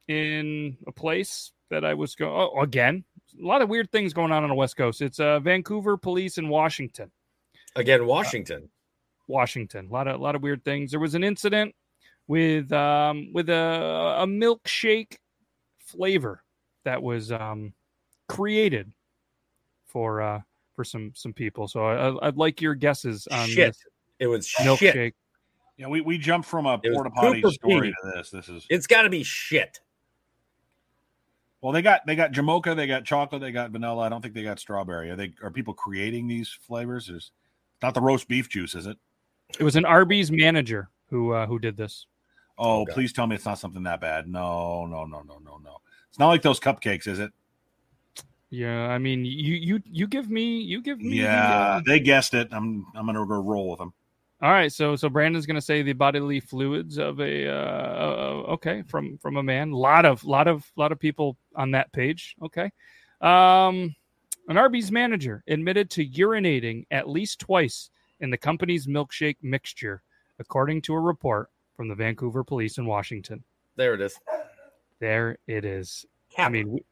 in 0.07 0.77
a 0.87 0.91
place 0.91 1.51
that 1.69 1.83
I 1.85 1.93
was 1.93 2.15
going. 2.15 2.31
Oh, 2.31 2.61
again, 2.61 3.03
a 3.41 3.45
lot 3.45 3.61
of 3.61 3.69
weird 3.69 3.91
things 3.91 4.13
going 4.13 4.31
on 4.31 4.43
on 4.43 4.49
the 4.49 4.55
West 4.55 4.77
Coast. 4.77 5.01
It's 5.01 5.19
uh, 5.19 5.39
Vancouver 5.39 5.97
police 5.97 6.37
in 6.37 6.47
Washington. 6.47 7.11
Again, 7.75 8.05
Washington. 8.05 8.69
Washington. 9.27 9.87
A 9.89 9.93
lot 9.93 10.07
of 10.07 10.19
a 10.19 10.23
lot 10.23 10.35
of 10.35 10.41
weird 10.43 10.63
things. 10.65 10.91
There 10.91 10.99
was 10.99 11.15
an 11.15 11.23
incident 11.23 11.73
with 12.27 12.71
um 12.71 13.31
with 13.33 13.49
a 13.49 14.15
a 14.19 14.25
milkshake 14.27 15.15
flavor 15.79 16.43
that 16.83 17.01
was 17.01 17.31
um 17.31 17.73
created 18.27 18.91
for 19.85 20.21
uh 20.21 20.41
for 20.75 20.83
some 20.83 21.11
some 21.15 21.33
people. 21.33 21.67
So 21.67 21.85
I, 21.85 22.27
I'd 22.27 22.37
like 22.37 22.61
your 22.61 22.75
guesses 22.75 23.27
on 23.27 23.47
shit. 23.47 23.69
this 23.69 23.83
It 24.19 24.27
was 24.27 24.47
shit. 24.47 24.65
milkshake. 24.65 25.13
Yeah, 25.77 25.87
we, 25.87 26.01
we 26.01 26.17
jumped 26.17 26.47
from 26.47 26.65
a 26.65 26.75
It 26.83 26.89
was 26.89 26.95
porta 26.95 27.09
potty 27.09 27.41
story 27.53 27.87
Pete. 27.87 27.93
to 28.03 28.11
this. 28.15 28.29
This 28.29 28.49
is 28.49 28.67
It's 28.69 28.85
got 28.87 29.03
to 29.03 29.09
be 29.09 29.23
shit. 29.23 29.79
well, 31.61 31.71
they 31.71 31.81
got 31.81 32.01
they 32.05 32.15
got 32.15 32.31
Jamocha, 32.33 32.75
they 32.75 32.85
got 32.87 33.03
chocolate, 33.05 33.41
they 33.41 33.51
got 33.51 33.71
vanilla. 33.71 34.03
I 34.03 34.09
don't 34.09 34.21
think 34.21 34.33
they 34.33 34.43
got 34.43 34.59
strawberry. 34.59 35.09
Are 35.09 35.15
they 35.15 35.33
are 35.41 35.49
people 35.51 35.73
creating 35.73 36.27
these 36.27 36.49
flavors? 36.49 37.09
Is 37.09 37.31
not 37.81 37.93
the 37.93 38.01
roast 38.01 38.27
beef 38.27 38.49
juice, 38.49 38.75
is 38.75 38.85
it? 38.87 38.97
It 39.59 39.63
was 39.63 39.75
an 39.75 39.85
Arby's 39.85 40.31
manager 40.31 40.89
who 41.09 41.33
uh, 41.33 41.45
who 41.45 41.59
did 41.59 41.77
this. 41.77 42.05
Oh, 42.57 42.81
Okay. 42.81 42.93
please 42.93 43.11
tell 43.13 43.27
me 43.27 43.35
it's 43.35 43.45
not 43.45 43.59
something 43.59 43.83
that 43.83 44.01
bad. 44.01 44.27
No, 44.27 44.85
no, 44.85 45.05
no, 45.05 45.21
no, 45.21 45.39
no, 45.43 45.57
no. 45.63 45.77
It's 46.09 46.19
not 46.19 46.27
like 46.27 46.41
those 46.41 46.59
cupcakes, 46.59 47.07
is 47.07 47.19
it? 47.19 47.31
Yeah, 48.49 48.87
I 48.89 48.97
mean, 48.97 49.23
you 49.25 49.55
you 49.55 49.81
you 49.85 50.07
give 50.07 50.29
me 50.29 50.59
you 50.59 50.81
give 50.81 50.99
me. 50.99 51.09
the, 51.17 51.23
Yeah, 51.23 51.49
uh, 51.77 51.81
they 51.85 51.99
guessed 51.99 52.33
it. 52.33 52.49
I'm 52.51 52.85
I'm 52.95 53.05
gonna 53.05 53.25
go 53.25 53.41
roll 53.41 53.71
with 53.71 53.79
them. 53.79 53.93
All 54.41 54.51
right, 54.51 54.71
so 54.71 54.95
so 54.95 55.07
Brandon's 55.07 55.45
gonna 55.45 55.61
say 55.61 55.83
the 55.83 55.93
bodily 55.93 56.39
fluids 56.41 56.97
of 56.97 57.21
a 57.21 57.47
uh, 57.47 57.51
uh, 57.53 58.43
okay 58.53 58.81
from 58.87 59.17
from 59.19 59.37
a 59.37 59.43
man. 59.43 59.71
Lot 59.71 60.05
of 60.05 60.23
lot 60.25 60.47
of 60.47 60.69
lot 60.75 60.91
of 60.91 60.99
people 60.99 61.37
on 61.55 61.71
that 61.71 61.93
page. 61.93 62.35
Okay, 62.43 62.71
um, 63.21 63.95
an 64.47 64.57
Arby's 64.57 64.91
manager 64.91 65.43
admitted 65.47 65.89
to 65.91 66.05
urinating 66.07 66.85
at 66.91 67.09
least 67.09 67.39
twice 67.39 67.89
in 68.19 68.29
the 68.29 68.37
company's 68.37 68.87
milkshake 68.87 69.37
mixture, 69.41 70.01
according 70.39 70.81
to 70.83 70.93
a 70.93 70.99
report 70.99 71.49
from 71.75 71.87
the 71.87 71.95
Vancouver 71.95 72.43
Police 72.43 72.77
in 72.77 72.85
Washington. 72.85 73.43
There 73.75 73.93
it 73.93 74.01
is. 74.01 74.19
There 74.99 75.37
it 75.47 75.65
is. 75.65 76.05
I 76.37 76.49
mean, 76.49 76.71
we- 76.71 76.85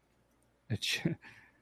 it's, 0.70 1.00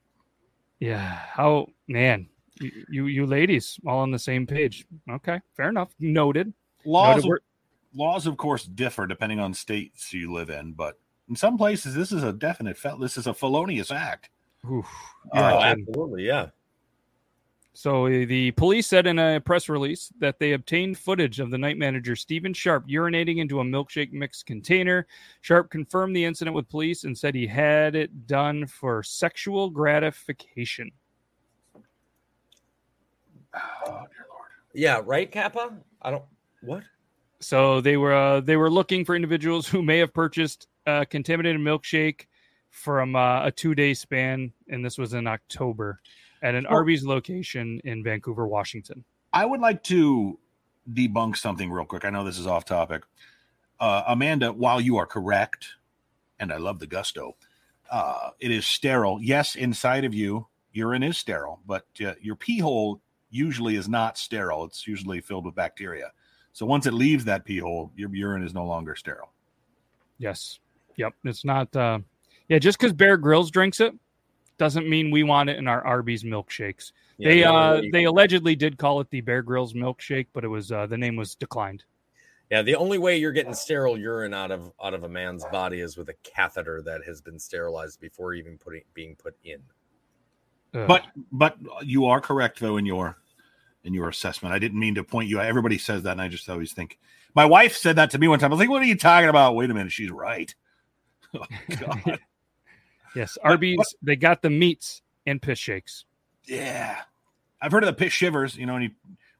yeah. 0.79 0.99
How 1.31 1.67
man, 1.87 2.27
you, 2.59 2.71
you 2.89 3.05
you 3.07 3.25
ladies 3.25 3.79
all 3.85 3.99
on 3.99 4.11
the 4.11 4.19
same 4.19 4.45
page. 4.45 4.85
Okay, 5.09 5.39
fair 5.55 5.69
enough. 5.69 5.89
Noted. 5.99 6.53
Laws 6.85 7.23
Noted 7.23 7.31
of, 7.31 7.99
laws, 7.99 8.27
of 8.27 8.37
course, 8.37 8.65
differ 8.65 9.07
depending 9.07 9.39
on 9.39 9.53
states 9.53 10.13
you 10.13 10.31
live 10.31 10.49
in, 10.49 10.73
but 10.73 10.99
in 11.29 11.35
some 11.35 11.57
places, 11.57 11.95
this 11.95 12.11
is 12.11 12.23
a 12.23 12.31
definite. 12.31 12.77
Fel- 12.77 12.97
this 12.97 13.17
is 13.17 13.27
a 13.27 13.33
felonious 13.33 13.91
act. 13.91 14.29
Oof. 14.65 14.85
oh, 15.33 15.39
Yeah, 15.39 15.59
absolutely. 15.59 16.25
Yeah. 16.25 16.47
So 17.77 18.07
uh, 18.07 18.25
the 18.25 18.49
police 18.51 18.87
said 18.87 19.05
in 19.05 19.19
a 19.19 19.39
press 19.39 19.69
release 19.69 20.11
that 20.19 20.39
they 20.39 20.53
obtained 20.53 20.97
footage 20.97 21.39
of 21.39 21.51
the 21.51 21.59
night 21.59 21.77
manager 21.77 22.15
Stephen 22.15 22.51
Sharp 22.51 22.87
urinating 22.87 23.37
into 23.37 23.59
a 23.59 23.63
milkshake 23.63 24.11
mix 24.11 24.41
container. 24.41 25.05
Sharp 25.41 25.69
confirmed 25.69 26.15
the 26.15 26.25
incident 26.25 26.55
with 26.55 26.67
police 26.69 27.03
and 27.03 27.15
said 27.15 27.35
he 27.35 27.45
had 27.45 27.95
it 27.95 28.25
done 28.25 28.65
for 28.65 29.03
sexual 29.03 29.69
gratification. 29.69 30.89
Oh, 33.53 33.61
dear 33.85 34.25
lord. 34.27 34.49
yeah. 34.73 34.99
Right, 35.05 35.31
Kappa? 35.31 35.73
I 36.01 36.09
don't. 36.09 36.25
What? 36.61 36.81
So 37.41 37.79
they 37.79 37.97
were 37.97 38.13
uh, 38.13 38.41
they 38.41 38.55
were 38.55 38.71
looking 38.71 39.05
for 39.05 39.15
individuals 39.15 39.67
who 39.67 39.83
may 39.83 39.99
have 39.99 40.15
purchased 40.15 40.67
uh, 40.87 41.05
contaminated 41.05 41.61
milkshake 41.61 42.25
from 42.77 43.15
uh, 43.15 43.45
a 43.45 43.51
two 43.51 43.73
day 43.73 43.93
span, 43.93 44.53
and 44.69 44.85
this 44.85 44.97
was 44.97 45.13
in 45.13 45.27
October 45.27 45.99
at 46.41 46.55
an 46.55 46.65
Well- 46.69 46.79
Arby's 46.79 47.03
location 47.05 47.81
in 47.83 48.03
Vancouver, 48.03 48.47
Washington. 48.47 49.03
I 49.33 49.45
would 49.45 49.59
like 49.59 49.83
to 49.83 50.39
debunk 50.93 51.35
something 51.37 51.69
real 51.71 51.85
quick. 51.85 52.05
I 52.05 52.09
know 52.09 52.23
this 52.23 52.39
is 52.39 52.47
off 52.47 52.65
topic. 52.65 53.03
Uh, 53.79 54.03
Amanda, 54.07 54.53
while 54.53 54.79
you 54.79 54.97
are 54.97 55.05
correct, 55.05 55.67
and 56.39 56.53
I 56.53 56.57
love 56.57 56.79
the 56.79 56.87
gusto, 56.87 57.35
uh, 57.91 58.29
it 58.39 58.51
is 58.51 58.65
sterile. 58.65 59.19
Yes, 59.21 59.55
inside 59.55 60.05
of 60.05 60.13
you, 60.13 60.47
urine 60.71 61.03
is 61.03 61.17
sterile, 61.17 61.59
but 61.67 61.85
uh, 62.05 62.13
your 62.21 62.35
pee 62.35 62.59
hole 62.59 63.01
usually 63.29 63.75
is 63.75 63.89
not 63.89 64.17
sterile. 64.17 64.63
It's 64.65 64.87
usually 64.87 65.19
filled 65.19 65.45
with 65.45 65.55
bacteria. 65.55 66.11
So 66.53 66.65
once 66.65 66.85
it 66.85 66.93
leaves 66.93 67.25
that 67.25 67.43
pee 67.43 67.59
hole, 67.59 67.91
your 67.95 68.13
urine 68.15 68.43
is 68.43 68.53
no 68.53 68.65
longer 68.65 68.95
sterile. 68.95 69.31
Yes. 70.17 70.59
Yep. 70.95 71.13
It's 71.25 71.43
not. 71.45 71.75
Yeah. 72.49 72.59
Just 72.59 72.79
because 72.79 72.93
Bear 72.93 73.17
Grylls 73.17 73.51
drinks 73.51 73.79
it 73.79 73.93
doesn't 74.57 74.89
mean 74.89 75.11
we 75.11 75.23
want 75.23 75.49
it 75.49 75.57
in 75.57 75.67
our 75.67 75.85
Arby's 75.85 76.23
milkshakes. 76.23 76.91
Yeah, 77.17 77.29
they 77.29 77.37
the 77.39 77.45
uh 77.45 77.73
only- 77.75 77.91
they 77.91 78.03
allegedly 78.05 78.55
did 78.55 78.77
call 78.77 79.01
it 79.01 79.09
the 79.09 79.21
Bear 79.21 79.41
Grylls 79.41 79.73
milkshake, 79.73 80.27
but 80.33 80.43
it 80.43 80.47
was 80.47 80.71
uh, 80.71 80.85
the 80.85 80.97
name 80.97 81.15
was 81.15 81.35
declined. 81.35 81.83
Yeah, 82.49 82.61
the 82.61 82.75
only 82.75 82.97
way 82.97 83.17
you're 83.17 83.33
getting 83.33 83.53
sterile 83.53 83.97
urine 83.97 84.33
out 84.33 84.51
of 84.51 84.71
out 84.81 84.93
of 84.93 85.03
a 85.03 85.09
man's 85.09 85.43
body 85.51 85.81
is 85.81 85.97
with 85.97 86.09
a 86.09 86.13
catheter 86.23 86.81
that 86.83 87.01
has 87.05 87.21
been 87.21 87.37
sterilized 87.37 87.99
before 87.99 88.33
even 88.33 88.57
putting 88.57 88.83
being 88.93 89.15
put 89.15 89.35
in. 89.43 89.61
Ugh. 90.73 90.87
But 90.87 91.03
but 91.31 91.57
you 91.83 92.05
are 92.05 92.21
correct 92.21 92.59
though 92.59 92.77
in 92.77 92.85
your 92.85 93.17
in 93.83 93.93
your 93.93 94.09
assessment. 94.09 94.53
I 94.55 94.59
didn't 94.59 94.79
mean 94.79 94.95
to 94.95 95.03
point 95.03 95.29
you. 95.29 95.39
Everybody 95.39 95.77
says 95.77 96.03
that, 96.03 96.11
and 96.11 96.21
I 96.21 96.27
just 96.27 96.49
always 96.49 96.73
think. 96.73 96.99
My 97.35 97.45
wife 97.45 97.75
said 97.75 97.97
that 97.97 98.11
to 98.11 98.17
me 98.17 98.27
one 98.27 98.39
time. 98.39 98.51
I 98.51 98.55
was 98.55 98.59
like, 98.59 98.69
"What 98.69 98.81
are 98.81 98.85
you 98.85 98.97
talking 98.97 99.29
about?" 99.29 99.55
Wait 99.55 99.69
a 99.69 99.73
minute, 99.73 99.91
she's 99.91 100.11
right. 100.11 100.53
Oh, 101.35 101.43
God. 101.81 102.19
yes, 103.17 103.37
Arby's 103.43 103.77
they 104.01 104.15
got 104.15 104.41
the 104.41 104.49
meats 104.49 105.01
and 105.25 105.41
piss 105.41 105.59
shakes. 105.59 106.05
yeah, 106.45 107.01
I've 107.61 107.71
heard 107.71 107.83
of 107.83 107.87
the 107.87 107.93
piss 107.93 108.13
shivers. 108.13 108.55
You 108.55 108.65
know, 108.65 108.73
when 108.73 108.83
you 108.83 108.91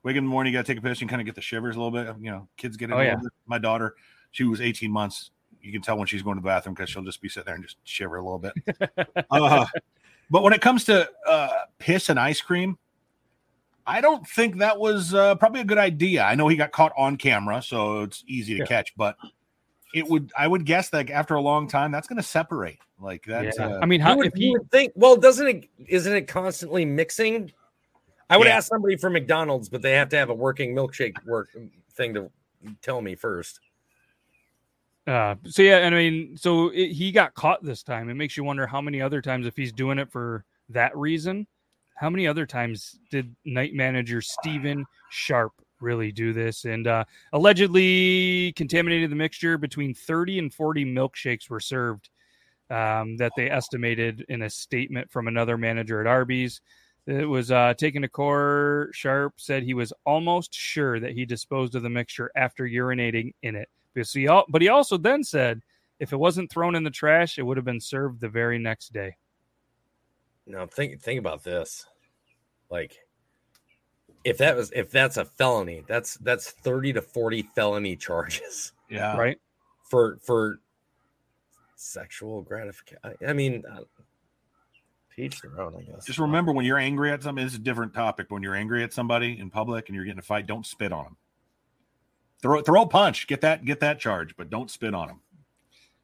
wake 0.04 0.14
up 0.16 0.18
in 0.18 0.26
the 0.26 0.30
morning, 0.30 0.54
you 0.54 0.60
got 0.60 0.66
to 0.66 0.72
take 0.74 0.80
a 0.80 0.86
piss 0.86 1.02
and 1.02 1.10
kind 1.10 1.22
of 1.22 1.26
get 1.26 1.36
the 1.36 1.42
shivers 1.42 1.76
a 1.76 1.80
little 1.80 1.92
bit. 1.92 2.08
You 2.20 2.32
know, 2.32 2.48
kids 2.58 2.78
get 2.78 2.90
it. 2.90 2.94
Oh, 2.94 3.02
yeah. 3.02 3.16
My 3.46 3.58
daughter, 3.58 3.96
she 4.32 4.44
was 4.44 4.60
18 4.62 4.92
months. 4.92 5.32
You 5.62 5.72
can 5.72 5.82
tell 5.82 5.98
when 5.98 6.08
she's 6.08 6.22
going 6.24 6.38
to 6.38 6.42
the 6.42 6.46
bathroom 6.46 6.76
because 6.76 6.90
she'll 6.90 7.04
just 7.04 7.22
be 7.22 7.30
sitting 7.30 7.46
there 7.46 7.56
and 7.56 7.64
just 7.64 7.78
shiver 7.84 8.18
a 8.18 8.22
little 8.24 8.40
bit. 8.40 8.54
uh, 9.32 9.66
but 10.30 10.44
when 10.44 10.54
it 10.54 10.62
comes 10.62 10.86
to 10.86 11.10
uh, 11.28 11.50
piss 11.78 12.10
and 12.10 12.20
ice 12.20 12.42
cream, 12.42 12.78
I 13.86 14.02
don't 14.02 14.28
think 14.28 14.58
that 14.58 14.80
was 14.80 15.14
uh, 15.14 15.36
probably 15.36 15.62
a 15.62 15.66
good 15.66 15.78
idea. 15.78 16.24
I 16.24 16.36
know 16.36 16.48
he 16.48 16.58
got 16.58 16.72
caught 16.72 16.94
on 16.98 17.16
camera, 17.18 17.62
so 17.62 18.02
it's 18.04 18.24
easy 18.28 18.54
to 18.56 18.60
Yeah. 18.60 18.66
catch, 18.66 18.94
but 18.98 19.16
it 19.94 20.08
would, 20.08 20.32
I 20.38 20.48
would 20.48 20.66
guess 20.66 20.90
that 20.90 21.10
after 21.10 21.36
a 21.36 21.42
long 21.42 21.68
time, 21.68 21.92
that's 21.92 22.08
going 22.08 22.18
to 22.18 22.24
separate. 22.24 22.80
Like 23.00 23.24
that's, 23.26 23.58
Yeah. 23.58 23.68
uh, 23.68 23.80
I 23.82 23.86
mean, 23.86 24.00
You 24.00 24.06
how 24.06 24.18
would, 24.18 24.28
if 24.28 24.38
you 24.38 24.54
would 24.54 24.70
think, 24.72 24.94
well, 24.96 25.16
doesn't 25.16 25.48
it? 25.48 25.70
Isn't 25.88 26.14
it 26.14 26.28
constantly 26.28 26.86
mixing? 26.86 27.52
I 28.30 28.38
would 28.38 28.48
Yeah. 28.48 28.58
ask 28.58 28.68
somebody 28.68 28.98
from 28.98 29.14
McDonald's, 29.14 29.70
but 29.70 29.82
they 29.82 29.94
have 29.94 30.10
to 30.10 30.18
have 30.18 30.30
a 30.30 30.34
working 30.34 30.76
milkshake 30.76 31.16
work 31.26 31.50
thing 31.94 32.14
to 32.14 32.32
tell 32.82 33.02
me 33.02 33.16
first. 33.16 33.60
Uh, 35.06 35.36
so 35.46 35.62
yeah, 35.62 35.78
and 35.78 35.96
I 35.96 35.98
mean, 35.98 36.36
so 36.36 36.68
it, 36.70 36.92
he 36.92 37.14
got 37.14 37.34
caught 37.34 37.64
this 37.64 37.82
time. 37.82 38.10
It 38.10 38.16
makes 38.16 38.36
you 38.36 38.44
wonder 38.44 38.68
how 38.68 38.82
many 38.82 39.02
other 39.02 39.22
times, 39.22 39.48
if 39.48 39.56
he's 39.56 39.72
doing 39.72 40.00
it 40.00 40.12
for 40.12 40.44
that 40.70 40.96
reason, 40.98 41.48
how 41.96 42.10
many 42.10 42.28
other 42.28 42.46
times 42.46 43.00
did 43.10 43.34
night 43.46 43.74
manager 43.74 44.22
Steven 44.22 44.86
Sharp 45.10 45.54
really 45.80 46.12
do 46.12 46.34
this? 46.34 46.66
And 46.66 46.88
uh, 46.88 47.06
allegedly 47.34 48.54
contaminated 48.54 49.12
the 49.12 49.16
mixture. 49.16 49.58
Between 49.58 49.94
thirty 49.94 50.40
and 50.40 50.54
forty 50.54 50.86
milkshakes 50.86 51.50
were 51.50 51.60
served. 51.60 52.10
Um, 52.70 53.16
that 53.16 53.32
they 53.38 53.50
estimated 53.50 54.26
in 54.28 54.42
a 54.42 54.50
statement 54.50 55.10
from 55.10 55.30
another 55.30 55.58
manager 55.58 56.02
at 56.02 56.06
Arby's. 56.06 56.60
It 57.06 57.24
was 57.24 57.50
uh, 57.50 57.74
taken 57.76 58.02
to 58.02 58.10
court. 58.10 58.94
Sharp 58.94 59.36
said 59.38 59.64
he 59.64 59.74
was 59.74 59.94
almost 60.06 60.54
sure 60.54 61.00
that 61.00 61.14
he 61.14 61.26
disposed 61.26 61.76
of 61.76 61.84
the 61.84 61.90
mixture 61.90 62.30
after 62.36 62.66
urinating 62.66 63.34
in 63.42 63.56
it. 63.56 63.70
He, 63.96 64.28
but 64.50 64.62
he 64.62 64.68
also 64.68 64.98
then 64.98 65.24
said 65.24 65.62
if 66.02 66.12
it 66.12 66.18
wasn't 66.18 66.52
thrown 66.52 66.76
in 66.76 66.84
the 66.84 66.90
trash, 66.90 67.40
it 67.40 67.44
would 67.44 67.56
have 67.56 67.66
been 67.66 67.80
served 67.80 68.20
the 68.20 68.28
very 68.28 68.60
next 68.60 68.92
day. 68.92 69.16
Now 70.46 70.66
think 70.66 71.02
think 71.02 71.20
about 71.20 71.46
this. 71.46 71.86
Like 72.70 72.98
if 74.28 74.38
that 74.40 74.56
was 74.56 74.72
if 74.72 74.92
that's 74.92 75.18
a 75.18 75.26
felony, 75.26 75.84
that's 75.88 76.16
that's 76.16 76.52
30 76.52 76.94
to 76.94 77.02
40 77.02 77.44
felony 77.56 77.96
charges 77.96 78.74
yeah. 78.90 79.16
right? 79.16 79.40
for 79.88 80.20
for 80.22 80.60
sexual 81.76 82.42
gratification. 82.42 83.00
I 83.26 83.34
mean, 83.34 83.64
uh, 83.72 83.82
teach 85.16 85.42
their 85.42 85.60
own, 85.62 85.76
I 85.78 85.82
guess. 85.82 86.06
Just 86.06 86.20
remember 86.20 86.52
when 86.52 86.66
you're 86.66 86.78
angry 86.78 87.12
at 87.12 87.24
somebody, 87.24 87.46
it's 87.46 87.56
a 87.56 87.60
different 87.60 87.94
topic. 87.94 88.28
But 88.30 88.36
when 88.36 88.44
you're 88.44 88.56
angry 88.56 88.84
at 88.84 88.94
somebody 88.94 89.40
in 89.40 89.50
public 89.50 89.88
and 89.88 89.96
you're 89.96 90.06
getting 90.06 90.20
a 90.20 90.24
fight, 90.24 90.46
don't 90.46 90.66
spit 90.66 90.92
on 90.92 91.06
them. 91.06 91.18
Throw 92.42 92.62
throw 92.62 92.84
a 92.84 92.88
punch, 92.88 93.28
get 93.28 93.42
that 93.42 93.66
get 93.66 93.80
that 93.80 94.00
charge, 94.00 94.36
but 94.38 94.50
don't 94.50 94.70
spit 94.70 94.94
on 94.94 95.08
them. 95.08 95.22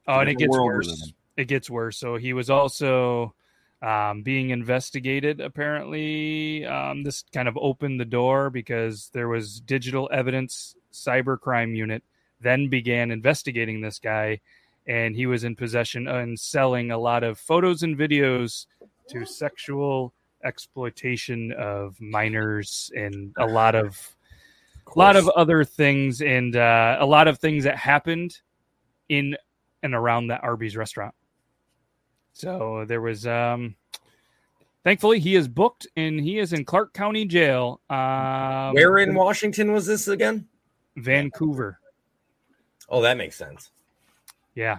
Oh, 0.06 0.20
and 0.20 0.28
it 0.28 0.38
gets 0.38 0.50
world 0.50 0.72
we 0.72 0.78
live 0.78 0.86
worse. 0.86 1.12
It 1.36 1.48
gets 1.48 1.70
worse. 1.70 1.96
So 1.98 2.16
he 2.16 2.32
was 2.32 2.50
also 2.50 3.34
um, 3.84 4.22
being 4.22 4.50
investigated. 4.50 5.40
Apparently, 5.40 6.64
um, 6.64 7.02
this 7.02 7.24
kind 7.32 7.48
of 7.48 7.56
opened 7.58 8.00
the 8.00 8.04
door 8.04 8.48
because 8.50 9.10
there 9.12 9.28
was 9.28 9.60
digital 9.60 10.08
evidence 10.12 10.76
cybercrime 10.92 11.76
unit 11.76 12.02
then 12.40 12.68
began 12.68 13.10
investigating 13.10 13.80
this 13.80 13.98
guy, 13.98 14.40
and 14.86 15.16
he 15.16 15.26
was 15.26 15.44
in 15.44 15.56
possession 15.56 16.06
and 16.06 16.38
selling 16.38 16.90
a 16.90 16.98
lot 16.98 17.24
of 17.24 17.38
photos 17.38 17.82
and 17.82 17.96
videos 17.96 18.66
to 19.08 19.24
sexual 19.24 20.12
exploitation 20.44 21.52
of 21.52 21.98
minors 22.00 22.90
and 22.94 23.32
a 23.38 23.46
lot 23.46 23.74
of 23.74 24.14
a 24.94 24.98
lot 24.98 25.16
of 25.16 25.26
other 25.30 25.64
things 25.64 26.20
and 26.20 26.54
uh, 26.56 26.98
a 27.00 27.06
lot 27.06 27.26
of 27.26 27.38
things 27.38 27.64
that 27.64 27.76
happened 27.76 28.38
in 29.08 29.34
and 29.82 29.94
around 29.94 30.26
that 30.26 30.44
Arby's 30.44 30.76
restaurant. 30.76 31.14
So 32.34 32.84
there 32.86 33.00
was 33.00 33.26
um 33.26 33.76
thankfully 34.82 35.20
he 35.20 35.36
is 35.36 35.48
booked 35.48 35.86
and 35.96 36.20
he 36.20 36.38
is 36.38 36.52
in 36.52 36.64
Clark 36.64 36.92
County 36.92 37.24
jail. 37.24 37.80
Um 37.88 38.74
Where 38.74 38.98
in 38.98 39.14
Washington 39.14 39.72
was 39.72 39.86
this 39.86 40.08
again? 40.08 40.46
Vancouver. 40.96 41.78
Oh, 42.88 43.00
that 43.00 43.16
makes 43.16 43.36
sense. 43.36 43.70
Yeah, 44.54 44.78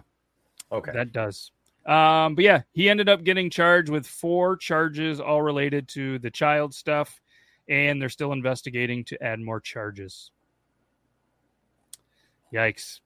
Okay. 0.72 0.92
that 0.92 1.12
does. 1.12 1.52
Um 1.86 2.36
but 2.36 2.44
yeah, 2.44 2.62
he 2.74 2.90
ended 2.90 3.10
up 3.10 3.24
getting 3.24 3.50
charged 3.50 3.90
with 3.90 4.06
four 4.06 4.58
charges 4.58 5.20
all 5.20 5.42
related 5.42 5.88
to 5.90 6.20
the 6.20 6.30
child 6.30 6.74
stuff 6.74 7.22
and 7.70 8.02
they're 8.02 8.10
still 8.10 8.34
investigating 8.34 9.04
to 9.06 9.24
add 9.24 9.40
more 9.40 9.60
charges. 9.62 10.30
Yikes. 12.54 13.00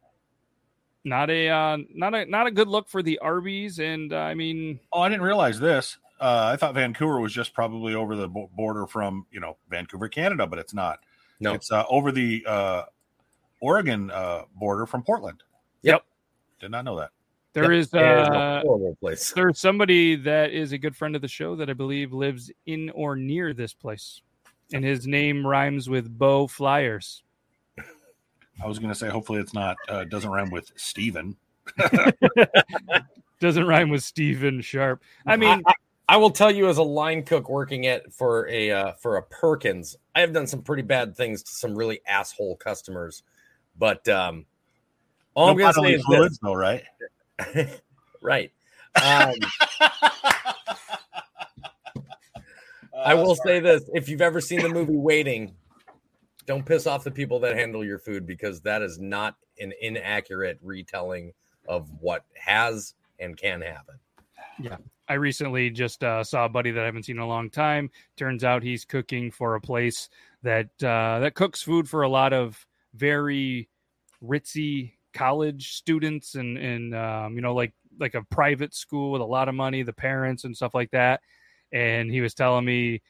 Not 1.06 1.30
a 1.30 1.48
uh, 1.50 1.78
not 1.94 2.14
a 2.14 2.26
not 2.26 2.48
a 2.48 2.52
good 2.52 2.68
look 2.68 2.90
for 2.90 3.02
the 3.02 3.18
Arby's 3.20 3.80
and 3.80 4.12
uh, 4.14 4.18
I 4.18 4.34
mean 4.34 4.80
Oh, 4.92 5.02
I 5.02 5.10
didn't 5.10 5.24
realize 5.24 5.60
this. 5.60 5.98
Uh, 6.20 6.50
I 6.54 6.58
thought 6.58 6.74
Vancouver 6.74 7.22
was 7.22 7.32
just 7.32 7.54
probably 7.54 7.96
over 7.96 8.16
the 8.18 8.28
border 8.28 8.86
from 8.86 9.26
you 9.32 9.40
know 9.40 9.56
Vancouver, 9.70 10.10
Canada, 10.10 10.46
but 10.46 10.60
it's 10.60 10.74
not. 10.74 11.00
no. 11.40 11.54
It's 11.54 11.72
uh, 11.72 11.86
over 11.90 12.12
the 12.12 12.44
uh, 12.46 12.84
Oregon 13.62 14.12
uh, 14.12 14.44
border 14.56 14.86
from 14.86 15.04
Portland. 15.04 15.42
Yep. 15.84 16.04
Did 16.60 16.72
not 16.72 16.84
know 16.84 16.98
that. 17.00 17.12
there 17.54 17.72
Yep. 17.72 17.80
is 17.82 17.90
Yeah, 17.94 18.02
a 18.02 18.38
uh 18.60 18.62
horrible 18.64 18.98
place. 19.00 19.32
there's 19.32 19.58
somebody 19.60 20.18
that 20.18 20.52
is 20.52 20.74
a 20.74 20.78
good 20.78 20.96
friend 20.98 21.16
of 21.16 21.22
the 21.22 21.28
show 21.30 21.56
that 21.56 21.70
I 21.70 21.74
believe 21.74 22.12
lives 22.12 22.52
in 22.66 22.90
or 22.90 23.16
near 23.16 23.54
this 23.54 23.74
place. 23.74 24.22
And 24.74 24.84
his 24.84 25.08
name 25.08 25.48
rhymes 25.48 25.90
with 25.90 26.16
Bo 26.20 26.46
Flyers. 26.48 27.24
I 28.64 28.68
was 28.68 28.80
going 28.80 28.92
to 28.92 28.98
say, 28.98 29.10
hopefully, 29.10 29.40
it's 29.40 29.54
not 29.54 29.78
uh, 29.88 30.04
doesn't 30.06 30.30
rhyme 30.30 30.50
with 30.52 30.72
Steven. 30.76 31.36
Doesn't 33.40 33.66
rhyme 33.66 33.90
with 33.90 34.04
Steven 34.04 34.60
Sharp. 34.60 35.02
I 35.26 35.38
mean, 35.38 35.62
I, 35.66 35.74
I 36.10 36.18
will 36.18 36.32
tell 36.32 36.52
you, 36.52 36.68
as 36.68 36.78
a 36.78 36.84
line 36.84 37.24
cook 37.24 37.50
working 37.50 37.88
at 37.88 38.12
for 38.12 38.50
a 38.50 38.70
uh, 38.72 38.92
for 38.94 39.16
a 39.16 39.24
Perkins, 39.24 39.96
I 40.14 40.20
have 40.20 40.34
done 40.34 40.46
some 40.46 40.62
pretty 40.62 40.84
bad 40.84 41.16
things 41.16 41.44
to 41.44 41.52
some 41.52 41.74
really 41.74 42.02
asshole 42.06 42.58
customers. 42.58 43.24
But 43.78 44.06
um, 44.10 44.46
all 45.36 45.50
I'm 45.50 45.58
gonna 45.58 45.72
say 45.72 45.94
is 45.94 46.04
fluids, 46.04 46.32
this, 46.32 46.40
though, 46.40 46.54
right? 46.54 46.84
right? 48.22 48.52
Um, 49.02 49.36
I 53.06 53.14
will 53.14 53.36
say 53.36 53.62
this: 53.62 53.90
if 53.94 54.10
you've 54.10 54.22
ever 54.22 54.42
seen 54.42 54.62
the 54.62 54.70
movie 54.70 54.98
Waiting, 54.98 55.56
don't 56.50 56.66
piss 56.66 56.88
off 56.88 57.04
the 57.04 57.12
people 57.12 57.40
that 57.40 57.56
handle 57.56 57.86
your 57.86 58.00
food 58.00 58.26
because 58.26 58.60
that 58.60 58.82
is 58.82 58.98
not 58.98 59.36
an 59.60 59.72
inaccurate 59.82 60.58
retelling 60.64 61.32
of 61.68 61.88
what 62.00 62.26
has 62.34 62.96
and 63.20 63.38
can 63.38 63.62
happen. 63.62 63.94
Yeah. 64.60 64.78
I 65.08 65.14
recently 65.14 65.70
just 65.70 66.04
uh, 66.04 66.24
saw 66.24 66.46
a 66.46 66.50
buddy 66.50 66.72
that 66.72 66.82
I 66.82 66.86
haven't 66.86 67.04
seen 67.04 67.18
in 67.18 67.22
a 67.22 67.28
long 67.28 67.52
time. 67.52 67.92
Turns 68.18 68.44
out 68.44 68.64
he's 68.64 68.84
cooking 68.84 69.30
for 69.30 69.54
a 69.54 69.62
place 69.62 70.10
that 70.42 70.70
uh, 70.82 71.20
that 71.20 71.36
cooks 71.36 71.62
food 71.62 71.88
for 71.88 72.02
a 72.02 72.10
lot 72.10 72.34
of 72.34 72.66
very 72.96 73.70
ritzy 74.24 74.94
college 75.14 75.74
students 75.74 76.34
and 76.34 76.58
and 76.58 76.96
um, 76.96 77.36
you 77.36 77.42
know 77.42 77.54
like 77.54 77.74
like 78.00 78.16
a 78.16 78.24
private 78.24 78.74
school 78.74 79.12
with 79.12 79.22
a 79.22 79.26
lot 79.26 79.50
of 79.50 79.56
money, 79.56 79.84
the 79.84 79.94
parents 79.94 80.46
and 80.46 80.56
stuff 80.56 80.74
like 80.74 80.90
that. 80.92 81.22
And 81.72 82.10
he 82.10 82.22
was 82.22 82.34
telling 82.34 82.66
me 82.66 83.04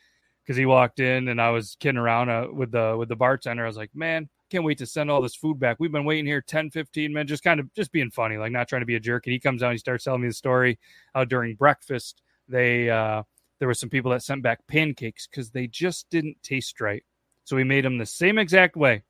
because 0.49 0.57
he 0.57 0.65
walked 0.65 0.99
in 0.99 1.27
and 1.27 1.39
I 1.39 1.51
was 1.51 1.77
kidding 1.79 1.99
around 1.99 2.29
uh, 2.29 2.47
with 2.51 2.71
the 2.71 2.95
with 2.97 3.07
the 3.07 3.15
bartender. 3.15 3.63
I 3.63 3.67
was 3.67 3.77
like, 3.77 3.91
man, 3.93 4.27
can't 4.49 4.63
wait 4.63 4.79
to 4.79 4.87
send 4.87 5.11
all 5.11 5.21
this 5.21 5.35
food 5.35 5.59
back. 5.59 5.77
We've 5.79 5.91
been 5.91 6.05
waiting 6.05 6.25
here 6.25 6.41
10, 6.41 6.71
15 6.71 7.13
minutes, 7.13 7.29
just 7.29 7.43
kind 7.43 7.59
of 7.59 7.71
just 7.75 7.91
being 7.91 8.09
funny, 8.09 8.37
like 8.37 8.51
not 8.51 8.67
trying 8.67 8.81
to 8.81 8.87
be 8.87 8.95
a 8.95 8.99
jerk. 8.99 9.27
And 9.27 9.33
he 9.33 9.39
comes 9.39 9.61
out 9.61 9.67
and 9.67 9.75
he 9.75 9.77
starts 9.77 10.05
telling 10.05 10.21
me 10.21 10.27
the 10.27 10.33
story 10.33 10.79
during 11.27 11.53
breakfast 11.53 12.23
they 12.47 12.89
uh 12.89 13.21
there 13.59 13.67
were 13.67 13.75
some 13.75 13.89
people 13.89 14.09
that 14.09 14.23
sent 14.23 14.41
back 14.41 14.65
pancakes 14.65 15.27
because 15.27 15.51
they 15.51 15.67
just 15.67 16.09
didn't 16.09 16.41
taste 16.41 16.81
right. 16.81 17.03
So 17.43 17.55
we 17.55 17.63
made 17.63 17.85
them 17.85 17.99
the 17.99 18.05
same 18.07 18.39
exact 18.39 18.75
way, 18.75 19.03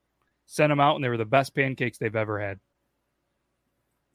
sent 0.45 0.71
them 0.71 0.81
out, 0.81 0.95
and 0.95 1.03
they 1.03 1.09
were 1.09 1.17
the 1.17 1.23
best 1.23 1.55
pancakes 1.55 1.97
they've 1.99 2.15
ever 2.15 2.39
had. 2.39 2.59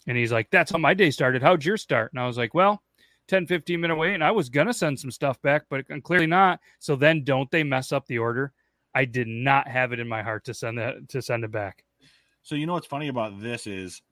And 0.06 0.18
he's 0.18 0.32
like, 0.32 0.50
That's 0.50 0.72
how 0.72 0.78
my 0.78 0.92
day 0.92 1.10
started. 1.10 1.40
How'd 1.40 1.64
your 1.64 1.78
start? 1.78 2.12
And 2.12 2.20
I 2.20 2.26
was 2.26 2.36
like, 2.36 2.52
Well, 2.52 2.82
10, 3.28 3.46
15 3.46 3.80
minute 3.80 3.96
wait. 3.96 4.14
And 4.14 4.24
I 4.24 4.30
was 4.30 4.48
going 4.48 4.66
to 4.66 4.74
send 4.74 4.98
some 4.98 5.10
stuff 5.10 5.40
back, 5.42 5.64
but 5.68 5.84
clearly 6.02 6.26
not. 6.26 6.60
So 6.78 6.96
then 6.96 7.24
don't 7.24 7.50
they 7.50 7.62
mess 7.62 7.92
up 7.92 8.06
the 8.06 8.18
order? 8.18 8.52
I 8.94 9.04
did 9.04 9.26
not 9.26 9.66
have 9.66 9.92
it 9.92 10.00
in 10.00 10.08
my 10.08 10.22
heart 10.22 10.44
to 10.44 10.54
send 10.54 10.78
that 10.78 11.08
to 11.08 11.20
send 11.20 11.44
it 11.44 11.50
back. 11.50 11.84
So 12.42 12.54
you 12.54 12.66
know 12.66 12.74
what's 12.74 12.86
funny 12.86 13.08
about 13.08 13.40
this 13.40 13.66
is 13.66 14.02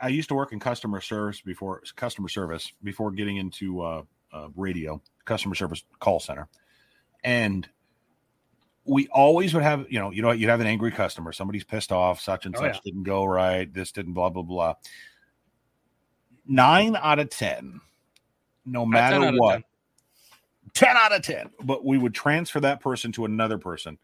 I 0.00 0.08
used 0.08 0.28
to 0.28 0.34
work 0.34 0.52
in 0.52 0.60
customer 0.60 1.00
service 1.00 1.40
before 1.40 1.82
customer 1.96 2.28
service 2.28 2.72
before 2.82 3.10
getting 3.10 3.36
into 3.36 3.82
uh, 3.82 4.02
uh, 4.32 4.48
radio 4.56 5.00
customer 5.24 5.54
service 5.54 5.84
call 6.00 6.20
center, 6.20 6.48
and 7.24 7.68
we 8.84 9.08
always 9.08 9.54
would 9.54 9.62
have 9.62 9.86
you 9.90 9.98
know 9.98 10.10
you 10.10 10.22
know 10.22 10.30
you'd 10.30 10.50
have 10.50 10.60
an 10.60 10.66
angry 10.66 10.90
customer, 10.90 11.32
somebody's 11.32 11.64
pissed 11.64 11.92
off, 11.92 12.20
such 12.20 12.46
and 12.46 12.56
Oh, 12.56 12.60
such 12.60 12.74
yeah. 12.74 12.80
didn't 12.84 13.04
go 13.04 13.24
right, 13.24 13.72
this 13.72 13.92
didn't 13.92 14.14
blah 14.14 14.30
blah 14.30 14.42
blah. 14.42 14.74
Nine 16.46 16.96
out 16.96 17.18
of 17.18 17.30
ten, 17.30 17.80
no 18.66 18.84
Not 18.86 19.10
10 19.10 19.20
matter 19.20 19.38
what, 19.38 19.52
10. 19.52 19.64
10 20.74 20.96
out 20.96 21.14
of 21.14 21.22
10 21.22 21.50
but 21.62 21.84
we 21.84 21.98
would 21.98 22.14
transfer 22.14 22.60
that 22.60 22.80
person 22.80 23.12
to 23.12 23.24
another 23.24 23.58
person 23.58 23.98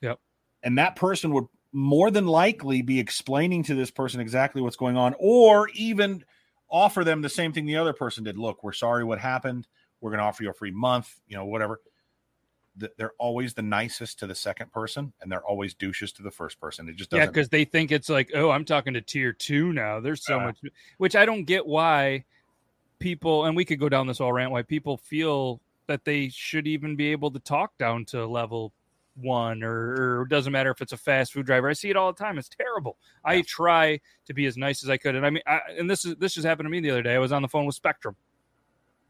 Yep. 0.00 0.18
and 0.62 0.78
that 0.78 0.96
person 0.96 1.32
would 1.32 1.44
more 1.72 2.10
than 2.10 2.26
likely 2.26 2.82
be 2.82 2.98
explaining 2.98 3.62
to 3.64 3.74
this 3.74 3.90
person 3.90 4.20
exactly 4.20 4.62
what's 4.62 4.76
going 4.76 4.96
on 4.96 5.14
or 5.18 5.68
even 5.74 6.24
offer 6.70 7.04
them 7.04 7.20
the 7.22 7.28
same 7.28 7.52
thing 7.52 7.66
the 7.66 7.76
other 7.76 7.92
person 7.92 8.24
did 8.24 8.38
look 8.38 8.62
we're 8.64 8.72
sorry 8.72 9.04
what 9.04 9.18
happened 9.18 9.66
we're 10.00 10.10
going 10.10 10.18
to 10.18 10.24
offer 10.24 10.42
you 10.42 10.50
a 10.50 10.54
free 10.54 10.70
month 10.70 11.20
you 11.26 11.36
know 11.36 11.44
whatever 11.44 11.80
they're 12.96 13.12
always 13.18 13.54
the 13.54 13.62
nicest 13.62 14.20
to 14.20 14.26
the 14.26 14.34
second 14.34 14.72
person 14.72 15.12
and 15.20 15.30
they're 15.32 15.44
always 15.44 15.74
douches 15.74 16.12
to 16.12 16.22
the 16.22 16.30
first 16.30 16.60
person 16.60 16.88
it 16.88 16.96
just 16.96 17.10
Yeah, 17.10 17.20
doesn't 17.20 17.32
because 17.34 17.48
they 17.48 17.64
think 17.64 17.90
it's 17.90 18.08
like, 18.08 18.30
oh, 18.34 18.50
I'm 18.50 18.64
talking 18.64 18.94
to 18.94 19.00
tier 19.00 19.32
two 19.32 19.72
now. 19.72 19.98
There's 19.98 20.24
so 20.24 20.38
Yeah. 20.38 20.44
much, 20.46 20.58
which 20.98 21.16
I 21.16 21.26
don't 21.26 21.42
get 21.44 21.66
why 21.66 22.24
people, 22.98 23.44
and 23.44 23.56
we 23.56 23.64
could 23.64 23.80
go 23.80 23.88
down 23.88 24.06
this 24.06 24.20
all 24.20 24.32
rant, 24.32 24.50
why 24.50 24.62
people 24.62 24.96
feel 24.96 25.60
that 25.86 26.04
they 26.04 26.28
should 26.28 26.66
even 26.66 26.96
be 26.96 27.12
able 27.12 27.30
to 27.30 27.38
talk 27.40 27.76
down 27.78 28.04
to 28.06 28.26
level 28.26 28.72
one 29.20 29.62
or, 29.62 30.18
or 30.18 30.22
it 30.22 30.28
doesn't 30.28 30.52
matter 30.52 30.70
if 30.70 30.80
it's 30.80 30.92
a 30.92 30.96
fast 30.96 31.32
food 31.32 31.46
driver. 31.46 31.68
I 31.68 31.72
see 31.72 31.90
it 31.90 31.96
all 31.96 32.12
the 32.12 32.18
time. 32.18 32.38
It's 32.38 32.48
terrible. 32.48 32.96
I 33.24 33.42
try 33.42 34.00
to 34.26 34.34
be 34.34 34.46
as 34.46 34.56
nice 34.56 34.82
as 34.82 34.90
I 34.90 34.96
could. 34.96 35.14
And 35.14 35.26
I 35.26 35.30
mean, 35.30 35.42
I, 35.46 35.60
and 35.76 35.90
this 35.90 36.04
is, 36.04 36.16
this 36.16 36.34
just 36.34 36.46
happened 36.46 36.66
to 36.66 36.70
me 36.70 36.80
the 36.80 36.90
other 36.90 37.02
day. 37.02 37.14
I 37.14 37.18
was 37.18 37.32
on 37.32 37.42
the 37.42 37.48
phone 37.48 37.66
with 37.66 37.74
Spectrum. 37.74 38.16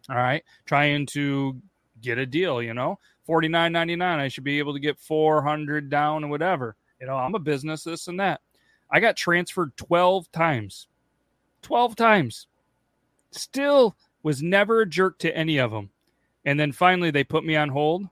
All 0.09 0.16
right. 0.16 0.43
Trying 0.64 1.07
to 1.07 1.61
get 2.01 2.18
a 2.18 2.26
deal, 2.26 2.62
you 2.62 2.74
know, 2.74 2.99
forty 3.24 3.49
nine 3.49 3.72
ninety 3.72 3.97
nine. 3.97 4.18
I 4.18 4.28
should 4.28 4.45
be 4.45 4.59
able 4.59 4.72
to 4.72 4.80
get 4.80 4.99
400 4.99 5.91
down 5.91 6.22
and 6.22 6.30
whatever. 6.30 6.76
You 7.01 7.07
know, 7.07 7.16
I'm 7.16 7.34
a 7.34 7.41
business, 7.41 7.84
this 7.84 8.09
and 8.09 8.18
that. 8.20 8.41
I 8.91 9.01
got 9.01 9.16
transferred 9.16 9.76
12 9.76 10.32
times. 10.32 10.89
12 11.62 11.95
times. 11.95 12.48
Still 13.39 13.97
was 14.22 14.43
never 14.43 14.80
a 14.80 14.86
jerk 14.86 15.18
to 15.20 15.36
any 15.36 15.59
of 15.59 15.70
them. 15.70 15.91
And 16.45 16.59
then 16.59 16.72
finally 16.72 17.11
they 17.11 17.24
put 17.24 17.45
me 17.45 17.57
on 17.57 17.68
hold 17.68 18.07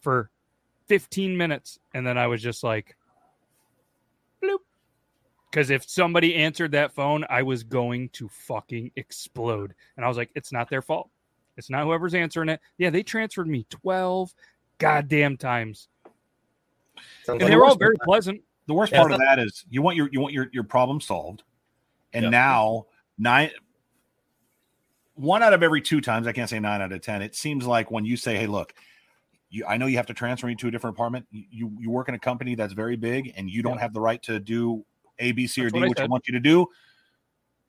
for 0.00 0.30
15 0.88 1.36
minutes. 1.36 1.78
And 1.94 2.06
then 2.06 2.18
I 2.18 2.26
was 2.26 2.42
just 2.42 2.62
like, 2.64 2.96
bloop. 4.42 4.58
Because 5.50 5.70
if 5.70 5.88
somebody 5.88 6.34
answered 6.34 6.72
that 6.72 6.92
phone, 6.92 7.24
I 7.28 7.42
was 7.42 7.62
going 7.62 8.08
to 8.10 8.28
fucking 8.28 8.90
explode. 8.96 9.74
And 9.96 10.04
I 10.04 10.08
was 10.08 10.16
like, 10.16 10.30
it's 10.34 10.52
not 10.52 10.68
their 10.70 10.82
fault. 10.82 11.10
It's 11.56 11.68
not 11.70 11.84
whoever's 11.84 12.14
answering 12.14 12.48
it. 12.48 12.60
Yeah, 12.78 12.90
they 12.90 13.02
transferred 13.02 13.46
me 13.46 13.66
12 13.68 14.34
goddamn 14.78 15.36
times. 15.36 15.88
Sounds 17.24 17.36
And 17.36 17.42
like 17.42 17.50
they 17.50 17.56
were 17.56 17.64
all 17.64 17.68
worst- 17.70 17.78
very 17.78 17.96
pleasant. 18.02 18.42
the 18.66 18.74
worst 18.74 18.92
Yeah, 18.92 19.00
part 19.00 19.12
of 19.12 19.18
that 19.20 19.38
is 19.38 19.64
you 19.70 19.82
want 19.82 19.96
your 19.96 20.08
you 20.12 20.20
want 20.20 20.32
your 20.32 20.48
your 20.52 20.64
problem 20.64 21.00
solved 21.00 21.42
and 22.14 22.22
Yep. 22.24 22.30
now 22.30 22.86
nine 23.18 23.50
one 25.14 25.42
out 25.42 25.52
of 25.52 25.62
every 25.62 25.80
two 25.80 26.00
times 26.00 26.26
i 26.26 26.32
can't 26.32 26.48
say 26.48 26.58
nine 26.58 26.80
out 26.80 26.92
of 26.92 27.00
ten 27.00 27.22
it 27.22 27.34
seems 27.34 27.66
like 27.66 27.90
when 27.90 28.04
you 28.04 28.16
say 28.16 28.36
hey 28.36 28.46
look 28.46 28.74
you 29.52 29.64
i 29.66 29.76
know 29.76 29.86
you 29.86 29.96
have 29.96 30.06
to 30.06 30.14
transfer 30.14 30.46
me 30.46 30.56
to 30.56 30.66
a 30.66 30.70
different 30.70 30.96
apartment. 30.96 31.26
You 31.30 31.70
you, 31.78 31.90
work 31.90 32.08
in 32.08 32.14
a 32.14 32.18
company 32.18 32.54
that's 32.56 32.72
very 32.72 32.96
big 32.96 33.32
and 33.36 33.48
you 33.48 33.62
don't 33.62 33.78
have 33.78 33.92
the 33.92 34.00
right 34.00 34.20
to 34.24 34.40
do 34.40 34.84
a 35.18 35.32
b 35.32 35.46
c 35.46 35.64
or 35.64 35.70
d 35.70 35.78
what 35.78 35.88
which 35.90 36.00
i 36.00 36.06
want 36.06 36.26
you 36.26 36.32
to 36.32 36.40
do. 36.40 36.66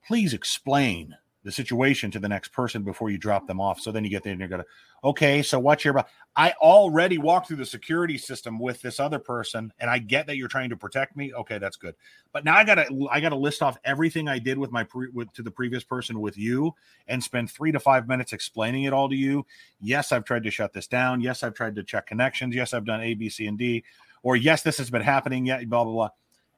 Please 0.08 0.34
explain 0.34 1.16
the 1.44 1.52
situation 1.52 2.10
to 2.12 2.20
the 2.20 2.30
next 2.30 2.50
person 2.50 2.84
before 2.84 3.10
you 3.10 3.18
drop 3.18 3.48
them 3.48 3.60
off 3.60 3.80
so 3.80 3.91
then 3.91 4.04
you 4.04 4.10
get 4.10 4.24
there 4.24 4.32
and 4.32 4.39
you're 4.39 4.50
gonna 4.50 4.66
okay 5.04 5.41
so 5.41 5.60
what's 5.60 5.84
your 5.84 5.94
I 6.36 6.52
already 6.62 7.20
walked 7.20 7.48
through 7.48 7.58
the 7.58 7.66
security 7.66 8.18
system 8.18 8.58
with 8.58 8.82
this 8.82 9.00
other 9.00 9.20
person, 9.20 9.72
and 9.80 9.88
I 9.88 10.00
get 10.00 10.26
that 10.26 10.36
you're 10.36 10.48
trying 10.48 10.72
to 10.72 10.78
protect 10.78 11.16
me. 11.16 11.32
Okay, 11.32 11.60
that's 11.60 11.78
good. 11.78 11.94
But 12.32 12.44
now 12.44 12.56
I 12.56 12.64
gotta 12.64 12.88
I 13.12 13.20
gotta 13.20 13.36
list 13.36 13.62
off 13.62 13.78
everything 13.84 14.28
I 14.28 14.39
did 14.39 14.58
with 14.58 14.72
my 14.72 14.84
pre, 14.84 15.10
with, 15.10 15.32
to 15.34 15.44
the 15.44 15.52
previous 15.52 15.84
person 15.84 16.20
with 16.20 16.36
you, 16.36 16.74
and 17.08 17.24
spend 17.24 17.52
three 17.52 17.72
to 17.72 17.80
five 17.80 18.08
minutes 18.08 18.34
explaining 18.34 18.84
it 18.86 18.94
all 18.94 19.10
to 19.10 19.16
you. 19.16 19.46
Yes, 19.80 20.12
I've 20.12 20.24
tried 20.24 20.44
to 20.44 20.52
shut 20.52 20.74
this 20.74 20.88
down. 20.88 21.22
Yes, 21.22 21.44
I've 21.44 21.54
tried 21.54 21.76
to 21.76 21.84
check 21.84 22.08
connections. 22.08 22.56
Yes, 22.56 22.74
I've 22.74 22.86
done 22.86 23.02
A, 23.02 23.14
B, 23.14 23.30
C, 23.30 23.46
and 23.46 23.58
D. 23.58 23.84
Or 24.24 24.36
yes, 24.36 24.64
this 24.64 24.80
has 24.80 24.89
been 24.89 25.04
happening. 25.04 25.46
yet, 25.46 25.70
blah 25.70 25.84
blah 25.84 25.94
blah. 25.94 26.10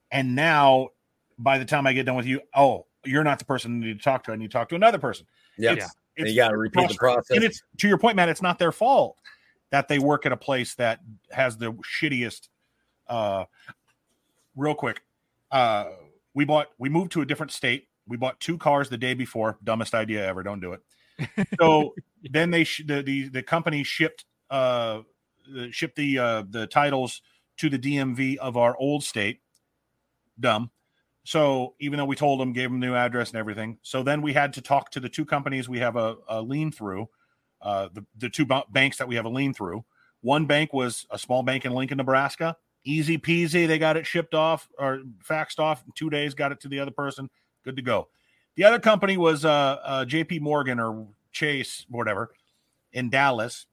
And 0.10 0.36
now, 0.36 0.90
by 1.38 1.58
the 1.58 1.66
time 1.66 1.86
I 1.86 1.92
get 1.92 2.06
done 2.06 2.16
with 2.16 2.28
you, 2.28 2.40
oh, 2.56 2.86
you're 3.06 3.24
not 3.24 3.40
the 3.40 3.46
person 3.46 3.82
you 3.82 3.90
need 3.90 3.98
to 4.00 4.04
talk 4.04 4.24
to. 4.26 4.32
I 4.32 4.36
need 4.36 4.52
to 4.52 4.54
talk 4.54 4.70
to 4.70 4.76
another 4.76 4.98
person. 4.98 5.26
Yeah. 5.58 5.74
Yeah. 5.74 5.88
And 6.18 6.30
you 6.30 6.36
got 6.36 6.50
to 6.50 6.58
repeat 6.58 6.90
the 6.90 6.96
process. 6.96 7.36
And 7.36 7.44
it's 7.44 7.62
to 7.80 7.88
your 7.88 7.98
point, 7.98 8.16
Matt. 8.16 8.30
It's 8.30 8.42
not 8.42 8.58
their 8.60 8.72
fault 8.72 9.18
that 9.72 9.88
they 9.88 10.00
work 10.00 10.26
at 10.26 10.32
a 10.32 10.38
place 10.38 10.76
that 10.76 11.00
has 11.32 11.58
the 11.58 11.74
shittiest. 11.74 12.48
Uh, 13.08 13.46
real 14.56 14.76
quick, 14.76 15.02
uh, 15.52 15.86
we 16.34 16.46
bought. 16.46 16.68
We 16.78 16.90
moved 16.90 17.12
to 17.14 17.22
a 17.22 17.26
different 17.26 17.52
state. 17.52 17.88
We 18.08 18.18
bought 18.18 18.40
two 18.40 18.58
cars 18.58 18.90
the 18.90 18.98
day 18.98 19.14
before. 19.14 19.58
Dumbest 19.64 19.94
idea 19.94 20.26
ever. 20.26 20.44
Don't 20.44 20.62
do 20.62 20.74
it. 20.74 20.82
So 21.60 21.94
then 22.24 22.52
they 22.52 22.64
sh- 22.64 22.84
the, 22.86 23.02
the 23.02 23.30
the 23.30 23.44
company 23.44 23.84
shipped 23.84 24.26
uh 24.50 25.02
uh, 25.58 25.68
shipped 25.72 25.96
the 25.96 26.20
uh 26.20 26.44
the 26.50 26.68
titles 26.68 27.22
to 27.58 27.70
the 27.70 27.80
DMV 27.80 28.38
of 28.38 28.58
our 28.58 28.76
old 28.78 29.04
state. 29.04 29.42
Dumb. 30.40 30.72
So 31.26 31.74
even 31.80 31.98
though 31.98 32.06
we 32.06 32.16
told 32.16 32.40
them, 32.40 32.54
gave 32.54 32.70
them 32.70 32.80
new 32.80 32.94
address 32.94 33.32
and 33.32 33.40
everything, 33.40 33.80
so 33.82 34.04
then 34.04 34.22
we 34.22 34.32
had 34.32 34.54
to 34.54 34.62
talk 34.62 34.92
to 34.92 35.00
the 35.00 35.10
two 35.10 35.26
companies 35.26 35.68
we 35.68 35.80
have 35.80 35.96
a, 35.96 36.18
a 36.28 36.40
lien 36.40 36.72
through, 36.72 37.10
uh, 37.62 37.90
the 37.92 38.06
the 38.18 38.30
two 38.30 38.46
ba- 38.46 38.66
banks 38.70 38.98
that 38.98 39.08
we 39.08 39.16
have 39.16 39.26
a 39.26 39.30
lien 39.30 39.52
through. 39.52 39.84
One 40.22 40.46
bank 40.46 40.72
was 40.72 41.08
a 41.10 41.18
small 41.18 41.42
bank 41.42 41.66
in 41.66 41.74
Lincoln, 41.74 41.98
Nebraska. 41.98 42.56
Easy 42.84 43.18
peasy, 43.18 43.68
they 43.68 43.80
got 43.80 43.98
it 43.98 44.06
shipped 44.06 44.36
off 44.36 44.70
or 44.78 45.02
faxed 45.28 45.58
off 45.58 45.84
in 45.88 45.94
two 45.96 46.12
days. 46.12 46.36
Got 46.36 46.52
it 46.52 46.62
to 46.62 46.68
the 46.68 46.80
other 46.80 46.92
person, 46.92 47.28
good 47.64 47.76
to 47.76 47.82
go. 47.82 48.08
The 48.54 48.64
other 48.64 48.80
company 48.80 49.18
was 49.18 49.46
uh, 49.46 49.80
uh, 49.84 50.06
J.P. 50.06 50.40
Morgan 50.40 50.80
or 50.80 51.08
Chase, 51.32 51.88
whatever, 51.90 52.36
in 52.94 53.10
Dallas. 53.10 53.66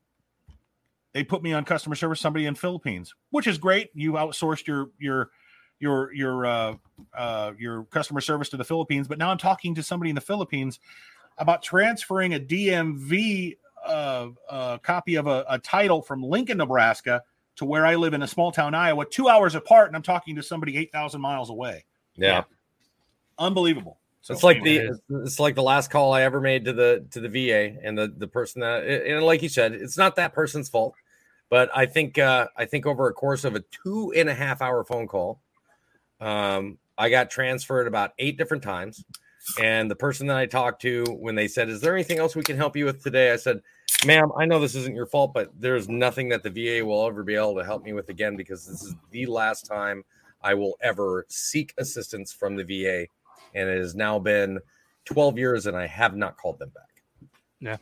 They 1.12 1.22
put 1.22 1.42
me 1.42 1.52
on 1.52 1.66
customer 1.66 1.96
service, 1.96 2.18
somebody 2.18 2.46
in 2.46 2.54
Philippines, 2.54 3.14
which 3.28 3.46
is 3.46 3.58
great. 3.58 3.90
You 3.92 4.12
outsourced 4.12 4.66
your 4.66 4.90
your 4.98 5.30
your 5.82 6.14
your 6.14 6.46
uh, 6.46 6.74
uh, 7.14 7.52
your 7.58 7.84
customer 7.84 8.20
service 8.20 8.48
to 8.50 8.56
the 8.56 8.64
Philippines, 8.64 9.08
but 9.08 9.18
now 9.18 9.30
I'm 9.30 9.38
talking 9.38 9.74
to 9.74 9.82
somebody 9.82 10.08
in 10.08 10.14
the 10.14 10.22
Philippines 10.22 10.78
about 11.38 11.62
transferring 11.62 12.34
a 12.34 12.40
DMV 12.40 13.56
uh, 13.84 14.28
uh, 14.48 14.78
copy 14.78 15.16
of 15.16 15.26
a, 15.26 15.44
a 15.48 15.58
title 15.58 16.00
from 16.00 16.22
Lincoln, 16.22 16.58
Nebraska, 16.58 17.22
to 17.56 17.64
where 17.64 17.84
I 17.84 17.96
live 17.96 18.14
in 18.14 18.22
a 18.22 18.28
small 18.28 18.52
town, 18.52 18.74
Iowa, 18.74 19.04
two 19.04 19.28
hours 19.28 19.54
apart, 19.54 19.88
and 19.88 19.96
I'm 19.96 20.02
talking 20.02 20.36
to 20.36 20.42
somebody 20.42 20.78
eight 20.78 20.92
thousand 20.92 21.20
miles 21.20 21.50
away. 21.50 21.84
yeah. 22.16 22.44
Unbelievable. 23.38 23.98
So 24.20 24.34
it's 24.34 24.44
like 24.44 24.58
anyway, 24.58 24.86
the 24.86 24.92
it's, 24.92 25.26
it's 25.26 25.40
like 25.40 25.56
the 25.56 25.64
last 25.64 25.90
call 25.90 26.12
I 26.12 26.22
ever 26.22 26.40
made 26.40 26.64
to 26.66 26.72
the 26.72 27.04
to 27.10 27.20
the 27.20 27.28
VA 27.28 27.76
and 27.82 27.98
the 27.98 28.06
the 28.16 28.28
person 28.28 28.60
that 28.60 28.84
and 28.84 29.24
like 29.24 29.42
you 29.42 29.48
said, 29.48 29.72
it's 29.72 29.98
not 29.98 30.14
that 30.16 30.32
person's 30.32 30.68
fault, 30.68 30.94
but 31.50 31.68
I 31.74 31.86
think 31.86 32.18
uh, 32.18 32.46
I 32.56 32.66
think 32.66 32.86
over 32.86 33.08
a 33.08 33.12
course 33.12 33.42
of 33.42 33.56
a 33.56 33.60
two 33.60 34.12
and 34.16 34.28
a 34.28 34.34
half 34.34 34.62
hour 34.62 34.84
phone 34.84 35.08
call, 35.08 35.40
um, 36.22 36.78
I 36.96 37.10
got 37.10 37.30
transferred 37.30 37.86
about 37.86 38.12
eight 38.18 38.38
different 38.38 38.62
times, 38.62 39.04
and 39.60 39.90
the 39.90 39.96
person 39.96 40.26
that 40.28 40.36
I 40.36 40.46
talked 40.46 40.82
to 40.82 41.04
when 41.18 41.34
they 41.34 41.48
said, 41.48 41.68
"Is 41.68 41.80
there 41.80 41.94
anything 41.94 42.18
else 42.18 42.36
we 42.36 42.42
can 42.42 42.56
help 42.56 42.76
you 42.76 42.84
with 42.84 43.02
today?" 43.02 43.32
I 43.32 43.36
said, 43.36 43.60
"Ma'am, 44.06 44.30
I 44.36 44.46
know 44.46 44.60
this 44.60 44.74
isn't 44.74 44.94
your 44.94 45.06
fault, 45.06 45.34
but 45.34 45.50
there's 45.58 45.88
nothing 45.88 46.28
that 46.30 46.42
the 46.42 46.50
VA 46.50 46.84
will 46.84 47.06
ever 47.06 47.22
be 47.22 47.34
able 47.34 47.56
to 47.56 47.64
help 47.64 47.82
me 47.84 47.92
with 47.92 48.08
again 48.08 48.36
because 48.36 48.66
this 48.66 48.82
is 48.82 48.94
the 49.10 49.26
last 49.26 49.66
time 49.66 50.04
I 50.42 50.54
will 50.54 50.76
ever 50.80 51.26
seek 51.28 51.74
assistance 51.78 52.32
from 52.32 52.56
the 52.56 52.64
VA." 52.64 53.06
and 53.54 53.68
it 53.68 53.78
has 53.78 53.94
now 53.94 54.18
been 54.18 54.58
12 55.04 55.38
years 55.38 55.66
and 55.66 55.76
I 55.76 55.86
have 55.86 56.16
not 56.16 56.36
called 56.36 56.58
them 56.58 56.70
back. 56.70 57.02
Yeah, 57.60 57.76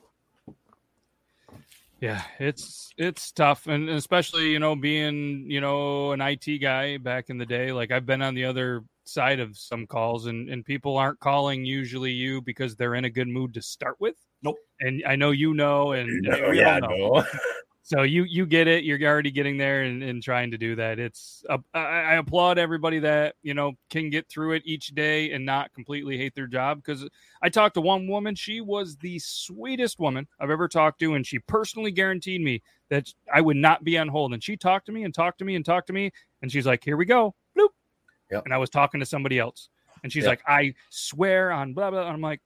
it's 2.38 2.90
it's 2.96 3.30
tough, 3.30 3.66
and 3.66 3.90
especially 3.90 4.50
you 4.50 4.58
know 4.58 4.74
being 4.74 5.44
you 5.46 5.60
know 5.60 6.12
an 6.12 6.20
IT 6.22 6.58
guy 6.60 6.96
back 6.96 7.28
in 7.28 7.38
the 7.38 7.46
day. 7.46 7.72
Like 7.72 7.90
I've 7.90 8.06
been 8.06 8.22
on 8.22 8.34
the 8.34 8.44
other 8.44 8.82
side 9.04 9.38
of 9.38 9.56
some 9.56 9.86
calls, 9.86 10.26
and 10.26 10.48
and 10.48 10.64
people 10.64 10.96
aren't 10.96 11.20
calling 11.20 11.64
usually 11.64 12.12
you 12.12 12.40
because 12.40 12.74
they're 12.74 12.94
in 12.94 13.04
a 13.04 13.10
good 13.10 13.28
mood 13.28 13.52
to 13.54 13.62
start 13.62 13.96
with. 14.00 14.16
Nope. 14.42 14.56
And 14.80 15.02
I 15.06 15.16
know 15.16 15.30
you 15.30 15.52
know, 15.52 15.92
and 15.92 16.26
yeah, 16.54 16.78
know. 16.78 17.24
So 17.82 18.02
you 18.02 18.24
you 18.24 18.46
get 18.46 18.68
it. 18.68 18.84
You're 18.84 19.00
already 19.02 19.30
getting 19.30 19.56
there 19.56 19.82
and, 19.82 20.02
and 20.02 20.22
trying 20.22 20.50
to 20.50 20.58
do 20.58 20.76
that. 20.76 20.98
It's 20.98 21.42
uh, 21.48 21.58
I, 21.74 21.80
I 21.80 22.14
applaud 22.16 22.58
everybody 22.58 22.98
that 23.00 23.36
you 23.42 23.54
know 23.54 23.72
can 23.88 24.10
get 24.10 24.28
through 24.28 24.52
it 24.52 24.62
each 24.64 24.88
day 24.88 25.32
and 25.32 25.44
not 25.44 25.72
completely 25.72 26.18
hate 26.18 26.34
their 26.34 26.46
job. 26.46 26.82
Because 26.82 27.08
I 27.42 27.48
talked 27.48 27.74
to 27.74 27.80
one 27.80 28.06
woman. 28.06 28.34
She 28.34 28.60
was 28.60 28.96
the 28.98 29.18
sweetest 29.18 29.98
woman 29.98 30.28
I've 30.38 30.50
ever 30.50 30.68
talked 30.68 31.00
to, 31.00 31.14
and 31.14 31.26
she 31.26 31.38
personally 31.38 31.90
guaranteed 31.90 32.42
me 32.42 32.62
that 32.90 33.08
I 33.32 33.40
would 33.40 33.56
not 33.56 33.82
be 33.82 33.96
on 33.98 34.08
hold. 34.08 34.34
And 34.34 34.44
she 34.44 34.56
talked 34.56 34.86
to 34.86 34.92
me 34.92 35.04
and 35.04 35.14
talked 35.14 35.38
to 35.38 35.44
me 35.44 35.56
and 35.56 35.64
talked 35.64 35.86
to 35.86 35.92
me, 35.92 36.12
and 36.42 36.52
she's 36.52 36.66
like, 36.66 36.84
"Here 36.84 36.98
we 36.98 37.06
go, 37.06 37.34
bloop." 37.58 37.70
Yep. 38.30 38.44
And 38.44 38.54
I 38.54 38.58
was 38.58 38.70
talking 38.70 39.00
to 39.00 39.06
somebody 39.06 39.38
else, 39.38 39.70
and 40.02 40.12
she's 40.12 40.24
Yep. 40.24 40.30
like, 40.30 40.42
"I 40.46 40.74
swear 40.90 41.50
on 41.50 41.72
blah 41.72 41.90
blah." 41.90 42.02
And 42.02 42.10
I'm 42.10 42.20
like, 42.20 42.40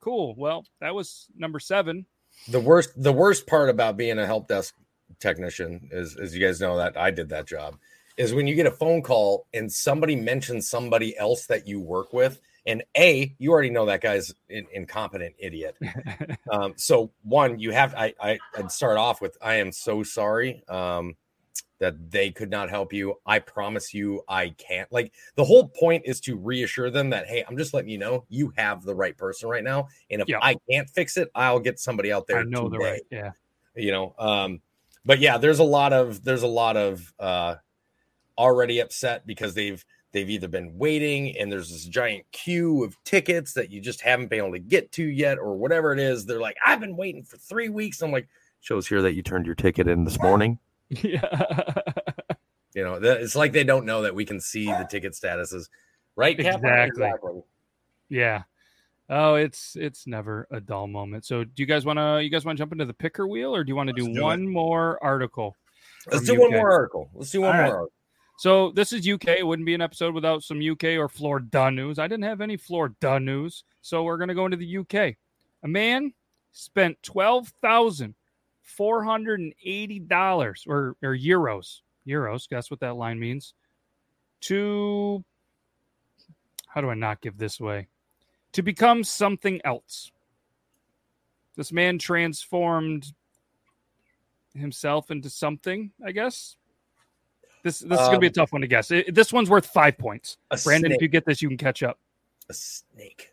"Cool. 0.00 0.34
Well, 0.36 0.66
that 0.80 0.94
was 0.94 1.26
number 1.34 1.58
seven." 1.58 2.06
The 2.48 2.60
worst 2.60 2.90
the 2.96 3.12
worst 3.12 3.46
part 3.46 3.68
about 3.68 3.96
being 3.96 4.18
a 4.18 4.26
help 4.26 4.48
desk 4.48 4.74
technician 5.20 5.88
is 5.92 6.16
as 6.16 6.34
you 6.34 6.44
guys 6.44 6.60
know 6.60 6.76
that 6.76 6.96
I 6.96 7.10
did 7.10 7.28
that 7.30 7.46
job 7.46 7.76
is 8.16 8.34
when 8.34 8.46
you 8.46 8.54
get 8.54 8.66
a 8.66 8.70
phone 8.70 9.02
call 9.02 9.46
and 9.52 9.70
somebody 9.72 10.16
mentions 10.16 10.68
somebody 10.68 11.16
else 11.16 11.46
that 11.46 11.66
you 11.66 11.80
work 11.80 12.12
with 12.12 12.40
and 12.66 12.82
a 12.96 13.34
you 13.38 13.50
already 13.50 13.70
know 13.70 13.86
that 13.86 14.00
guy's 14.00 14.32
an 14.50 14.66
incompetent 14.72 15.34
idiot. 15.38 15.76
Um, 16.50 16.74
so 16.76 17.10
one 17.22 17.58
you 17.58 17.72
have 17.72 17.94
I, 17.94 18.12
I 18.20 18.38
i'd 18.56 18.70
start 18.70 18.98
off 18.98 19.20
with 19.20 19.36
i 19.40 19.54
am 19.54 19.72
so 19.72 20.02
sorry 20.02 20.62
um, 20.68 21.16
that 21.80 22.10
they 22.10 22.30
could 22.30 22.50
not 22.50 22.70
help 22.70 22.92
you 22.92 23.14
i 23.26 23.38
promise 23.38 23.92
you 23.92 24.22
i 24.28 24.48
can't 24.50 24.90
like 24.92 25.12
the 25.34 25.44
whole 25.44 25.68
point 25.68 26.02
is 26.06 26.20
to 26.20 26.36
reassure 26.36 26.90
them 26.90 27.10
that 27.10 27.26
hey 27.26 27.44
i'm 27.48 27.56
just 27.56 27.74
letting 27.74 27.90
you 27.90 27.98
know 27.98 28.24
you 28.28 28.52
have 28.56 28.82
the 28.84 28.94
right 28.94 29.16
person 29.16 29.48
right 29.48 29.64
now 29.64 29.88
and 30.10 30.22
if 30.22 30.28
Yeah. 30.28 30.38
i 30.40 30.56
can't 30.70 30.88
fix 30.88 31.16
it 31.16 31.28
i'll 31.34 31.60
get 31.60 31.78
somebody 31.80 32.12
out 32.12 32.26
there 32.26 32.38
I 32.40 32.44
know 32.44 32.68
the 32.68 32.78
right. 32.78 33.02
Yeah. 33.10 33.32
you 33.74 33.90
know 33.92 34.14
um 34.18 34.60
but 35.04 35.18
yeah 35.18 35.36
there's 35.36 35.58
a 35.58 35.64
lot 35.64 35.92
of 35.92 36.22
there's 36.24 36.42
a 36.42 36.46
lot 36.48 36.76
of 36.76 37.12
uh 37.18 37.56
already 38.38 38.80
upset 38.80 39.26
because 39.26 39.54
they've 39.54 39.84
they've 40.12 40.30
either 40.30 40.48
been 40.48 40.76
waiting 40.78 41.36
and 41.38 41.50
there's 41.50 41.70
this 41.70 41.84
giant 41.86 42.24
queue 42.32 42.84
of 42.84 42.96
tickets 43.04 43.52
that 43.54 43.70
you 43.70 43.80
just 43.80 44.00
haven't 44.00 44.28
been 44.28 44.38
able 44.38 44.52
to 44.52 44.58
get 44.60 44.90
to 44.92 45.04
yet 45.04 45.38
or 45.38 45.56
whatever 45.56 45.92
it 45.92 45.98
is 45.98 46.24
they're 46.24 46.40
like 46.40 46.56
i've 46.64 46.80
been 46.80 46.96
waiting 46.96 47.22
for 47.24 47.36
three 47.36 47.68
weeks 47.68 48.00
i'm 48.00 48.12
like 48.12 48.28
shows 48.60 48.86
here 48.86 49.02
that 49.02 49.14
you 49.14 49.22
turned 49.22 49.44
your 49.46 49.54
ticket 49.54 49.86
in 49.88 50.04
this 50.04 50.20
morning 50.20 50.58
Yeah. 51.02 51.72
you 52.74 52.82
know 52.82 52.94
it's 52.94 53.36
like 53.36 53.52
they 53.52 53.64
don't 53.64 53.86
know 53.86 54.02
that 54.02 54.14
we 54.14 54.24
can 54.24 54.40
see 54.40 54.66
the 54.66 54.86
ticket 54.90 55.12
statuses 55.12 55.68
right 56.16 56.36
Kaplan? 56.38 56.88
Exactly. 56.88 57.42
yeah. 58.08 58.42
Oh, 59.10 59.34
it's 59.34 59.76
it's 59.78 60.06
never 60.06 60.46
a 60.50 60.60
dull 60.60 60.86
moment. 60.86 61.26
So, 61.26 61.44
do 61.44 61.62
you 61.62 61.66
guys 61.66 61.84
want 61.84 61.98
to 61.98 62.22
you 62.22 62.30
guys 62.30 62.44
want 62.44 62.56
to 62.56 62.60
jump 62.60 62.72
into 62.72 62.86
the 62.86 62.94
picker 62.94 63.26
wheel, 63.26 63.54
or 63.54 63.62
do 63.62 63.68
you 63.68 63.76
want 63.76 63.88
to 63.88 63.92
do, 63.92 64.06
do 64.06 64.18
it. 64.18 64.22
one 64.22 64.48
more 64.48 64.98
article? 65.02 65.56
let's 66.10 66.26
do 66.26 66.38
one 66.38 66.50
more 66.50 66.70
article 66.70 67.08
let's 67.14 67.30
do 67.30 67.40
one 67.40 67.50
All 67.50 67.54
more 67.54 67.62
right. 67.62 67.72
article. 67.72 67.92
So 68.38 68.72
this 68.72 68.92
is 68.92 69.08
UK. 69.08 69.28
It 69.28 69.46
wouldn't 69.46 69.66
be 69.66 69.74
an 69.74 69.80
episode 69.80 70.14
without 70.14 70.42
some 70.42 70.60
UK 70.60 70.84
or 70.98 71.08
Florida 71.08 71.70
news. 71.70 71.98
I 71.98 72.08
didn't 72.08 72.24
have 72.24 72.40
any 72.40 72.56
Florida 72.56 73.20
news, 73.20 73.64
so 73.80 74.02
we're 74.02 74.18
gonna 74.18 74.34
go 74.34 74.46
into 74.46 74.56
the 74.56 74.78
UK. 74.78 75.16
A 75.62 75.68
man 75.68 76.12
spent 76.52 76.96
twelve 77.02 77.52
thousand 77.62 78.14
four 78.64 79.04
hundred 79.04 79.38
and 79.40 79.54
eighty 79.64 80.00
dollars 80.00 80.64
or 80.66 80.96
or 81.02 81.16
euros. 81.16 81.82
Euros. 82.06 82.48
Guess 82.48 82.70
what 82.70 82.80
that 82.80 82.96
line 82.96 83.18
means? 83.20 83.54
To 84.42 85.24
how 86.66 86.80
do 86.80 86.90
I 86.90 86.94
not 86.94 87.20
give 87.20 87.38
this 87.38 87.60
away? 87.60 87.86
To 88.52 88.62
become 88.62 89.04
something 89.04 89.60
else. 89.64 90.10
This 91.56 91.70
man 91.72 91.98
transformed 91.98 93.12
himself 94.54 95.10
into 95.10 95.30
something, 95.30 95.92
I 96.04 96.10
guess. 96.12 96.56
This 97.62 97.78
this 97.78 97.98
is 98.00 98.06
gonna 98.08 98.18
be 98.18 98.26
a 98.26 98.30
Um, 98.30 98.34
tough 98.34 98.52
one 98.52 98.60
to 98.62 98.66
guess. 98.66 98.90
It- 98.90 99.14
this 99.14 99.32
one's 99.32 99.48
worth 99.48 99.66
five 99.66 99.96
points. 99.96 100.36
Brandon, 100.64 100.90
snake, 100.90 100.96
if 100.96 101.02
you 101.02 101.08
get 101.08 101.24
this, 101.24 101.40
you 101.40 101.48
can 101.48 101.56
catch 101.58 101.82
up. 101.82 101.98
a 102.50 102.52
snake 102.54 103.32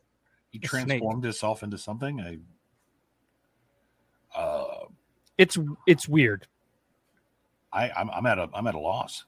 He 0.51 0.59
A 0.59 0.67
snake. 0.67 0.87
transformed 0.87 1.23
himself 1.25 1.63
into 1.63 1.77
something. 1.77 2.21
I 2.21 2.39
uh 4.37 4.80
It's 5.41 5.57
it's 5.87 6.07
weird. 6.07 6.45
I 7.73 7.89
I'm, 7.89 8.11
I'm 8.11 8.25
at 8.27 8.37
a 8.37 8.47
I'm 8.53 8.67
at 8.67 8.75
a 8.75 8.79
loss. 8.79 9.25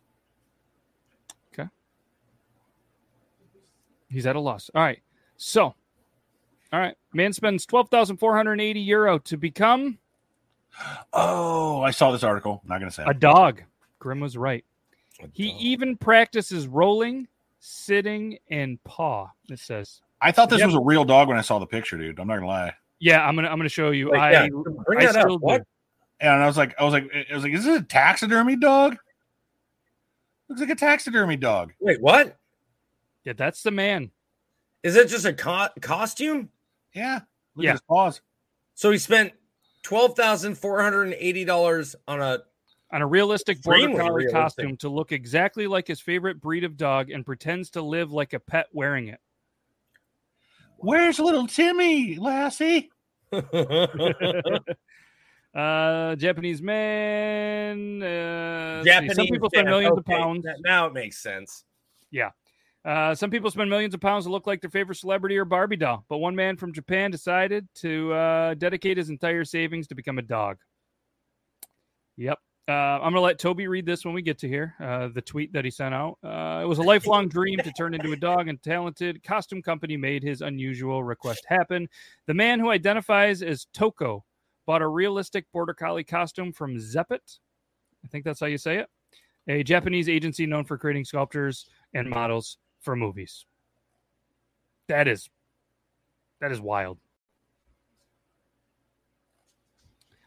Okay. 1.51 1.68
He's 4.09 4.28
at 4.28 4.36
a 4.36 4.39
loss. 4.39 4.70
All 4.76 4.84
right. 4.84 4.99
So, 5.38 5.64
all 5.64 5.76
right. 6.80 6.95
Man 7.14 7.34
spends 7.34 7.66
12,480 7.66 8.80
euro 8.80 9.18
to 9.20 9.38
become 9.38 9.97
Oh, 11.11 11.82
I 11.82 11.89
saw 11.89 12.11
this 12.11 12.24
article. 12.24 12.61
Not 12.66 12.78
gonna 12.78 12.91
say. 12.91 13.03
a 13.07 13.14
dog. 13.14 13.64
Grim 13.97 14.20
was 14.20 14.38
right. 14.38 14.64
A 15.22 15.28
He 15.34 15.49
dog. 15.51 15.61
even 15.61 15.97
practices 15.97 16.68
rolling, 16.68 17.28
sitting, 17.59 18.38
and 18.51 18.84
paw. 18.84 19.30
It 19.49 19.57
says. 19.59 20.01
I 20.22 20.32
thought 20.32 20.49
this 20.51 20.59
Yep. 20.59 20.68
was 20.68 20.76
a 20.76 20.80
real 20.82 21.05
dog 21.05 21.28
when 21.28 21.38
I 21.38 21.41
saw 21.41 21.57
the 21.57 21.66
picture, 21.66 21.97
dude. 21.97 22.20
I'm 22.20 22.28
not 22.28 22.36
gonna 22.36 22.47
lie. 22.47 22.74
Yeah, 22.99 23.26
I'm 23.26 23.36
gonna 23.36 23.49
I'm 23.49 23.57
gonna 23.57 23.68
show 23.70 23.89
you. 23.89 24.11
Wait, 24.11 24.20
I 24.20 24.32
yeah, 24.32 24.47
bring 24.86 24.99
I 24.99 25.05
that 25.07 25.16
up. 25.16 25.22
still 25.24 25.39
What? 25.39 25.64
Do. 26.24 26.30
And 26.30 26.42
I 26.44 26.48
was 26.48 26.58
like, 26.58 26.74
I 26.80 26.84
was 26.84 26.94
like, 26.94 27.10
I 27.32 27.34
was 27.34 27.44
like, 27.44 27.54
is 27.54 27.66
this 27.66 27.80
a 27.80 27.84
taxidermy 27.84 28.56
dog? 28.56 28.98
Looks 30.50 30.62
like 30.62 30.70
a 30.70 30.76
taxidermy 30.76 31.38
dog. 31.38 31.74
Wait, 31.80 32.02
what? 32.02 32.38
Yeah, 33.24 33.34
that's 33.34 33.64
the 33.64 33.72
man. 33.72 34.12
Is 34.84 34.96
it 34.96 35.08
just 35.08 35.26
a 35.26 35.34
co- 35.34 35.70
costume? 35.82 36.50
Yeah. 36.94 37.22
Look 37.56 37.64
Yeah. 37.64 37.70
at 37.72 37.74
his 37.76 37.82
paws. 37.82 38.22
So 38.76 38.92
he 38.92 38.98
spent 38.98 39.32
twelve 39.84 40.16
thousand 40.16 40.56
four 40.56 40.82
hundred 40.82 41.04
and 41.04 41.14
eighty 41.18 41.46
dollars 41.46 41.96
on 42.08 42.22
a. 42.22 42.40
on 42.92 43.02
a 43.02 43.08
realistic 43.08 43.62
border 43.62 43.80
Extremely 43.80 44.00
collie 44.02 44.26
realistic. 44.26 44.34
costume 44.42 44.78
to 44.78 44.90
look 44.90 45.12
exactly 45.12 45.68
like 45.68 45.88
his 45.88 46.00
favorite 46.02 46.42
breed 46.42 46.64
of 46.64 46.76
dog 46.78 47.10
and 47.12 47.26
pretends 47.26 47.70
to 47.72 47.82
live 47.82 48.12
like 48.12 48.34
a 48.34 48.40
pet 48.40 48.68
wearing 48.74 49.08
it. 49.08 49.20
Where's 50.78 51.18
little 51.20 51.48
Timmy, 51.48 52.18
Lassie? 52.18 52.92
uh, 55.54 56.16
Japanese 56.16 56.62
man. 56.62 58.01
Uh. 58.01 58.84
Japanese. 58.84 59.16
Some 59.16 59.28
people 59.28 59.49
spend 59.49 59.68
millions 59.68 59.97
of 59.97 60.06
pounds. 60.06 60.45
Now 60.64 60.88
it 60.88 60.93
makes 60.93 61.18
sense. 61.18 61.64
Yeah. 62.12 62.32
Uh, 62.86 63.16
some 63.16 63.30
people 63.30 63.49
spend 63.49 63.70
millions 63.70 63.93
of 63.93 64.01
pounds 64.01 64.26
to 64.26 64.32
look 64.32 64.45
like 64.45 64.60
their 64.60 64.70
favorite 64.70 64.95
celebrity 64.95 65.38
or 65.38 65.45
Barbie 65.45 65.78
doll. 65.78 66.04
But 66.10 66.18
one 66.18 66.36
man 66.36 66.58
from 66.58 66.74
Japan 66.74 67.12
decided 67.12 67.68
to 67.76 68.12
uh, 68.14 68.54
dedicate 68.56 68.97
his 68.97 69.10
entire 69.10 69.45
savings 69.45 69.88
to 69.88 69.95
become 69.95 70.18
a 70.18 70.22
dog. 70.22 70.58
Yep. 72.18 72.39
Uh, 72.68 72.72
I'm 72.72 73.01
going 73.01 73.16
to 73.16 73.22
let 73.22 73.39
Toby 73.39 73.68
read 73.68 73.86
this 73.86 74.06
when 74.06 74.14
we 74.14 74.22
get 74.22 74.38
to 74.39 74.47
here. 74.47 74.74
Uh, 74.82 75.10
the 75.14 75.22
tweet 75.22 75.51
that 75.54 75.66
he 75.66 75.72
sent 75.72 75.93
out. 75.93 76.18
Uh, 76.24 76.62
it 76.64 76.68
was 76.68 76.78
a 76.78 76.84
lifelong 76.84 77.28
dream 77.28 77.58
to 77.60 77.72
turn 77.74 77.93
into 77.93 78.14
a 78.14 78.16
dog, 78.16 78.47
and 78.47 78.62
talented 78.64 79.22
costume 79.24 79.62
company 79.62 79.97
made 79.97 80.24
his 80.24 80.41
unusual 80.41 81.04
request 81.04 81.43
happen. 81.47 81.89
The 82.26 82.34
man 82.34 82.60
who 82.60 82.70
identifies 82.70 83.41
as 83.41 83.68
Toco 83.76 84.22
bought 84.66 84.82
a 84.82 84.88
realistic 84.88 85.51
border 85.51 85.74
collie 85.74 86.03
costume 86.03 86.53
from 86.53 86.78
Zeppet. 86.78 87.39
I 88.03 88.07
think 88.09 88.26
that's 88.26 88.39
how 88.39 88.45
you 88.47 88.57
say 88.57 88.78
it. 88.78 88.89
A 89.47 89.64
Japanese 89.64 90.07
agency 90.07 90.45
known 90.45 90.64
for 90.64 90.78
creating 90.78 91.05
sculptures 91.05 91.68
and 91.93 92.09
models 92.09 92.57
for 92.82 92.95
movies. 92.95 93.45
That 94.88 95.07
is 95.07 95.30
that 96.39 96.51
is 96.51 96.59
wild. 96.59 96.97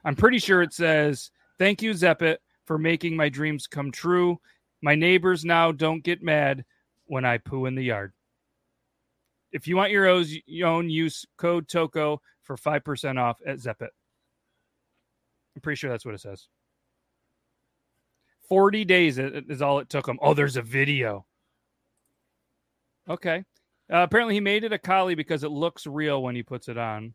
I'm 0.05 0.17
pretty 0.17 0.39
sure 0.39 0.63
it 0.63 0.73
says, 0.73 1.31
"Thank 1.59 1.83
you 1.83 1.91
Zeppet 1.93 2.39
for 2.65 2.79
making 2.79 3.17
my 3.17 3.29
dreams 3.29 3.67
come 3.67 3.91
true. 3.91 4.41
My 4.83 4.95
neighbors 4.95 5.45
now 5.45 5.73
don't 5.73 6.05
get 6.05 6.23
mad 6.23 6.65
when 7.07 7.25
I 7.25 7.39
poo 7.39 7.67
in 7.67 7.75
the 7.75 7.85
yard." 7.85 8.13
If 9.53 9.67
you 9.67 9.77
want 9.77 9.93
your 9.93 10.07
own, 10.07 10.91
use 10.91 11.27
code 11.37 11.69
TOCO 11.69 12.21
for 12.43 12.57
5% 12.57 13.19
off 13.19 13.41
at 13.47 13.59
Zeppet. 13.59 13.91
I'm 15.57 15.63
pretty 15.63 15.79
sure 15.79 15.91
that's 15.91 16.05
what 16.05 16.15
it 16.15 16.21
says. 16.21 16.49
40 18.49 18.85
days 18.85 19.19
is 19.19 19.63
all 19.63 19.81
it 19.81 19.89
took 19.89 20.07
him. 20.07 20.19
Oh, 20.23 20.35
there's 20.35 20.57
a 20.57 20.63
video. 20.63 21.27
Okay. 23.09 23.43
Uh, 23.93 23.99
apparently, 23.99 24.35
he 24.35 24.41
made 24.41 24.65
it 24.65 24.73
a 24.73 24.79
collie 24.79 25.15
because 25.15 25.43
it 25.45 25.51
looks 25.51 25.87
real 25.87 26.23
when 26.23 26.37
he 26.37 26.43
puts 26.43 26.69
it 26.69 26.77
on. 26.77 27.15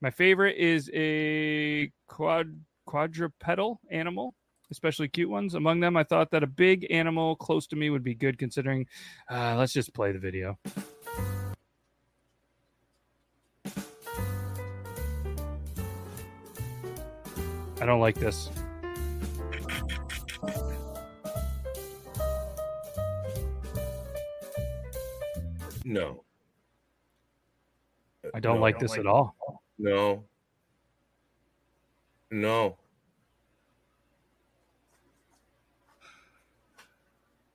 My 0.00 0.10
favorite 0.10 0.56
is 0.56 0.90
a 0.94 1.90
quad 2.08 2.60
quadrupedal 2.86 3.78
animal, 3.90 4.34
especially 4.70 5.08
cute 5.08 5.30
ones. 5.30 5.54
Among 5.54 5.80
them, 5.80 5.96
I 5.96 6.04
thought 6.04 6.30
that 6.32 6.42
a 6.42 6.48
big 6.48 6.86
animal 6.90 7.36
close 7.36 7.66
to 7.68 7.76
me 7.76 7.90
would 7.90 8.04
be 8.04 8.14
good, 8.14 8.38
considering. 8.38 8.86
Uh, 9.30 9.56
let's 9.56 9.72
just 9.72 9.94
play 9.94 10.12
the 10.12 10.18
video. 10.18 10.58
I 17.80 17.86
don't 17.86 18.00
like 18.00 18.16
this. 18.16 18.50
No. 25.84 26.24
I 28.34 28.40
don't 28.40 28.56
No, 28.56 28.60
like 28.60 28.78
this 28.78 28.96
at 28.96 29.06
all. 29.06 29.34
No. 29.78 30.24
No. 32.30 32.76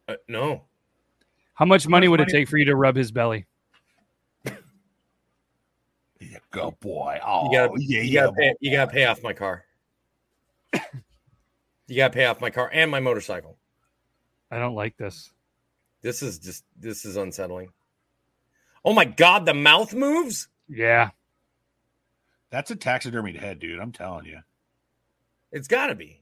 Uh, 0.07 0.15
no. 0.27 0.63
How 1.53 1.65
much 1.65 1.87
money 1.87 2.07
would 2.07 2.19
it 2.19 2.27
take 2.27 2.49
for 2.49 2.57
you 2.57 2.65
to 2.65 2.75
rub 2.75 2.95
his 2.95 3.11
belly? 3.11 3.45
Yeah, 6.21 6.39
go 6.49 6.71
boy. 6.79 7.19
Oh, 7.23 7.45
You 7.45 7.51
gotta, 7.57 7.73
yeah, 7.77 8.01
you 8.01 8.11
yeah. 8.13 8.21
gotta 8.21 8.33
pay. 8.33 8.53
You 8.59 8.71
gotta 8.71 8.91
pay 8.91 9.05
off 9.05 9.21
my 9.21 9.33
car. 9.33 9.64
You 11.87 11.97
gotta 11.97 12.13
pay 12.13 12.25
off 12.25 12.41
my 12.41 12.49
car 12.49 12.69
and 12.73 12.89
my 12.89 12.99
motorcycle. 12.99 13.57
I 14.51 14.59
don't 14.59 14.75
like 14.75 14.97
this. 14.97 15.31
This 16.01 16.21
is 16.21 16.39
just. 16.39 16.63
This 16.79 17.05
is 17.05 17.15
unsettling. 17.15 17.69
Oh 18.83 18.93
my 18.93 19.05
god! 19.05 19.45
The 19.45 19.53
mouth 19.53 19.93
moves. 19.93 20.47
Yeah. 20.69 21.09
That's 22.51 22.71
a 22.71 22.75
taxidermied 22.75 23.39
head, 23.39 23.59
dude. 23.59 23.79
I'm 23.79 23.91
telling 23.91 24.25
you. 24.25 24.39
It's 25.51 25.67
got 25.67 25.87
to 25.87 25.95
be. 25.95 26.21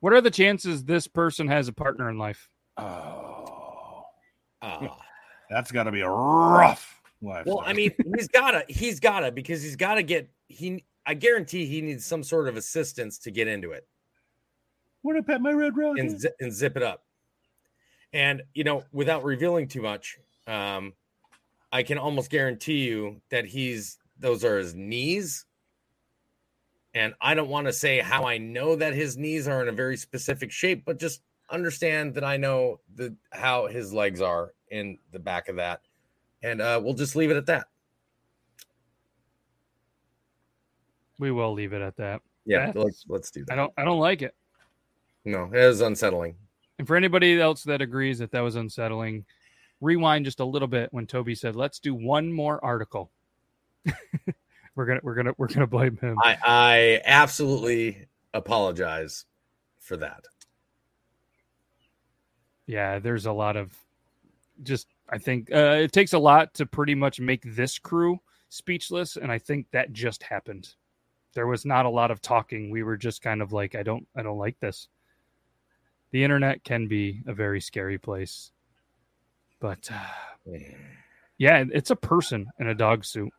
What 0.00 0.12
are 0.12 0.20
the 0.20 0.30
chances 0.30 0.84
this 0.84 1.06
person 1.06 1.48
has 1.48 1.68
a 1.68 1.72
partner 1.72 2.10
in 2.10 2.18
life? 2.18 2.48
Oh, 2.76 4.04
Ah. 4.60 4.98
that's 5.48 5.70
got 5.72 5.84
to 5.84 5.92
be 5.92 6.00
a 6.00 6.08
rough 6.10 7.00
life. 7.22 7.46
Well, 7.46 7.62
I 7.64 7.72
mean, 7.72 7.92
he's 8.16 8.28
gotta, 8.28 8.64
he's 8.68 9.00
gotta, 9.00 9.32
because 9.32 9.62
he's 9.62 9.76
gotta 9.76 10.02
get 10.02 10.28
he. 10.48 10.84
I 11.06 11.14
guarantee 11.14 11.64
he 11.66 11.80
needs 11.80 12.04
some 12.04 12.22
sort 12.22 12.48
of 12.48 12.56
assistance 12.56 13.18
to 13.20 13.30
get 13.30 13.48
into 13.48 13.70
it 13.72 13.86
want 15.14 15.24
to 15.26 15.32
pet 15.32 15.40
my 15.40 15.52
red 15.52 15.76
rocket? 15.76 16.00
and 16.00 16.20
zi- 16.20 16.28
and 16.40 16.52
zip 16.52 16.76
it 16.76 16.82
up. 16.82 17.04
And 18.12 18.42
you 18.54 18.64
know, 18.64 18.84
without 18.92 19.24
revealing 19.24 19.68
too 19.68 19.82
much, 19.82 20.18
um, 20.46 20.94
I 21.72 21.82
can 21.82 21.98
almost 21.98 22.30
guarantee 22.30 22.84
you 22.86 23.20
that 23.30 23.44
he's 23.44 23.98
those 24.18 24.44
are 24.44 24.58
his 24.58 24.74
knees. 24.74 25.44
And 26.94 27.14
I 27.20 27.34
don't 27.34 27.48
want 27.50 27.66
to 27.66 27.72
say 27.72 28.00
how 28.00 28.24
I 28.24 28.38
know 28.38 28.74
that 28.76 28.94
his 28.94 29.16
knees 29.16 29.46
are 29.46 29.60
in 29.62 29.68
a 29.68 29.72
very 29.72 29.96
specific 29.96 30.50
shape, 30.50 30.84
but 30.86 30.98
just 30.98 31.22
understand 31.50 32.14
that 32.14 32.24
I 32.24 32.36
know 32.38 32.80
the 32.94 33.14
how 33.30 33.66
his 33.66 33.92
legs 33.92 34.20
are 34.20 34.52
in 34.70 34.98
the 35.12 35.18
back 35.18 35.48
of 35.48 35.56
that. 35.56 35.82
And 36.42 36.60
uh, 36.60 36.80
we'll 36.82 36.94
just 36.94 37.14
leave 37.14 37.30
it 37.30 37.36
at 37.36 37.46
that. 37.46 37.66
We 41.18 41.30
will 41.30 41.52
leave 41.52 41.72
it 41.72 41.82
at 41.82 41.96
that. 41.96 42.22
Yeah, 42.46 42.66
That's- 42.66 42.84
let's 42.84 43.04
let's 43.08 43.30
do 43.30 43.44
that. 43.44 43.52
I 43.52 43.56
don't 43.56 43.72
I 43.76 43.84
don't 43.84 43.98
like 44.00 44.22
it. 44.22 44.34
No, 45.28 45.50
it 45.52 45.60
is 45.60 45.82
unsettling. 45.82 46.36
And 46.78 46.86
for 46.86 46.96
anybody 46.96 47.40
else 47.40 47.64
that 47.64 47.82
agrees 47.82 48.18
that 48.20 48.30
that 48.30 48.40
was 48.40 48.56
unsettling, 48.56 49.26
rewind 49.80 50.24
just 50.24 50.40
a 50.40 50.44
little 50.44 50.68
bit 50.68 50.92
when 50.92 51.06
Toby 51.06 51.34
said, 51.34 51.54
"Let's 51.54 51.78
do 51.78 51.94
one 51.94 52.32
more 52.32 52.64
article." 52.64 53.10
we're 54.74 54.86
gonna 54.86 55.00
we're 55.02 55.14
gonna 55.14 55.32
we're 55.36 55.48
gonna 55.48 55.66
blame 55.66 55.98
him. 55.98 56.18
I 56.22 56.38
I 56.42 57.02
absolutely 57.04 58.06
apologize 58.32 59.26
for 59.78 59.98
that. 59.98 60.24
yeah, 62.66 62.98
there's 62.98 63.26
a 63.26 63.32
lot 63.32 63.56
of 63.56 63.76
just 64.62 64.86
I 65.10 65.18
think 65.18 65.52
uh, 65.52 65.78
it 65.82 65.92
takes 65.92 66.14
a 66.14 66.18
lot 66.18 66.54
to 66.54 66.64
pretty 66.66 66.94
much 66.94 67.20
make 67.20 67.42
this 67.44 67.78
crew 67.78 68.18
speechless, 68.48 69.16
and 69.16 69.30
I 69.30 69.38
think 69.38 69.66
that 69.72 69.92
just 69.92 70.22
happened. 70.22 70.74
There 71.34 71.46
was 71.46 71.66
not 71.66 71.86
a 71.86 71.90
lot 71.90 72.10
of 72.10 72.22
talking. 72.22 72.70
We 72.70 72.82
were 72.82 72.96
just 72.96 73.20
kind 73.20 73.42
of 73.42 73.52
like, 73.52 73.74
I 73.74 73.82
don't 73.82 74.06
I 74.16 74.22
don't 74.22 74.38
like 74.38 74.58
this. 74.60 74.88
The 76.10 76.24
internet 76.24 76.64
can 76.64 76.86
be 76.88 77.22
a 77.26 77.34
very 77.34 77.60
scary 77.60 77.98
place, 77.98 78.50
but 79.60 79.90
uh, 79.92 80.54
yeah, 81.36 81.64
it's 81.72 81.90
a 81.90 81.96
person 81.96 82.46
in 82.58 82.68
a 82.68 82.74
dog 82.74 83.04
suit. 83.04 83.30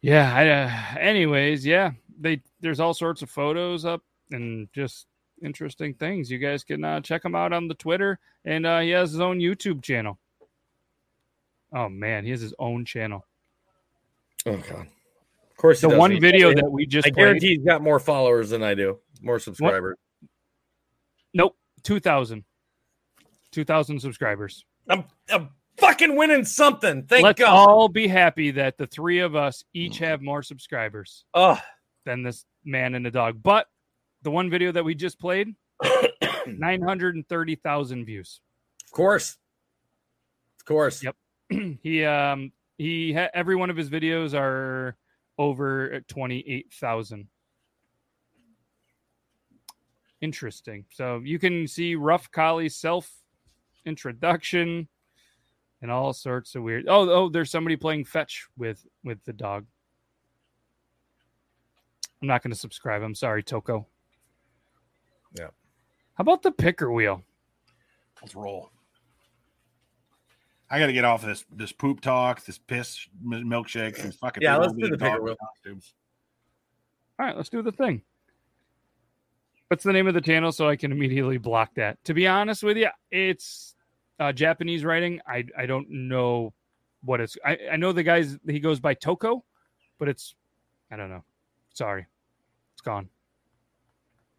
Yeah. 0.00 0.34
I, 0.34 0.48
uh, 0.48 1.00
anyways, 1.00 1.64
yeah, 1.64 1.92
they 2.20 2.40
there's 2.60 2.80
all 2.80 2.94
sorts 2.94 3.22
of 3.22 3.30
photos 3.30 3.84
up 3.84 4.02
and 4.30 4.68
just 4.72 5.06
interesting 5.42 5.94
things. 5.94 6.30
You 6.30 6.38
guys 6.38 6.64
can 6.64 6.84
uh, 6.84 7.00
check 7.00 7.24
him 7.24 7.34
out 7.34 7.52
on 7.52 7.68
the 7.68 7.74
Twitter, 7.74 8.18
and 8.44 8.66
uh, 8.66 8.80
he 8.80 8.90
has 8.90 9.12
his 9.12 9.20
own 9.20 9.38
YouTube 9.38 9.82
channel. 9.82 10.18
Oh 11.72 11.88
man, 11.88 12.24
he 12.24 12.30
has 12.30 12.40
his 12.40 12.54
own 12.58 12.84
channel. 12.84 13.24
Oh 14.46 14.56
god. 14.56 14.88
Of 15.50 15.56
course, 15.56 15.80
The 15.80 15.88
one 15.88 16.10
He- 16.10 16.18
video 16.18 16.52
that 16.52 16.70
we 16.70 16.84
just 16.84 17.06
I 17.06 17.10
played- 17.10 17.16
guarantee 17.22 17.56
he's 17.56 17.64
got 17.64 17.80
more 17.80 17.98
followers 18.00 18.50
than 18.50 18.62
I 18.62 18.74
do, 18.74 18.98
more 19.22 19.38
subscribers. 19.38 19.96
Nope, 21.32 21.56
2,000. 21.82 22.44
2,000 23.52 24.00
subscribers. 24.00 24.64
I'm, 24.88 25.04
I'm 25.30 25.50
fucking 25.78 26.16
winning 26.16 26.44
something. 26.44 27.04
Thank 27.04 27.24
Let's 27.24 27.40
God. 27.40 27.52
all 27.52 27.88
be 27.88 28.06
happy 28.06 28.50
that 28.52 28.78
the 28.78 28.86
three 28.86 29.20
of 29.20 29.34
us 29.34 29.64
each 29.72 29.98
have 29.98 30.22
more 30.22 30.42
subscribers 30.42 31.24
oh, 31.34 31.58
than 32.04 32.22
this 32.22 32.44
man 32.64 32.94
and 32.94 33.04
the 33.04 33.10
dog. 33.10 33.42
But 33.42 33.66
the 34.22 34.30
one 34.30 34.50
video 34.50 34.72
that 34.72 34.84
we 34.84 34.94
just 34.94 35.18
played, 35.18 35.54
930,000 36.46 38.04
views. 38.04 38.40
of 38.86 38.90
course, 38.92 39.36
of 40.60 40.64
course. 40.64 41.02
Yep. 41.02 41.16
he 41.82 42.04
um 42.04 42.52
he 42.78 43.12
ha- 43.12 43.30
every 43.34 43.56
one 43.56 43.70
of 43.70 43.76
his 43.76 43.90
videos 43.90 44.34
are 44.38 44.96
over 45.38 46.00
28,000. 46.08 47.28
Interesting. 50.20 50.84
So 50.90 51.20
you 51.24 51.38
can 51.38 51.66
see 51.66 51.94
Rough 51.94 52.30
Collie's 52.30 52.76
self 52.76 53.10
introduction 53.84 54.88
and 55.82 55.90
all 55.90 56.12
sorts 56.12 56.54
of 56.54 56.62
weird. 56.62 56.86
Oh, 56.88 57.08
oh, 57.10 57.28
there's 57.28 57.50
somebody 57.50 57.76
playing 57.76 58.04
fetch 58.04 58.46
with 58.56 58.86
with 59.04 59.22
the 59.24 59.32
dog. 59.32 59.66
I'm 62.22 62.28
not 62.28 62.42
going 62.42 62.52
to 62.52 62.58
subscribe. 62.58 63.02
I'm 63.02 63.14
sorry, 63.14 63.42
Toco. 63.42 63.84
Yeah. 65.38 65.48
How 66.14 66.22
about 66.22 66.42
the 66.42 66.52
picker 66.52 66.90
wheel? 66.90 67.22
Let's 68.22 68.34
roll. 68.34 68.70
I 70.70 70.78
got 70.78 70.86
to 70.86 70.92
get 70.94 71.04
off 71.04 71.22
this 71.22 71.44
this 71.54 71.72
poop 71.72 72.00
talk, 72.00 72.42
this 72.44 72.56
piss 72.56 73.06
m- 73.22 73.44
milkshake, 73.44 74.02
these 74.02 74.16
fucking 74.16 74.42
Yeah, 74.42 74.56
let's 74.56 74.72
do 74.72 74.88
the 74.88 74.96
picker 74.96 75.20
wheel. 75.22 75.36
costumes. 75.36 75.92
All 77.18 77.26
right, 77.26 77.36
let's 77.36 77.50
do 77.50 77.60
the 77.60 77.72
thing. 77.72 78.00
What's 79.74 79.82
the 79.82 79.92
name 79.92 80.06
of 80.06 80.14
the 80.14 80.20
channel 80.20 80.52
so 80.52 80.68
I 80.68 80.76
can 80.76 80.92
immediately 80.92 81.36
block 81.36 81.74
that? 81.74 81.98
To 82.04 82.14
be 82.14 82.28
honest 82.28 82.62
with 82.62 82.76
you, 82.76 82.90
it's 83.10 83.74
uh, 84.20 84.30
Japanese 84.30 84.84
writing. 84.84 85.20
I 85.26 85.46
I 85.58 85.66
don't 85.66 85.90
know 85.90 86.54
what 87.02 87.20
it's. 87.20 87.36
I, 87.44 87.58
I 87.72 87.76
know 87.76 87.90
the 87.90 88.04
guys 88.04 88.38
he 88.46 88.60
goes 88.60 88.78
by 88.78 88.94
Toco, 88.94 89.40
but 89.98 90.08
it's 90.08 90.36
I 90.92 90.96
don't 90.96 91.10
know. 91.10 91.24
Sorry, 91.70 92.06
it's 92.74 92.82
gone. 92.82 93.08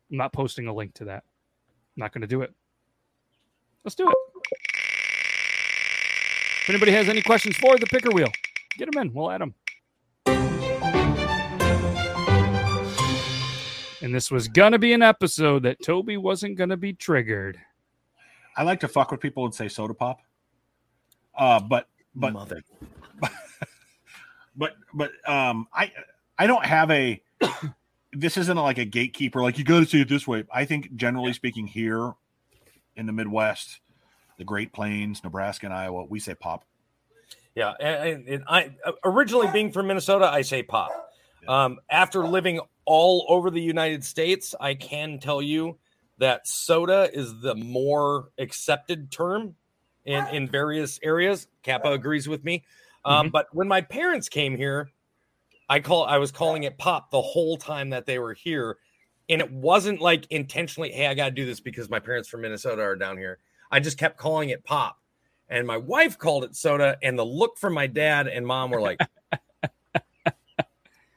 I'm 0.10 0.16
not 0.16 0.32
posting 0.32 0.68
a 0.68 0.74
link 0.74 0.94
to 0.94 1.04
that. 1.04 1.26
I'm 1.68 1.98
not 1.98 2.14
going 2.14 2.22
to 2.22 2.28
do 2.28 2.42
it. 2.42 2.54
Let's 3.84 3.96
do 3.96 4.08
it. 4.08 4.16
If 6.62 6.70
anybody 6.70 6.94
has 6.94 7.10
any 7.10 7.22
questions 7.22 7.58
for 7.58 7.78
the 7.78 7.88
picker 7.88 8.12
wheel, 8.12 8.32
get 8.78 8.90
them 8.90 9.02
in. 9.02 9.14
We'll 9.14 9.30
add 9.30 9.42
them. 9.42 9.54
And 14.06 14.14
this 14.14 14.30
was 14.30 14.48
gonna 14.48 14.78
be 14.78 14.94
an 14.94 15.02
episode 15.02 15.64
that 15.64 15.82
Toby 15.82 16.16
wasn't 16.16 16.58
gonna 16.60 16.78
be 16.78 16.94
triggered. 16.94 17.60
I 18.56 18.62
like 18.62 18.80
to 18.82 18.88
fuck 18.88 19.10
with 19.10 19.20
people 19.20 19.46
and 19.46 19.54
say 19.54 19.68
soda 19.68 19.96
pop. 19.96 20.22
Uh, 21.36 21.60
but 21.60 21.88
but 22.14 22.34
Mother. 22.34 22.62
but 24.56 24.76
but 24.94 25.12
um, 25.28 25.68
I 25.74 25.92
I 26.38 26.46
don't 26.46 26.64
have 26.64 26.92
a. 26.92 27.20
this 28.14 28.38
isn't 28.38 28.56
like 28.56 28.78
a 28.78 28.86
gatekeeper. 28.86 29.42
Like 29.42 29.58
you 29.58 29.64
got 29.64 29.80
to 29.80 29.88
say 29.88 30.02
it 30.02 30.08
this 30.08 30.28
way. 30.28 30.44
I 30.54 30.66
think 30.66 30.96
generally 30.96 31.34
speaking, 31.34 31.66
here 31.66 32.14
in 32.96 33.08
the 33.08 33.12
Midwest, 33.12 33.80
the 34.38 34.44
Great 34.44 34.72
Plains, 34.72 35.24
Nebraska, 35.24 35.66
and 35.66 35.74
Iowa, 35.74 36.06
we 36.06 36.20
say 36.20 36.36
pop. 36.36 36.64
Yeah, 37.56 37.72
and, 37.80 38.28
and 38.28 38.44
I 38.48 38.76
originally 39.04 39.48
being 39.52 39.72
from 39.72 39.88
Minnesota, 39.88 40.26
I 40.26 40.44
say 40.44 40.62
pop. 40.62 40.92
Um, 41.48 41.80
after 41.90 42.28
living 42.28 42.60
all 42.86 43.26
over 43.30 43.50
the 43.50 43.62
United 43.62 44.04
States, 44.04 44.56
I 44.60 44.76
can 44.76 45.20
tell 45.20 45.42
you 45.42 45.78
that 46.18 46.48
soda 46.48 47.10
is 47.14 47.42
the 47.42 47.56
more 47.56 48.30
accepted 48.38 49.12
term 49.12 49.56
in 50.06 50.26
in 50.28 50.48
various 50.48 51.00
areas. 51.04 51.48
Kappa 51.64 51.92
agrees 51.92 52.28
with 52.28 52.44
me. 52.44 52.64
Um, 53.04 53.30
But 53.30 53.48
when 53.52 53.68
my 53.68 53.82
parents 53.82 54.30
came 54.30 54.56
here, 54.56 54.90
I 55.68 55.80
call 55.80 56.06
I 56.06 56.18
was 56.18 56.32
calling 56.32 56.64
it 56.64 56.78
pop 56.78 57.12
the 57.12 57.22
whole 57.22 57.58
time 57.58 57.90
that 57.90 58.06
they 58.06 58.20
were 58.20 58.34
here, 58.34 58.78
and 59.30 59.42
it 59.42 59.52
wasn't 59.52 60.00
like 60.02 60.28
intentionally. 60.32 60.92
Hey, 60.92 61.08
I 61.08 61.16
got 61.16 61.26
to 61.26 61.32
do 61.32 61.46
this 61.46 61.60
because 61.60 61.90
my 61.90 62.00
parents 62.00 62.30
from 62.30 62.42
Minnesota 62.42 62.82
are 62.82 62.96
down 62.96 63.18
here. 63.18 63.40
I 63.72 63.80
just 63.80 63.98
kept 63.98 64.18
calling 64.18 64.50
it 64.50 64.64
pop, 64.64 65.00
and 65.50 65.66
my 65.66 65.78
wife 65.78 66.18
called 66.18 66.44
it 66.44 66.56
soda. 66.56 66.98
And 67.02 67.18
the 67.18 67.26
look 67.26 67.58
from 67.58 67.74
my 67.74 67.88
dad 67.88 68.28
and 68.28 68.46
mom 68.46 68.70
were 68.70 68.82
like, 68.82 69.00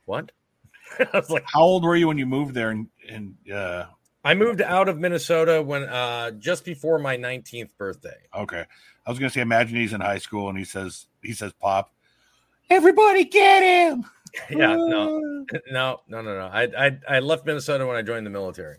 "What?" 0.09 0.33
I 0.99 1.07
was 1.13 1.31
like, 1.31 1.45
How 1.47 1.61
old 1.61 1.85
were 1.85 1.95
you 1.97 2.09
when 2.09 2.19
you 2.19 2.27
moved 2.27 2.55
there? 2.55 2.71
And 2.71 2.89
and 3.09 3.37
uh, 3.53 3.85
I 4.25 4.35
moved 4.35 4.63
out 4.63 4.89
of 4.89 4.99
Minnesota 4.99 5.63
when 5.63 5.85
uh 5.85 6.33
just 6.33 6.65
before 6.65 6.99
my 6.99 7.17
19th 7.17 7.77
birthday. 7.77 8.17
okay, 8.35 8.65
I 9.07 9.11
was 9.11 9.19
gonna 9.19 9.31
say, 9.31 9.43
imagine 9.43 9.77
he's 9.77 9.93
in 9.93 10.01
high 10.01 10.19
school 10.19 10.49
and 10.49 10.59
he 10.59 10.65
says 10.65 11.07
he 11.23 11.33
says 11.33 11.53
pop. 11.53 11.93
Everybody 12.71 13.25
get 13.25 13.63
him. 13.63 14.05
Yeah, 14.51 14.77
no, 14.77 15.47
no, 15.71 16.01
no, 16.07 16.21
no, 16.21 16.23
no. 16.23 16.51
I 16.53 16.65
I 16.87 16.99
I 17.09 17.21
left 17.21 17.47
Minnesota 17.47 17.87
when 17.87 17.97
I 17.97 18.03
joined 18.03 18.27
the 18.27 18.31
military. 18.31 18.77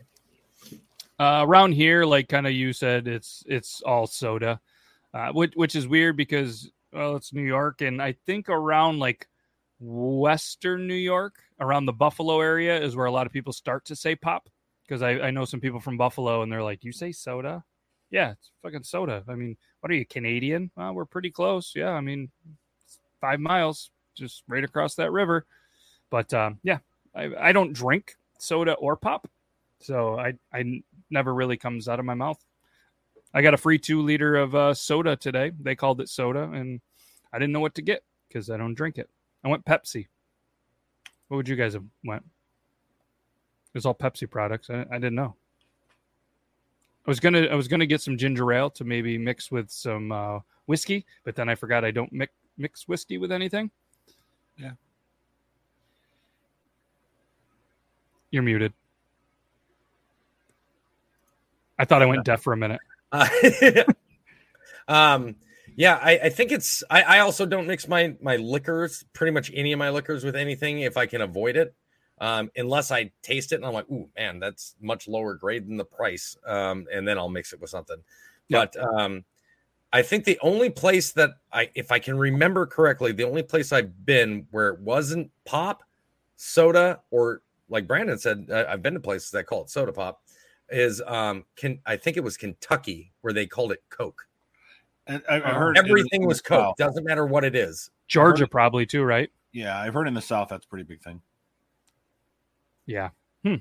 Uh, 1.20 1.44
around 1.46 1.72
here, 1.72 2.06
like 2.06 2.30
kind 2.30 2.46
of 2.46 2.54
you 2.54 2.72
said, 2.72 3.08
it's 3.08 3.44
it's 3.48 3.82
all 3.82 4.06
soda, 4.06 4.62
uh, 5.14 5.32
which 5.32 5.54
which 5.56 5.76
is 5.76 5.88
weird 5.88 6.16
because 6.16 6.72
well, 6.94 7.16
it's 7.16 7.34
New 7.34 7.42
York, 7.42 7.82
and 7.82 8.00
I 8.00 8.14
think 8.28 8.48
around 8.48 9.00
like 9.00 9.28
Western 9.80 10.88
New 10.88 10.94
York, 10.94 11.36
around 11.60 11.86
the 11.86 11.94
Buffalo 11.94 12.42
area, 12.42 12.80
is 12.82 12.96
where 12.96 13.06
a 13.06 13.12
lot 13.12 13.26
of 13.26 13.34
people 13.34 13.54
start 13.54 13.86
to 13.86 13.96
say 13.96 14.16
pop. 14.16 14.50
Because 14.84 15.02
I, 15.02 15.12
I 15.20 15.32
know 15.32 15.46
some 15.46 15.60
people 15.60 15.80
from 15.80 15.98
Buffalo, 15.98 16.42
and 16.42 16.52
they're 16.52 16.64
like, 16.64 16.84
"You 16.84 16.92
say 16.92 17.12
soda? 17.12 17.64
Yeah, 18.12 18.32
it's 18.32 18.52
fucking 18.64 18.84
soda. 18.84 19.24
I 19.28 19.36
mean, 19.36 19.56
what 19.82 19.92
are 19.92 19.96
you 19.96 20.06
Canadian? 20.06 20.72
Well, 20.76 20.94
we're 20.94 21.06
pretty 21.06 21.30
close. 21.30 21.74
Yeah, 21.76 21.92
I 21.92 22.02
mean, 22.02 22.30
five 23.22 23.40
miles. 23.40 23.92
just 24.16 24.44
right 24.48 24.64
across 24.64 24.96
that 24.96 25.12
river. 25.12 25.46
But 26.10 26.34
um, 26.34 26.60
yeah, 26.64 26.80
I, 27.16 27.32
I 27.40 27.52
don't 27.52 27.74
drink 27.74 28.16
soda 28.40 28.74
or 28.74 28.96
pop, 28.96 29.30
so 29.80 30.20
I 30.20 30.34
I 30.52 30.82
never 31.10 31.34
really 31.34 31.58
comes 31.58 31.88
out 31.88 32.00
of 32.00 32.06
my 32.06 32.16
mouth. 32.16 32.44
I 33.34 33.44
got 33.44 33.54
a 33.54 33.58
free 33.58 33.78
two 33.78 34.02
liter 34.02 34.36
of 34.36 34.56
uh, 34.56 34.74
soda 34.74 35.16
today. 35.16 35.52
They 35.60 35.76
called 35.76 36.02
it 36.02 36.10
soda, 36.10 36.44
and 36.44 36.82
I 37.32 37.38
didn't 37.38 37.54
know 37.54 37.60
what 37.60 37.76
to 37.76 37.84
get 37.84 38.04
because 38.28 38.50
I 38.50 38.58
don't 38.58 38.74
drink 38.74 38.98
it. 38.98 39.10
I 39.44 39.48
went 39.48 39.66
Pepsi. 39.66 40.08
What 41.28 41.38
would 41.38 41.48
you 41.48 41.56
guys 41.56 41.74
have 41.74 41.84
went? 42.04 42.24
It 42.24 43.78
was 43.78 43.86
all 43.86 43.96
Pepsi 43.96 44.30
products. 44.30 44.70
I, 44.70 44.86
I 44.92 44.96
didn't 44.96 45.16
know. 45.16 45.36
I 47.06 47.10
was 47.10 47.20
gonna 47.20 47.44
I 47.44 47.56
was 47.56 47.68
gonna 47.68 47.86
get 47.86 48.02
some 48.02 48.18
ginger 48.18 48.52
ale 48.52 48.70
to 48.72 48.84
maybe 48.84 49.18
mix 49.18 49.52
with 49.52 49.72
some 49.72 50.12
uh, 50.12 50.40
whiskey, 50.66 51.06
but 51.24 51.36
then 51.36 51.50
I 51.50 51.56
forgot 51.56 51.86
I 51.86 51.92
don't 51.92 52.12
mix 52.12 52.34
mix 52.58 52.88
whiskey 52.88 53.18
with 53.18 53.32
anything. 53.32 53.72
Yeah. 54.58 54.72
You're 58.32 58.44
muted. 58.44 58.74
I 61.80 61.86
thought 61.86 62.02
I 62.02 62.06
went 62.06 62.26
deaf 62.26 62.42
for 62.44 62.54
a 62.54 62.58
minute. 62.58 62.82
Uh, 63.12 63.28
um, 64.88 65.36
yeah, 65.80 65.98
I, 66.04 66.20
I 66.24 66.30
think 66.30 66.52
it's. 66.52 66.84
I, 66.90 67.04
I, 67.04 67.20
also 67.20 67.46
don't 67.46 67.66
mix 67.66 67.88
my 67.88 68.14
my 68.22 68.36
liquors, 68.36 69.06
pretty 69.14 69.32
much 69.32 69.50
any 69.54 69.72
of 69.72 69.80
my 69.80 69.90
liquors, 69.90 70.26
with 70.26 70.36
anything 70.36 70.82
if 70.82 70.98
I 70.98 71.06
can 71.06 71.22
avoid 71.22 71.56
it, 71.56 71.74
um, 72.20 72.52
unless 72.58 72.92
I 72.92 73.14
taste 73.22 73.54
it 73.54 73.56
and 73.56 73.66
I'm 73.66 73.72
like, 73.72 73.90
ooh, 73.90 74.10
man, 74.18 74.42
that's 74.42 74.76
much 74.82 75.08
lower 75.08 75.36
grade 75.36 75.70
than 75.70 75.78
the 75.78 75.86
price, 75.86 76.36
um, 76.46 76.86
and 76.94 77.08
then 77.08 77.18
I'll 77.18 77.30
mix 77.30 77.54
it 77.54 77.62
with 77.62 77.70
something. 77.70 77.96
But 78.50 78.76
um, 78.76 79.24
I 79.94 80.02
think 80.02 80.26
the 80.26 80.38
only 80.42 80.70
place 80.70 81.14
that 81.14 81.36
I, 81.54 81.70
if 81.76 81.94
I 81.94 82.00
can 82.00 82.18
remember 82.18 82.66
correctly, 82.66 83.14
the 83.14 83.24
only 83.24 83.44
place 83.44 83.72
I've 83.72 84.06
been 84.06 84.48
where 84.52 84.68
it 84.68 84.82
wasn't 84.82 85.32
pop, 85.46 85.84
soda, 86.36 87.00
or 87.10 87.42
like 87.70 87.88
Brandon 87.88 88.18
said, 88.18 88.52
I've 88.52 88.82
been 88.82 88.96
to 88.96 89.00
places 89.00 89.32
that 89.32 89.46
call 89.46 89.64
it 89.64 89.70
soda 89.70 89.94
pop 89.94 90.24
is 90.70 91.02
um 91.08 91.46
can 91.56 91.80
I 91.86 91.96
think 91.96 92.18
it 92.18 92.24
was 92.24 92.36
Kentucky 92.36 93.14
where 93.22 93.32
they 93.32 93.46
called 93.46 93.72
it 93.72 93.82
Coke. 93.90 94.28
And 95.10 95.24
I, 95.30 95.36
I 95.38 95.54
heard 95.54 95.78
everything 95.78 96.26
was 96.26 96.42
Coke. 96.42 96.60
South. 96.60 96.78
Doesn't 96.78 97.04
matter 97.04 97.26
what 97.26 97.44
it 97.44 97.56
is. 97.56 97.90
Georgia 98.08 98.48
probably 98.48 98.86
too, 98.86 99.04
right? 99.04 99.30
Yeah, 99.52 99.78
I've 99.78 99.94
heard 99.94 100.08
in 100.08 100.14
the 100.14 100.22
South 100.22 100.50
that's 100.50 100.66
a 100.66 100.70
pretty 100.70 100.84
big 100.84 101.02
thing. 101.02 101.22
Yeah. 102.86 103.10
Hmm. 103.44 103.56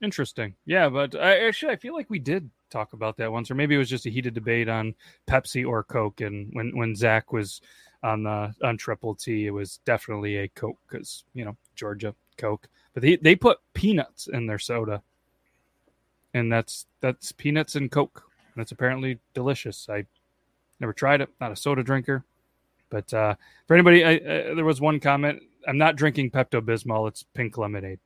Interesting. 0.00 0.54
Yeah, 0.66 0.88
but 0.88 1.14
I, 1.14 1.46
actually, 1.46 1.72
I 1.72 1.76
feel 1.76 1.94
like 1.94 2.10
we 2.10 2.18
did 2.18 2.50
talk 2.70 2.92
about 2.92 3.16
that 3.16 3.32
once, 3.32 3.50
or 3.50 3.54
maybe 3.54 3.74
it 3.74 3.78
was 3.78 3.90
just 3.90 4.06
a 4.06 4.10
heated 4.10 4.34
debate 4.34 4.68
on 4.68 4.94
Pepsi 5.26 5.66
or 5.66 5.82
Coke. 5.82 6.20
And 6.20 6.50
when 6.52 6.76
when 6.76 6.94
Zach 6.94 7.32
was 7.32 7.60
on 8.02 8.24
the 8.24 8.54
on 8.62 8.76
Triple 8.76 9.14
T, 9.14 9.46
it 9.46 9.50
was 9.50 9.80
definitely 9.84 10.36
a 10.36 10.48
Coke 10.48 10.78
because 10.88 11.24
you 11.34 11.44
know 11.44 11.56
Georgia 11.74 12.14
Coke. 12.36 12.68
But 12.94 13.02
they 13.02 13.16
they 13.16 13.36
put 13.36 13.58
peanuts 13.74 14.28
in 14.30 14.46
their 14.46 14.58
soda 14.58 15.02
and 16.34 16.52
that's 16.52 16.86
that's 17.00 17.32
peanuts 17.32 17.76
and 17.76 17.90
Coke. 17.90 18.24
And 18.54 18.60
that's 18.60 18.72
apparently 18.72 19.18
delicious. 19.34 19.88
I 19.88 20.06
never 20.82 20.92
tried 20.92 21.22
it. 21.22 21.30
Not 21.40 21.52
a 21.52 21.56
soda 21.56 21.82
drinker, 21.82 22.24
but 22.90 23.12
uh, 23.14 23.36
for 23.66 23.74
anybody, 23.74 24.04
I, 24.04 24.16
uh, 24.16 24.54
there 24.54 24.64
was 24.64 24.80
one 24.80 25.00
comment. 25.00 25.42
I'm 25.66 25.78
not 25.78 25.96
drinking 25.96 26.32
Pepto 26.32 26.60
Bismol. 26.60 27.08
It's 27.08 27.22
pink 27.22 27.56
lemonade. 27.56 28.00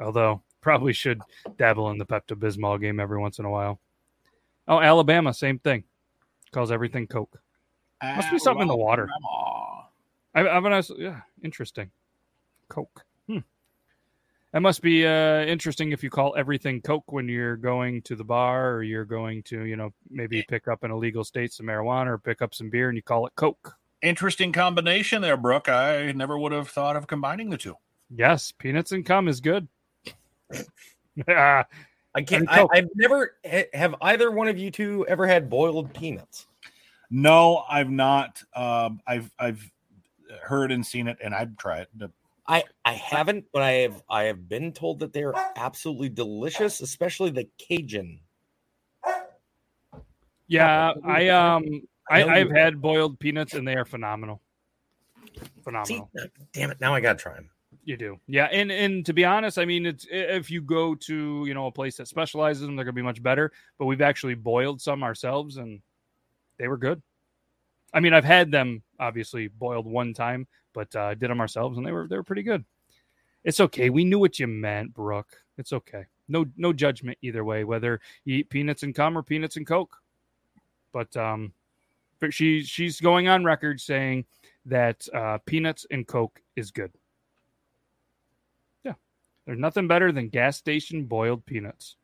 Although 0.00 0.42
probably 0.60 0.92
should 0.92 1.20
dabble 1.58 1.90
in 1.90 1.98
the 1.98 2.06
Pepto 2.06 2.34
Bismol 2.34 2.80
game 2.80 2.98
every 2.98 3.18
once 3.18 3.38
in 3.38 3.44
a 3.44 3.50
while. 3.50 3.78
Oh, 4.66 4.80
Alabama, 4.80 5.32
same 5.32 5.58
thing. 5.58 5.84
Calls 6.52 6.72
everything 6.72 7.06
Coke. 7.06 7.40
Must 8.02 8.30
be 8.30 8.38
something 8.38 8.62
in 8.62 8.68
the 8.68 8.76
water. 8.76 9.08
I, 10.34 10.48
I'm 10.48 10.62
gonna, 10.62 10.82
yeah, 10.96 11.20
interesting. 11.42 11.90
Coke. 12.68 13.04
That 14.52 14.62
must 14.62 14.82
be 14.82 15.06
uh, 15.06 15.42
interesting 15.44 15.92
if 15.92 16.02
you 16.02 16.10
call 16.10 16.34
everything 16.36 16.80
Coke 16.80 17.12
when 17.12 17.28
you're 17.28 17.56
going 17.56 18.02
to 18.02 18.16
the 18.16 18.24
bar 18.24 18.72
or 18.72 18.82
you're 18.82 19.04
going 19.04 19.44
to, 19.44 19.64
you 19.64 19.76
know, 19.76 19.90
maybe 20.10 20.44
pick 20.48 20.66
up 20.66 20.82
an 20.82 20.90
illegal 20.90 21.22
state 21.22 21.52
some 21.52 21.66
marijuana 21.66 22.08
or 22.08 22.18
pick 22.18 22.42
up 22.42 22.52
some 22.52 22.68
beer 22.68 22.88
and 22.88 22.96
you 22.96 23.02
call 23.02 23.26
it 23.26 23.32
Coke. 23.36 23.76
Interesting 24.02 24.52
combination 24.52 25.22
there, 25.22 25.36
Brooke. 25.36 25.68
I 25.68 26.10
never 26.12 26.36
would 26.36 26.52
have 26.52 26.68
thought 26.68 26.96
of 26.96 27.06
combining 27.06 27.50
the 27.50 27.58
two. 27.58 27.76
Yes, 28.12 28.52
peanuts 28.52 28.90
and 28.90 29.06
cum 29.06 29.28
is 29.28 29.40
good. 29.40 29.68
I 31.28 32.22
can't. 32.26 32.50
I, 32.50 32.66
have 32.74 32.88
never 32.96 33.36
have 33.72 33.94
either 34.00 34.32
one 34.32 34.48
of 34.48 34.58
you 34.58 34.72
two 34.72 35.06
ever 35.06 35.26
had 35.26 35.48
boiled 35.48 35.94
peanuts. 35.94 36.46
No, 37.10 37.62
I've 37.70 37.90
not. 37.90 38.42
Um, 38.54 39.00
I've 39.06 39.30
I've 39.38 39.70
heard 40.42 40.72
and 40.72 40.84
seen 40.84 41.06
it, 41.06 41.18
and 41.22 41.34
I'd 41.34 41.56
try 41.58 41.80
it. 41.80 41.88
I 42.50 42.64
I 42.84 42.94
haven't, 42.94 43.44
but 43.52 43.62
I 43.62 43.70
have 43.72 44.02
I 44.10 44.24
have 44.24 44.48
been 44.48 44.72
told 44.72 44.98
that 44.98 45.12
they're 45.12 45.34
absolutely 45.54 46.08
delicious, 46.08 46.80
especially 46.80 47.30
the 47.30 47.48
Cajun. 47.58 48.18
Yeah, 50.48 50.92
I 51.04 51.28
um 51.28 51.82
I, 52.10 52.24
I've 52.24 52.50
had 52.50 52.82
boiled 52.82 53.20
peanuts 53.20 53.54
and 53.54 53.66
they 53.66 53.76
are 53.76 53.84
phenomenal. 53.84 54.42
Phenomenal. 55.62 56.10
See, 56.12 56.28
damn 56.52 56.72
it! 56.72 56.80
Now 56.80 56.92
I 56.92 57.00
gotta 57.00 57.20
try 57.20 57.34
them. 57.34 57.50
You 57.84 57.96
do, 57.96 58.18
yeah. 58.26 58.46
And 58.46 58.72
and 58.72 59.06
to 59.06 59.12
be 59.12 59.24
honest, 59.24 59.56
I 59.56 59.64
mean, 59.64 59.86
it's 59.86 60.04
if 60.10 60.50
you 60.50 60.60
go 60.60 60.96
to 60.96 61.44
you 61.46 61.54
know 61.54 61.66
a 61.66 61.72
place 61.72 61.96
that 61.98 62.08
specializes 62.08 62.62
them, 62.62 62.74
they're 62.74 62.84
gonna 62.84 62.94
be 62.94 63.00
much 63.00 63.22
better. 63.22 63.52
But 63.78 63.86
we've 63.86 64.00
actually 64.00 64.34
boiled 64.34 64.80
some 64.80 65.04
ourselves, 65.04 65.56
and 65.56 65.82
they 66.58 66.66
were 66.66 66.78
good. 66.78 67.00
I 67.92 68.00
mean, 68.00 68.12
I've 68.12 68.24
had 68.24 68.50
them 68.50 68.82
obviously 68.98 69.48
boiled 69.48 69.86
one 69.86 70.14
time, 70.14 70.46
but 70.72 70.94
uh, 70.94 71.14
did 71.14 71.30
them 71.30 71.40
ourselves, 71.40 71.76
and 71.76 71.86
they 71.86 71.92
were 71.92 72.06
they 72.06 72.16
were 72.16 72.22
pretty 72.22 72.42
good. 72.42 72.64
It's 73.44 73.60
okay. 73.60 73.90
We 73.90 74.04
knew 74.04 74.18
what 74.18 74.38
you 74.38 74.46
meant, 74.46 74.94
Brooke. 74.94 75.36
It's 75.58 75.72
okay. 75.72 76.04
No 76.28 76.46
no 76.56 76.72
judgment 76.72 77.18
either 77.22 77.44
way, 77.44 77.64
whether 77.64 78.00
you 78.24 78.36
eat 78.36 78.50
peanuts 78.50 78.82
and 78.82 78.94
cum 78.94 79.16
or 79.16 79.22
peanuts 79.22 79.56
and 79.56 79.66
coke. 79.66 79.96
But 80.92 81.16
um, 81.16 81.52
but 82.20 82.32
she 82.32 82.62
she's 82.62 83.00
going 83.00 83.28
on 83.28 83.44
record 83.44 83.80
saying 83.80 84.26
that 84.66 85.06
uh, 85.12 85.38
peanuts 85.46 85.86
and 85.90 86.06
coke 86.06 86.40
is 86.54 86.70
good. 86.70 86.92
Yeah, 88.84 88.94
there's 89.46 89.58
nothing 89.58 89.88
better 89.88 90.12
than 90.12 90.28
gas 90.28 90.56
station 90.56 91.04
boiled 91.04 91.44
peanuts. 91.46 91.96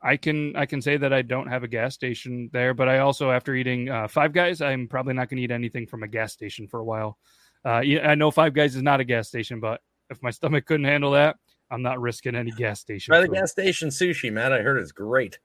I 0.00 0.16
can 0.16 0.54
I 0.54 0.66
can 0.66 0.80
say 0.80 0.96
that 0.96 1.12
I 1.12 1.22
don't 1.22 1.48
have 1.48 1.64
a 1.64 1.68
gas 1.68 1.94
station 1.94 2.50
there, 2.52 2.72
but 2.72 2.88
I 2.88 2.98
also 2.98 3.30
after 3.30 3.54
eating 3.54 3.88
uh, 3.88 4.06
Five 4.06 4.32
Guys, 4.32 4.60
I'm 4.60 4.86
probably 4.86 5.14
not 5.14 5.28
going 5.28 5.38
to 5.38 5.42
eat 5.42 5.50
anything 5.50 5.86
from 5.86 6.02
a 6.02 6.08
gas 6.08 6.32
station 6.32 6.68
for 6.68 6.80
a 6.80 6.84
while. 6.84 7.18
Uh, 7.64 7.82
I 8.02 8.14
know 8.14 8.30
Five 8.30 8.54
Guys 8.54 8.76
is 8.76 8.82
not 8.82 9.00
a 9.00 9.04
gas 9.04 9.28
station, 9.28 9.58
but 9.58 9.80
if 10.10 10.22
my 10.22 10.30
stomach 10.30 10.66
couldn't 10.66 10.86
handle 10.86 11.10
that, 11.12 11.36
I'm 11.70 11.82
not 11.82 12.00
risking 12.00 12.36
any 12.36 12.52
gas 12.52 12.80
station. 12.80 13.12
Try 13.12 13.20
the 13.22 13.28
gas 13.28 13.50
station 13.50 13.88
sushi, 13.88 14.32
Matt. 14.32 14.52
I 14.52 14.60
heard 14.60 14.78
it's 14.78 14.92
great. 14.92 15.38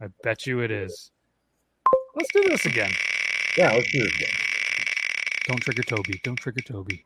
I 0.00 0.06
bet 0.22 0.46
you 0.46 0.60
it 0.60 0.70
is. 0.70 1.10
Let's 2.14 2.32
do 2.32 2.42
this 2.48 2.64
again. 2.64 2.90
Yeah, 3.56 3.72
let's 3.72 3.92
do 3.92 4.02
this 4.02 4.14
again. 4.16 4.30
Don't 5.46 5.60
trigger 5.60 5.82
Toby. 5.82 6.20
Don't 6.24 6.36
trigger 6.36 6.60
Toby. 6.62 7.04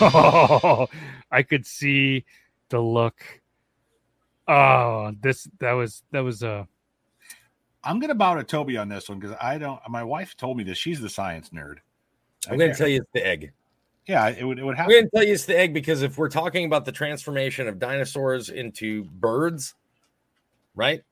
Oh, 0.00 0.88
I 1.30 1.42
could 1.42 1.66
see 1.66 2.24
the 2.72 2.80
look. 2.80 3.22
Oh, 4.48 5.12
this 5.20 5.48
that 5.60 5.72
was 5.72 6.02
that 6.10 6.20
was 6.20 6.42
a. 6.42 6.50
Uh... 6.50 6.64
I'm 7.84 8.00
gonna 8.00 8.14
bow 8.14 8.34
to 8.34 8.44
Toby 8.44 8.76
on 8.76 8.88
this 8.88 9.08
one 9.08 9.20
because 9.20 9.36
I 9.40 9.58
don't. 9.58 9.80
My 9.88 10.02
wife 10.02 10.36
told 10.36 10.56
me 10.56 10.64
this. 10.64 10.78
She's 10.78 11.00
the 11.00 11.08
science 11.08 11.50
nerd. 11.50 11.76
I'm 12.50 12.58
gonna 12.58 12.74
tell 12.74 12.88
you 12.88 13.02
it's 13.02 13.10
the 13.14 13.24
egg. 13.24 13.52
Yeah, 14.06 14.28
it 14.28 14.44
would. 14.44 14.58
It 14.58 14.64
would 14.64 14.76
happen. 14.76 14.92
I'm 14.92 15.00
gonna 15.02 15.10
tell 15.14 15.24
you 15.24 15.34
it's 15.34 15.44
the 15.44 15.56
egg 15.56 15.72
because 15.72 16.02
if 16.02 16.18
we're 16.18 16.28
talking 16.28 16.64
about 16.64 16.84
the 16.84 16.92
transformation 16.92 17.68
of 17.68 17.78
dinosaurs 17.78 18.48
into 18.48 19.04
birds, 19.04 19.74
right? 20.74 21.02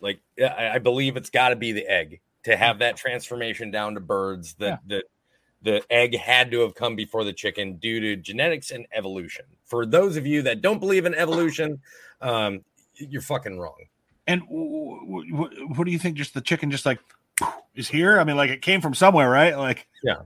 Like 0.00 0.20
I, 0.40 0.70
I 0.74 0.78
believe 0.78 1.16
it's 1.16 1.30
got 1.30 1.50
to 1.50 1.56
be 1.56 1.72
the 1.72 1.86
egg 1.88 2.20
to 2.44 2.56
have 2.56 2.80
that 2.80 2.96
transformation 2.96 3.70
down 3.70 3.94
to 3.94 4.00
birds. 4.00 4.54
That 4.54 4.80
yeah. 4.86 4.96
that 4.96 5.04
the 5.62 5.92
egg 5.92 6.16
had 6.16 6.50
to 6.50 6.60
have 6.60 6.74
come 6.74 6.96
before 6.96 7.22
the 7.22 7.32
chicken 7.32 7.76
due 7.76 8.00
to 8.00 8.16
genetics 8.16 8.70
and 8.70 8.86
evolution. 8.92 9.44
For 9.70 9.86
those 9.86 10.16
of 10.16 10.26
you 10.26 10.42
that 10.42 10.60
don't 10.60 10.80
believe 10.80 11.06
in 11.06 11.14
evolution, 11.14 11.80
um, 12.20 12.64
you're 12.94 13.22
fucking 13.22 13.58
wrong. 13.58 13.76
And 14.26 14.42
w- 14.42 15.30
w- 15.30 15.68
what 15.68 15.84
do 15.84 15.92
you 15.92 15.98
think? 15.98 16.16
Just 16.16 16.34
the 16.34 16.40
chicken, 16.40 16.70
just 16.70 16.84
like 16.84 16.98
is 17.74 17.88
here? 17.88 18.18
I 18.18 18.24
mean, 18.24 18.36
like 18.36 18.50
it 18.50 18.62
came 18.62 18.80
from 18.80 18.94
somewhere, 18.94 19.30
right? 19.30 19.56
Like, 19.56 19.86
yeah. 20.02 20.22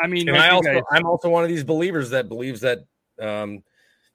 I 0.00 0.06
mean, 0.06 0.28
and 0.28 0.38
I 0.38 0.48
also, 0.48 0.72
guys... 0.72 0.82
I'm 0.90 1.06
also 1.06 1.28
one 1.28 1.44
of 1.44 1.50
these 1.50 1.62
believers 1.62 2.10
that 2.10 2.28
believes 2.28 2.62
that 2.62 2.80
um, 3.20 3.62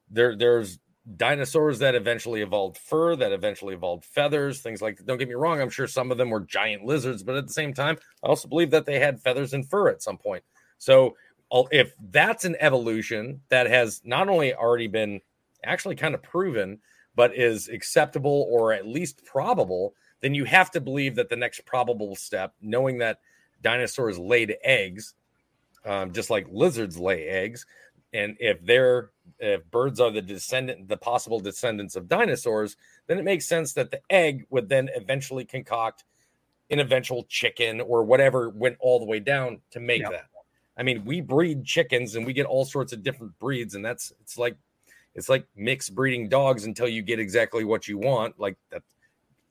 there, 0.09 0.35
there's 0.35 0.79
dinosaurs 1.15 1.79
that 1.79 1.95
eventually 1.95 2.41
evolved 2.41 2.77
fur, 2.77 3.15
that 3.15 3.31
eventually 3.31 3.73
evolved 3.73 4.03
feathers, 4.03 4.61
things 4.61 4.81
like. 4.81 5.05
Don't 5.05 5.17
get 5.17 5.29
me 5.29 5.35
wrong, 5.35 5.61
I'm 5.61 5.69
sure 5.69 5.87
some 5.87 6.11
of 6.11 6.17
them 6.17 6.31
were 6.31 6.41
giant 6.41 6.83
lizards, 6.83 7.23
but 7.23 7.35
at 7.35 7.47
the 7.47 7.53
same 7.53 7.73
time, 7.73 7.97
I 8.23 8.27
also 8.27 8.47
believe 8.47 8.71
that 8.71 8.85
they 8.85 8.99
had 8.99 9.21
feathers 9.21 9.53
and 9.53 9.65
fur 9.65 9.89
at 9.89 10.01
some 10.01 10.17
point. 10.17 10.43
So 10.79 11.15
if 11.51 11.93
that's 12.11 12.45
an 12.45 12.55
evolution 12.59 13.41
that 13.49 13.67
has 13.67 14.01
not 14.03 14.29
only 14.29 14.53
already 14.53 14.87
been 14.87 15.21
actually 15.63 15.95
kind 15.95 16.13
of 16.13 16.21
proven, 16.21 16.79
but 17.15 17.35
is 17.35 17.67
acceptable 17.69 18.47
or 18.49 18.73
at 18.73 18.85
least 18.87 19.23
probable, 19.25 19.93
then 20.21 20.33
you 20.33 20.45
have 20.45 20.71
to 20.71 20.81
believe 20.81 21.15
that 21.15 21.29
the 21.29 21.35
next 21.35 21.65
probable 21.65 22.15
step, 22.15 22.53
knowing 22.61 22.97
that 22.99 23.19
dinosaurs 23.61 24.19
laid 24.19 24.55
eggs, 24.63 25.13
um, 25.85 26.11
just 26.11 26.29
like 26.29 26.47
lizards 26.51 26.97
lay 26.99 27.27
eggs. 27.27 27.65
And 28.13 28.35
if 28.39 28.63
they're 28.63 29.11
if 29.39 29.69
birds 29.69 29.99
are 29.99 30.11
the 30.11 30.21
descendant, 30.21 30.87
the 30.87 30.97
possible 30.97 31.39
descendants 31.39 31.95
of 31.95 32.07
dinosaurs, 32.07 32.77
then 33.07 33.17
it 33.17 33.25
makes 33.25 33.47
sense 33.47 33.73
that 33.73 33.91
the 33.91 34.01
egg 34.09 34.45
would 34.49 34.69
then 34.69 34.89
eventually 34.95 35.43
concoct 35.45 36.03
an 36.69 36.79
eventual 36.79 37.23
chicken 37.23 37.81
or 37.81 38.03
whatever 38.03 38.49
went 38.49 38.77
all 38.79 38.99
the 38.99 39.05
way 39.05 39.19
down 39.19 39.59
to 39.71 39.79
make 39.79 40.01
Yeah. 40.01 40.11
that. 40.11 40.25
I 40.77 40.83
mean, 40.83 41.03
we 41.05 41.21
breed 41.21 41.65
chickens 41.65 42.15
and 42.15 42.25
we 42.25 42.33
get 42.33 42.45
all 42.45 42.65
sorts 42.65 42.93
of 42.93 43.03
different 43.03 43.37
breeds, 43.39 43.75
and 43.75 43.83
that's 43.83 44.13
it's 44.21 44.37
like 44.37 44.55
it's 45.15 45.29
like 45.29 45.45
mixed 45.55 45.95
breeding 45.95 46.29
dogs 46.29 46.65
until 46.65 46.87
you 46.87 47.01
get 47.01 47.19
exactly 47.19 47.65
what 47.65 47.87
you 47.87 47.97
want. 47.97 48.39
Like 48.39 48.57
that. 48.69 48.83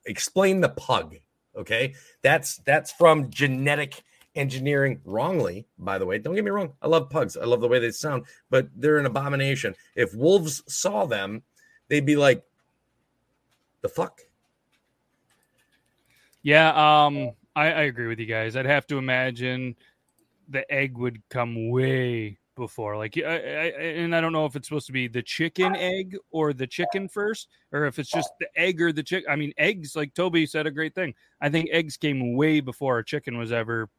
Explain 0.05 0.61
the 0.61 0.69
pug. 0.69 1.15
Okay, 1.55 1.95
that's 2.21 2.57
that's 2.59 2.91
from 2.91 3.29
genetic 3.29 4.03
engineering 4.35 5.01
wrongly. 5.03 5.65
By 5.77 5.97
the 5.97 6.05
way, 6.05 6.17
don't 6.17 6.35
get 6.35 6.45
me 6.45 6.51
wrong. 6.51 6.71
I 6.81 6.87
love 6.87 7.09
pugs. 7.09 7.35
I 7.35 7.43
love 7.43 7.59
the 7.59 7.67
way 7.67 7.79
they 7.79 7.91
sound, 7.91 8.25
but 8.49 8.69
they're 8.75 8.99
an 8.99 9.05
abomination. 9.05 9.75
If 9.95 10.15
wolves 10.15 10.63
saw 10.67 11.05
them, 11.05 11.43
they'd 11.89 12.05
be 12.05 12.15
like, 12.15 12.43
"The 13.81 13.89
fuck." 13.89 14.21
Yeah, 16.41 16.69
um, 16.69 17.31
I, 17.57 17.65
I 17.65 17.81
agree 17.83 18.07
with 18.07 18.19
you 18.19 18.27
guys. 18.27 18.55
I'd 18.55 18.65
have 18.65 18.87
to 18.87 18.97
imagine 18.97 19.75
the 20.49 20.69
egg 20.71 20.97
would 20.97 21.21
come 21.29 21.69
way 21.69 22.37
before, 22.55 22.97
like, 22.97 23.15
I, 23.17 23.21
I, 23.21 23.65
and 23.81 24.15
I 24.15 24.21
don't 24.21 24.33
know 24.33 24.45
if 24.45 24.55
it's 24.55 24.67
supposed 24.67 24.87
to 24.87 24.91
be 24.91 25.07
the 25.07 25.21
chicken 25.21 25.75
egg 25.75 26.17
or 26.31 26.53
the 26.53 26.65
chicken 26.65 27.07
first, 27.07 27.49
or 27.71 27.85
if 27.85 27.99
it's 27.99 28.09
just 28.09 28.31
the 28.39 28.47
egg 28.55 28.81
or 28.81 28.91
the 28.91 29.03
chick. 29.03 29.25
I 29.29 29.35
mean, 29.35 29.53
eggs, 29.57 29.95
like 29.95 30.13
Toby 30.13 30.45
said, 30.45 30.65
a 30.65 30.71
great 30.71 30.95
thing. 30.95 31.13
I 31.39 31.49
think 31.49 31.69
eggs 31.71 31.97
came 31.97 32.35
way 32.35 32.59
before 32.59 32.97
a 32.97 33.05
chicken 33.05 33.37
was 33.37 33.51
ever 33.51 33.89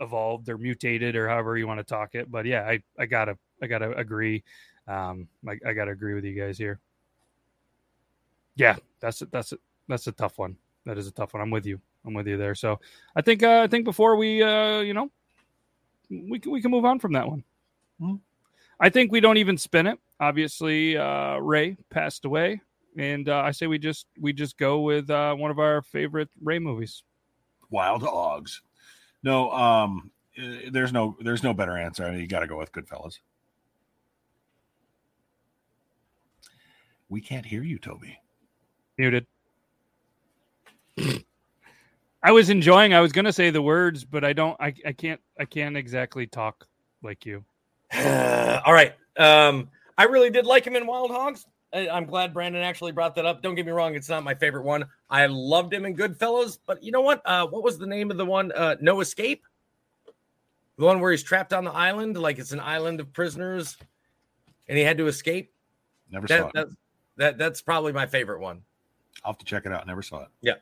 evolved 0.00 0.48
or 0.48 0.58
mutated 0.58 1.14
or 1.14 1.28
however 1.28 1.56
you 1.56 1.66
want 1.66 1.78
to 1.78 1.84
talk 1.84 2.14
it. 2.14 2.30
But 2.30 2.46
yeah, 2.46 2.62
I, 2.62 2.82
I 2.98 3.06
gotta, 3.06 3.38
I 3.62 3.66
gotta 3.66 3.92
agree. 3.92 4.42
Um, 4.88 5.28
I, 5.46 5.56
I 5.64 5.72
gotta 5.72 5.92
agree 5.92 6.14
with 6.14 6.24
you 6.24 6.34
guys 6.34 6.58
here. 6.58 6.80
Yeah, 8.56 8.76
that's 8.98 9.22
a, 9.22 9.26
that's 9.26 9.52
a, 9.52 9.58
that's 9.86 10.06
a 10.06 10.12
tough 10.12 10.38
one. 10.38 10.56
That 10.84 10.98
is 10.98 11.06
a 11.06 11.12
tough 11.12 11.34
one. 11.34 11.42
I'm 11.42 11.50
with 11.50 11.66
you. 11.66 11.80
I'm 12.04 12.14
with 12.14 12.26
you 12.26 12.36
there. 12.36 12.54
So 12.54 12.80
I 13.14 13.22
think 13.22 13.42
uh, 13.42 13.60
I 13.60 13.66
think 13.66 13.84
before 13.84 14.16
we 14.16 14.42
uh, 14.42 14.80
you 14.80 14.94
know 14.94 15.10
we 16.10 16.38
can 16.38 16.52
we 16.52 16.62
can 16.62 16.70
move 16.70 16.84
on 16.84 16.98
from 16.98 17.12
that 17.12 17.28
one. 17.28 17.44
Hmm. 18.00 18.14
I 18.80 18.88
think 18.88 19.12
we 19.12 19.20
don't 19.20 19.36
even 19.36 19.58
spin 19.58 19.86
it. 19.86 19.98
Obviously, 20.18 20.96
uh, 20.96 21.36
Ray 21.36 21.76
passed 21.90 22.24
away, 22.24 22.60
and 22.96 23.28
uh, 23.28 23.40
I 23.40 23.50
say 23.50 23.66
we 23.66 23.78
just 23.78 24.06
we 24.18 24.32
just 24.32 24.56
go 24.58 24.80
with 24.80 25.10
uh, 25.10 25.34
one 25.34 25.50
of 25.50 25.58
our 25.58 25.82
favorite 25.82 26.30
Ray 26.42 26.58
movies. 26.58 27.02
Wild 27.70 28.02
Hogs. 28.02 28.62
No, 29.22 29.50
um, 29.50 30.10
eh, 30.36 30.70
there's 30.70 30.92
no 30.92 31.16
there's 31.20 31.42
no 31.42 31.52
better 31.52 31.76
answer. 31.76 32.04
I 32.04 32.10
mean, 32.10 32.20
you 32.20 32.26
got 32.26 32.40
to 32.40 32.46
go 32.46 32.58
with 32.58 32.72
Goodfellas. 32.72 33.18
We 37.08 37.20
can't 37.20 37.44
hear 37.44 37.62
you, 37.62 37.78
Toby. 37.78 38.18
Muted. 38.96 39.26
I 42.22 42.32
was 42.32 42.50
enjoying. 42.50 42.92
I 42.92 43.00
was 43.00 43.12
gonna 43.12 43.32
say 43.32 43.50
the 43.50 43.62
words, 43.62 44.04
but 44.04 44.24
I 44.24 44.32
don't. 44.32 44.56
I, 44.60 44.74
I 44.84 44.92
can't. 44.92 45.20
I 45.38 45.44
can't 45.44 45.76
exactly 45.76 46.26
talk 46.26 46.66
like 47.02 47.24
you. 47.24 47.44
All 47.94 48.72
right. 48.72 48.94
Um, 49.16 49.70
I 49.96 50.04
really 50.04 50.30
did 50.30 50.46
like 50.46 50.66
him 50.66 50.76
in 50.76 50.86
Wild 50.86 51.10
Hogs. 51.10 51.46
I, 51.72 51.88
I'm 51.88 52.04
glad 52.04 52.34
Brandon 52.34 52.62
actually 52.62 52.92
brought 52.92 53.14
that 53.14 53.26
up. 53.26 53.42
Don't 53.42 53.54
get 53.54 53.64
me 53.64 53.72
wrong; 53.72 53.94
it's 53.94 54.08
not 54.08 54.22
my 54.22 54.34
favorite 54.34 54.64
one. 54.64 54.84
I 55.08 55.26
loved 55.26 55.72
him 55.72 55.84
in 55.84 55.96
Goodfellas, 55.96 56.58
but 56.66 56.82
you 56.82 56.92
know 56.92 57.00
what? 57.00 57.22
Uh, 57.24 57.46
what 57.46 57.62
was 57.62 57.78
the 57.78 57.86
name 57.86 58.10
of 58.10 58.16
the 58.16 58.26
one? 58.26 58.52
Uh, 58.52 58.76
no 58.80 59.00
Escape. 59.00 59.42
The 60.80 60.86
one 60.86 61.00
where 61.00 61.10
he's 61.10 61.22
trapped 61.22 61.52
on 61.52 61.64
the 61.64 61.72
island, 61.72 62.16
like 62.16 62.38
it's 62.38 62.52
an 62.52 62.60
island 62.60 63.00
of 63.00 63.12
prisoners, 63.12 63.76
and 64.66 64.78
he 64.78 64.82
had 64.82 64.96
to 64.96 65.08
escape. 65.08 65.52
Never 66.10 66.26
saw 66.26 66.46
it. 66.46 66.52
that, 66.54 66.68
that 67.18 67.38
that's 67.38 67.60
probably 67.60 67.92
my 67.92 68.06
favorite 68.06 68.40
one. 68.40 68.62
I'll 69.22 69.32
have 69.32 69.38
to 69.40 69.44
check 69.44 69.66
it 69.66 69.72
out. 69.72 69.86
Never 69.86 70.00
saw 70.00 70.22
it. 70.22 70.28
Yeah, 70.40 70.54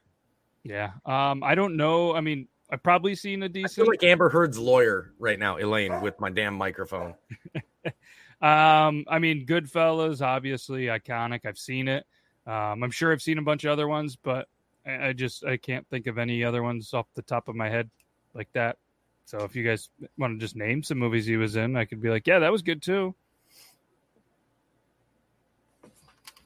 Yeah. 0.68 0.90
Um. 1.06 1.42
I 1.42 1.54
don't 1.54 1.76
know. 1.76 2.14
I 2.14 2.20
mean, 2.20 2.46
I've 2.70 2.82
probably 2.82 3.14
seen 3.14 3.42
a 3.42 3.46
I 3.46 3.48
feel 3.48 3.62
decent. 3.62 3.88
like 3.88 4.02
Amber 4.04 4.28
Heard's 4.28 4.58
lawyer 4.58 5.12
right 5.18 5.38
now, 5.38 5.56
Elaine, 5.56 6.00
with 6.02 6.20
my 6.20 6.30
damn 6.30 6.54
microphone. 6.54 7.14
Um, 8.40 9.04
I 9.08 9.18
mean, 9.18 9.46
Goodfellas, 9.46 10.22
obviously 10.24 10.84
iconic. 10.84 11.40
I've 11.44 11.58
seen 11.58 11.88
it. 11.88 12.06
Um, 12.46 12.84
I'm 12.84 12.90
sure 12.92 13.10
I've 13.12 13.20
seen 13.20 13.38
a 13.38 13.42
bunch 13.42 13.64
of 13.64 13.72
other 13.72 13.88
ones, 13.88 14.16
but 14.16 14.46
I, 14.86 15.08
I 15.08 15.12
just 15.12 15.44
I 15.44 15.56
can't 15.56 15.84
think 15.88 16.06
of 16.06 16.18
any 16.18 16.44
other 16.44 16.62
ones 16.62 16.94
off 16.94 17.06
the 17.14 17.22
top 17.22 17.48
of 17.48 17.56
my 17.56 17.68
head 17.68 17.90
like 18.34 18.46
that. 18.52 18.78
So 19.24 19.38
if 19.38 19.56
you 19.56 19.64
guys 19.64 19.90
want 20.16 20.38
to 20.38 20.38
just 20.38 20.54
name 20.54 20.84
some 20.84 20.98
movies 20.98 21.26
he 21.26 21.36
was 21.36 21.56
in, 21.56 21.76
I 21.76 21.84
could 21.84 22.00
be 22.00 22.10
like, 22.10 22.26
yeah, 22.26 22.38
that 22.38 22.52
was 22.52 22.62
good 22.62 22.80
too. 22.80 23.14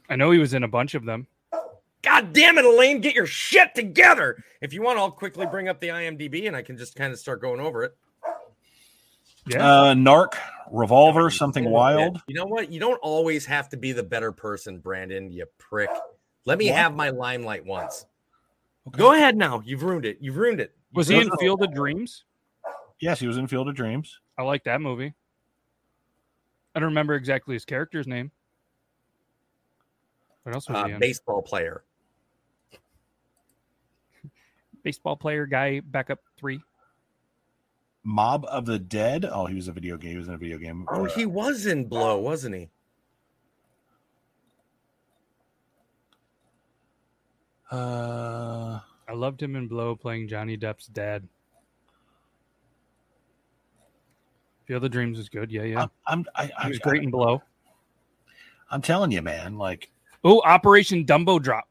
I 0.09 0.17
know 0.17 0.31
he 0.31 0.39
was 0.39 0.55
in 0.55 0.65
a 0.65 0.69
bunch 0.69 0.95
of 0.95 1.05
them. 1.05 1.27
God 2.03 2.33
damn 2.33 2.59
it, 2.59 2.65
Elaine, 2.65 3.01
get 3.01 3.15
your 3.15 3.27
shit 3.27 3.75
together. 3.75 4.43
If 4.61 4.73
you 4.73 4.83
want, 4.83 4.99
I'll 4.99 5.11
quickly 5.11 5.47
bring 5.47 5.69
up 5.69 5.81
the 5.81 5.89
IMDb 5.89 6.47
and 6.49 6.57
I 6.57 6.63
can 6.63 6.77
just 6.77 6.97
kind 6.97 7.13
of 7.13 7.19
start 7.19 7.41
going 7.41 7.61
over 7.61 7.85
it. 7.85 7.97
Yeah. 9.47 9.65
Uh, 9.65 9.95
Narc, 9.95 10.35
Revolver, 10.71 11.31
Something 11.31 11.65
Wild. 11.71 12.21
You 12.29 12.35
know 12.35 12.47
what? 12.47 12.71
You 12.73 12.81
don't 12.81 12.99
always 13.03 13.47
have 13.47 13.69
to 13.71 13.77
be 13.77 13.93
the 13.93 14.03
better 14.03 14.33
person, 14.33 14.79
Brandon, 14.79 15.31
you 15.31 15.47
prick. 15.59 15.91
Let 16.45 16.59
me 16.59 16.71
What? 16.71 16.79
have 16.79 16.95
my 16.95 17.11
limelight 17.11 17.65
once. 17.65 18.07
Okay. 18.89 18.99
Go 18.99 19.13
ahead 19.15 19.37
now. 19.37 19.63
You've 19.65 19.83
ruined 19.85 20.05
it. 20.05 20.19
You've 20.21 20.37
ruined 20.37 20.61
it. 20.61 20.73
was 20.93 21.09
You've 21.09 21.23
he 21.23 21.29
in. 21.29 21.37
Field 21.39 21.63
of 21.63 21.73
Dreams? 21.73 22.25
Yes, 23.01 23.21
he 23.21 23.27
was 23.29 23.37
in 23.37 23.47
Field 23.47 23.69
of 23.69 23.75
Dreams. 23.77 24.21
I 24.39 24.43
like 24.43 24.65
that 24.65 24.81
movie. 24.81 25.15
I 26.75 26.81
don't 26.81 26.89
remember 26.89 27.15
exactly 27.15 27.55
his 27.55 27.65
character's 27.65 28.07
name. 28.09 28.31
What 30.43 30.55
else 30.55 30.69
was 30.69 30.79
Uh, 30.79 30.87
he 30.87 30.93
in? 30.95 30.99
baseball 31.01 31.43
player. 31.43 31.85
Baseball 34.83 35.17
player 35.17 35.47
guy, 35.47 35.81
backup 35.81 36.21
three. 36.39 36.61
Mob 38.05 38.45
of 38.47 38.67
the 38.67 38.79
Dead. 38.79 39.25
Oh, 39.25 39.47
he 39.47 39.55
was 39.55 39.69
a 39.69 39.73
video 39.73 39.97
game. 39.97 40.13
He 40.13 40.19
was 40.19 40.29
in 40.29 40.35
a 40.35 40.39
video 40.39 40.59
game. 40.59 40.85
Oh, 40.89 41.05
he 41.05 41.25
was 41.25 41.67
in 41.67 41.85
Blow, 41.85 42.19
wasn't 42.19 42.57
he? 42.57 42.69
Uh, 47.71 48.81
I 49.09 49.13
loved 49.13 49.43
him 49.43 49.57
in 49.57 49.69
Blow 49.69 49.95
playing 49.97 50.29
Johnny 50.29 50.57
Depp's 50.57 50.87
dad. 50.87 51.27
Field 54.67 54.85
of 54.85 54.91
Dreams 54.91 55.19
is 55.19 55.29
good. 55.29 55.51
Yeah, 55.51 55.63
yeah. 55.63 55.83
I'm, 55.83 55.91
I'm, 56.07 56.25
I, 56.35 56.51
I, 56.59 56.63
He 56.65 56.69
was 56.71 56.79
great 56.81 57.03
in 57.03 57.11
Blow. 57.11 57.43
I'm 58.71 58.83
telling 58.83 59.11
you, 59.11 59.23
man. 59.23 59.59
Like, 59.59 59.91
Oh, 60.25 60.41
Operation 60.43 61.05
Dumbo 61.05 61.43
Drop. 61.43 61.65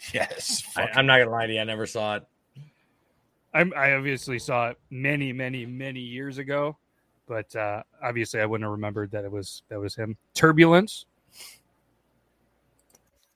yes. 0.14 0.62
I, 0.76 0.88
I'm 0.94 1.06
not 1.06 1.18
gonna 1.18 1.30
lie 1.30 1.46
to 1.46 1.52
you. 1.54 1.60
I 1.60 1.64
never 1.64 1.86
saw 1.86 2.16
it. 2.16 2.24
I'm, 3.52 3.72
I 3.76 3.94
obviously 3.94 4.38
saw 4.38 4.68
it 4.70 4.78
many, 4.90 5.32
many, 5.32 5.66
many 5.66 6.00
years 6.00 6.38
ago, 6.38 6.76
but 7.26 7.54
uh, 7.56 7.82
obviously 8.02 8.40
I 8.40 8.46
wouldn't 8.46 8.64
have 8.64 8.70
remembered 8.72 9.10
that 9.10 9.24
it 9.24 9.32
was 9.32 9.62
that 9.68 9.78
was 9.80 9.94
him. 9.94 10.16
Turbulence. 10.34 11.06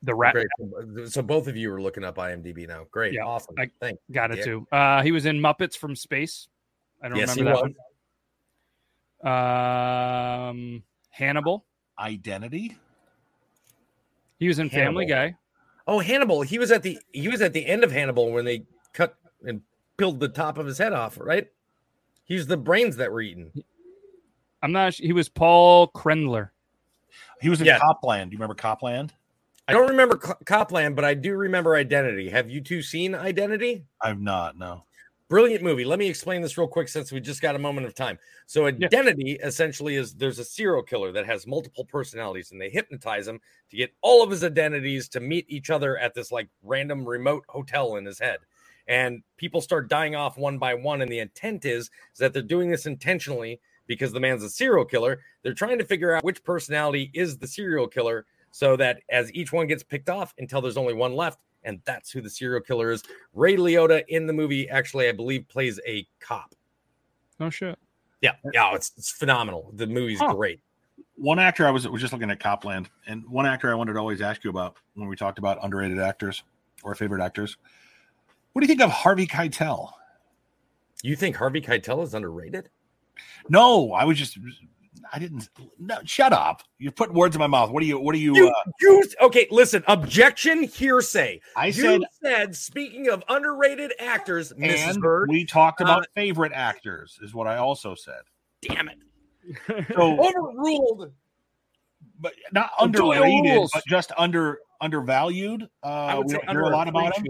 The 0.03 0.13
rat 0.13 0.33
Great. 0.33 1.09
So 1.09 1.21
both 1.21 1.47
of 1.47 1.57
you 1.57 1.73
are 1.73 1.81
looking 1.81 2.03
up 2.03 2.17
IMDb 2.17 2.67
now. 2.67 2.85
Great. 2.91 3.13
Yeah, 3.13 3.23
awesome. 3.23 3.55
I 3.57 3.69
Thanks. 3.81 3.99
got 4.11 4.31
it 4.31 4.37
Yeah. 4.37 4.43
too. 4.45 4.67
Uh, 4.71 5.01
he 5.01 5.11
was 5.11 5.25
in 5.25 5.39
Muppets 5.39 5.75
from 5.75 5.95
Space. 5.95 6.47
I 7.01 7.09
don't 7.09 7.17
Yes, 7.17 7.33
he 7.33 7.41
remember 7.41 7.59
that 7.59 7.63
was. 7.63 7.73
one. 9.23 10.49
Um, 10.49 10.83
Hannibal. 11.09 11.65
Identity. 11.97 12.77
He 14.37 14.47
was 14.47 14.59
in 14.59 14.69
Family 14.69 15.05
Guy. 15.05 15.35
Oh, 15.87 15.99
Hannibal. 15.99 16.41
He 16.41 16.57
was 16.59 16.71
at 16.71 16.83
the 16.83 16.97
he 17.11 17.27
was 17.27 17.41
at 17.41 17.53
the 17.53 17.65
end 17.65 17.83
of 17.83 17.91
Hannibal 17.91 18.31
when 18.31 18.45
they 18.45 18.63
cut 18.93 19.15
and 19.45 19.61
peeled 19.97 20.19
the 20.19 20.27
top 20.29 20.57
of 20.57 20.65
his 20.65 20.77
head 20.77 20.93
off, 20.93 21.17
right? 21.19 21.47
He's 22.23 22.47
the 22.47 22.57
brains 22.57 22.95
that 22.97 23.11
were 23.11 23.21
eaten. 23.21 23.51
I'm 24.63 24.71
not. 24.71 24.95
su- 24.95 25.03
He 25.05 25.13
was 25.13 25.29
Paul 25.29 25.89
Krendler. 25.89 26.49
He 27.39 27.49
was 27.49 27.61
in 27.61 27.67
Yeah. 27.67 27.77
Copland. 27.79 28.31
Do 28.31 28.35
you 28.35 28.39
remember 28.39 28.55
Copland? 28.55 29.13
I 29.67 29.73
don't 29.73 29.89
remember 29.89 30.17
Co- 30.17 30.37
Copland, 30.45 30.95
but 30.95 31.05
I 31.05 31.13
do 31.13 31.33
remember 31.35 31.75
Identity. 31.75 32.29
Have 32.29 32.49
you 32.49 32.61
two 32.61 32.81
seen 32.81 33.13
Identity? 33.15 33.85
I've 34.01 34.19
not. 34.21 34.57
No. 34.57 34.83
Brilliant 35.27 35.63
movie. 35.63 35.85
Let 35.85 35.97
me 35.97 36.07
explain 36.07 36.43
this 36.43 36.55
real 36.55 36.67
quick 36.67 36.87
since 36.87 37.11
we 37.11 37.19
just 37.19 37.41
got 37.41 37.55
a 37.55 37.59
moment 37.59 37.87
of 37.87 37.95
time. 37.95 38.19
So, 38.45 38.67
identity 38.67 39.39
essentially 39.43 39.95
is 39.95 40.13
there's 40.13 40.37
a 40.37 40.45
serial 40.45 40.83
killer 40.83 41.11
that 41.13 41.25
has 41.25 41.47
multiple 41.47 41.83
personalities 41.83 42.51
and 42.51 42.61
they 42.61 42.69
hypnotize 42.69 43.27
him 43.27 43.39
to 43.71 43.77
get 43.77 43.91
all 44.01 44.21
of 44.21 44.29
his 44.29 44.43
identities 44.43 45.09
to 45.09 45.19
meet 45.19 45.47
each 45.49 45.71
other 45.71 45.97
at 45.97 46.13
this 46.13 46.31
like 46.31 46.47
random 46.61 47.07
remote 47.07 47.43
hotel 47.49 47.95
in 47.95 48.05
his 48.05 48.19
head. 48.19 48.37
And 48.87 49.23
people 49.37 49.61
start 49.61 49.89
dying 49.89 50.15
off 50.15 50.37
one 50.37 50.59
by 50.59 50.75
one. 50.75 51.01
And 51.01 51.11
the 51.11 51.19
intent 51.19 51.65
is, 51.65 51.85
is 51.85 52.19
that 52.19 52.31
they're 52.31 52.43
doing 52.43 52.69
this 52.69 52.85
intentionally 52.85 53.59
because 53.87 54.11
the 54.11 54.19
man's 54.19 54.43
a 54.43 54.49
serial 54.49 54.85
killer. 54.85 55.21
They're 55.41 55.55
trying 55.55 55.79
to 55.79 55.85
figure 55.85 56.15
out 56.15 56.23
which 56.23 56.43
personality 56.43 57.09
is 57.15 57.39
the 57.39 57.47
serial 57.47 57.87
killer 57.87 58.27
so 58.51 58.75
that 58.77 59.01
as 59.09 59.33
each 59.33 59.51
one 59.51 59.65
gets 59.65 59.81
picked 59.81 60.09
off 60.09 60.35
until 60.37 60.61
there's 60.61 60.77
only 60.77 60.93
one 60.93 61.15
left 61.15 61.39
and 61.65 61.81
that's 61.85 62.11
who 62.11 62.21
the 62.21 62.29
serial 62.29 62.61
killer 62.61 62.91
is. 62.91 63.03
Ray 63.33 63.57
Liotta 63.57 64.03
in 64.07 64.27
the 64.27 64.33
movie 64.33 64.69
actually, 64.69 65.09
I 65.09 65.11
believe, 65.11 65.47
plays 65.49 65.79
a 65.85 66.07
cop. 66.19 66.55
No 67.39 67.49
shit. 67.49 67.77
Yeah, 68.21 68.33
yeah, 68.53 68.73
it's, 68.73 68.91
it's 68.97 69.11
phenomenal. 69.11 69.71
The 69.75 69.87
movie's 69.87 70.19
Huh. 70.19 70.33
great. 70.33 70.61
One 71.17 71.39
actor 71.39 71.67
I 71.67 71.71
was 71.71 71.87
was 71.87 72.01
just 72.01 72.13
looking 72.13 72.29
at 72.31 72.39
Copland, 72.39 72.89
and 73.07 73.23
one 73.29 73.45
actor 73.45 73.71
I 73.71 73.75
wanted 73.75 73.93
to 73.93 73.99
always 73.99 74.21
ask 74.21 74.43
you 74.43 74.49
about 74.49 74.77
when 74.95 75.07
we 75.07 75.15
talked 75.15 75.37
about 75.39 75.57
underrated 75.63 75.99
actors 75.99 76.43
or 76.83 76.95
favorite 76.95 77.21
actors. 77.21 77.57
What 78.53 78.61
do 78.61 78.65
you 78.65 78.67
think 78.67 78.81
of 78.81 78.89
Harvey 78.89 79.27
Keitel? 79.27 79.91
You 81.03 81.15
think 81.15 81.35
Harvey 81.35 81.61
Keitel 81.61 82.03
is 82.03 82.13
underrated? 82.13 82.69
No, 83.49 83.91
I 83.93 84.03
was 84.05 84.17
just 84.17 84.37
I 85.13 85.19
didn't. 85.19 85.49
No, 85.79 85.97
shut 86.03 86.33
up! 86.33 86.63
You're 86.79 86.91
putting 86.91 87.15
words 87.15 87.35
in 87.35 87.39
my 87.39 87.47
mouth. 87.47 87.69
What 87.71 87.81
do 87.81 87.85
you? 87.87 87.99
What 87.99 88.13
do 88.13 88.19
you? 88.19 88.35
You, 88.35 88.47
uh, 88.47 88.71
you 88.81 89.03
okay? 89.21 89.47
Listen, 89.51 89.83
objection, 89.87 90.63
hearsay. 90.63 91.41
I 91.55 91.67
you 91.67 91.73
said, 91.73 92.01
said, 92.21 92.55
speaking 92.55 93.09
of 93.09 93.23
underrated 93.29 93.93
actors, 93.99 94.51
Mrs. 94.53 94.89
and 94.91 95.01
Bird. 95.01 95.29
we 95.29 95.45
talked 95.45 95.81
about 95.81 96.01
uh, 96.03 96.05
favorite 96.15 96.51
actors. 96.53 97.19
Is 97.21 97.33
what 97.33 97.47
I 97.47 97.57
also 97.57 97.95
said. 97.95 98.21
damn 98.61 98.89
it, 98.89 98.97
So, 99.95 100.19
overruled. 100.19 101.11
but 102.19 102.33
not 102.51 102.71
underrated, 102.79 103.69
but 103.73 103.83
just 103.87 104.11
under 104.17 104.59
undervalued. 104.85 105.67
Uh, 105.83 106.21
we 106.25 106.33
don't 106.33 106.49
hear 106.49 106.61
a 106.61 106.69
lot 106.69 106.87
about 106.87 107.17
him. 107.17 107.25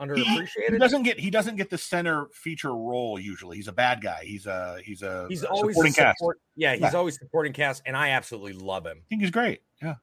underappreciated. 0.00 0.48
He, 0.68 0.72
he 0.72 0.78
doesn't 0.78 1.02
get 1.04 1.20
he 1.20 1.30
doesn't 1.30 1.56
get 1.56 1.70
the 1.70 1.78
center 1.78 2.26
feature 2.32 2.74
role 2.74 3.18
usually. 3.20 3.56
He's 3.56 3.68
a 3.68 3.72
bad 3.72 4.02
guy. 4.02 4.24
He's 4.24 4.46
a 4.46 4.78
he's 4.82 5.02
a 5.02 5.26
He's 5.28 5.44
always 5.44 5.74
supporting 5.76 5.92
cast. 5.92 6.18
support, 6.18 6.40
Yeah, 6.56 6.72
he's 6.72 6.80
Yeah. 6.80 6.92
always 6.94 7.18
supporting 7.18 7.52
cast, 7.52 7.82
and 7.86 7.96
I 7.96 8.10
absolutely 8.10 8.54
love 8.54 8.86
him. 8.86 8.98
I 8.98 9.06
think 9.08 9.20
he's 9.20 9.30
great. 9.30 9.62
Yeah. 9.80 9.94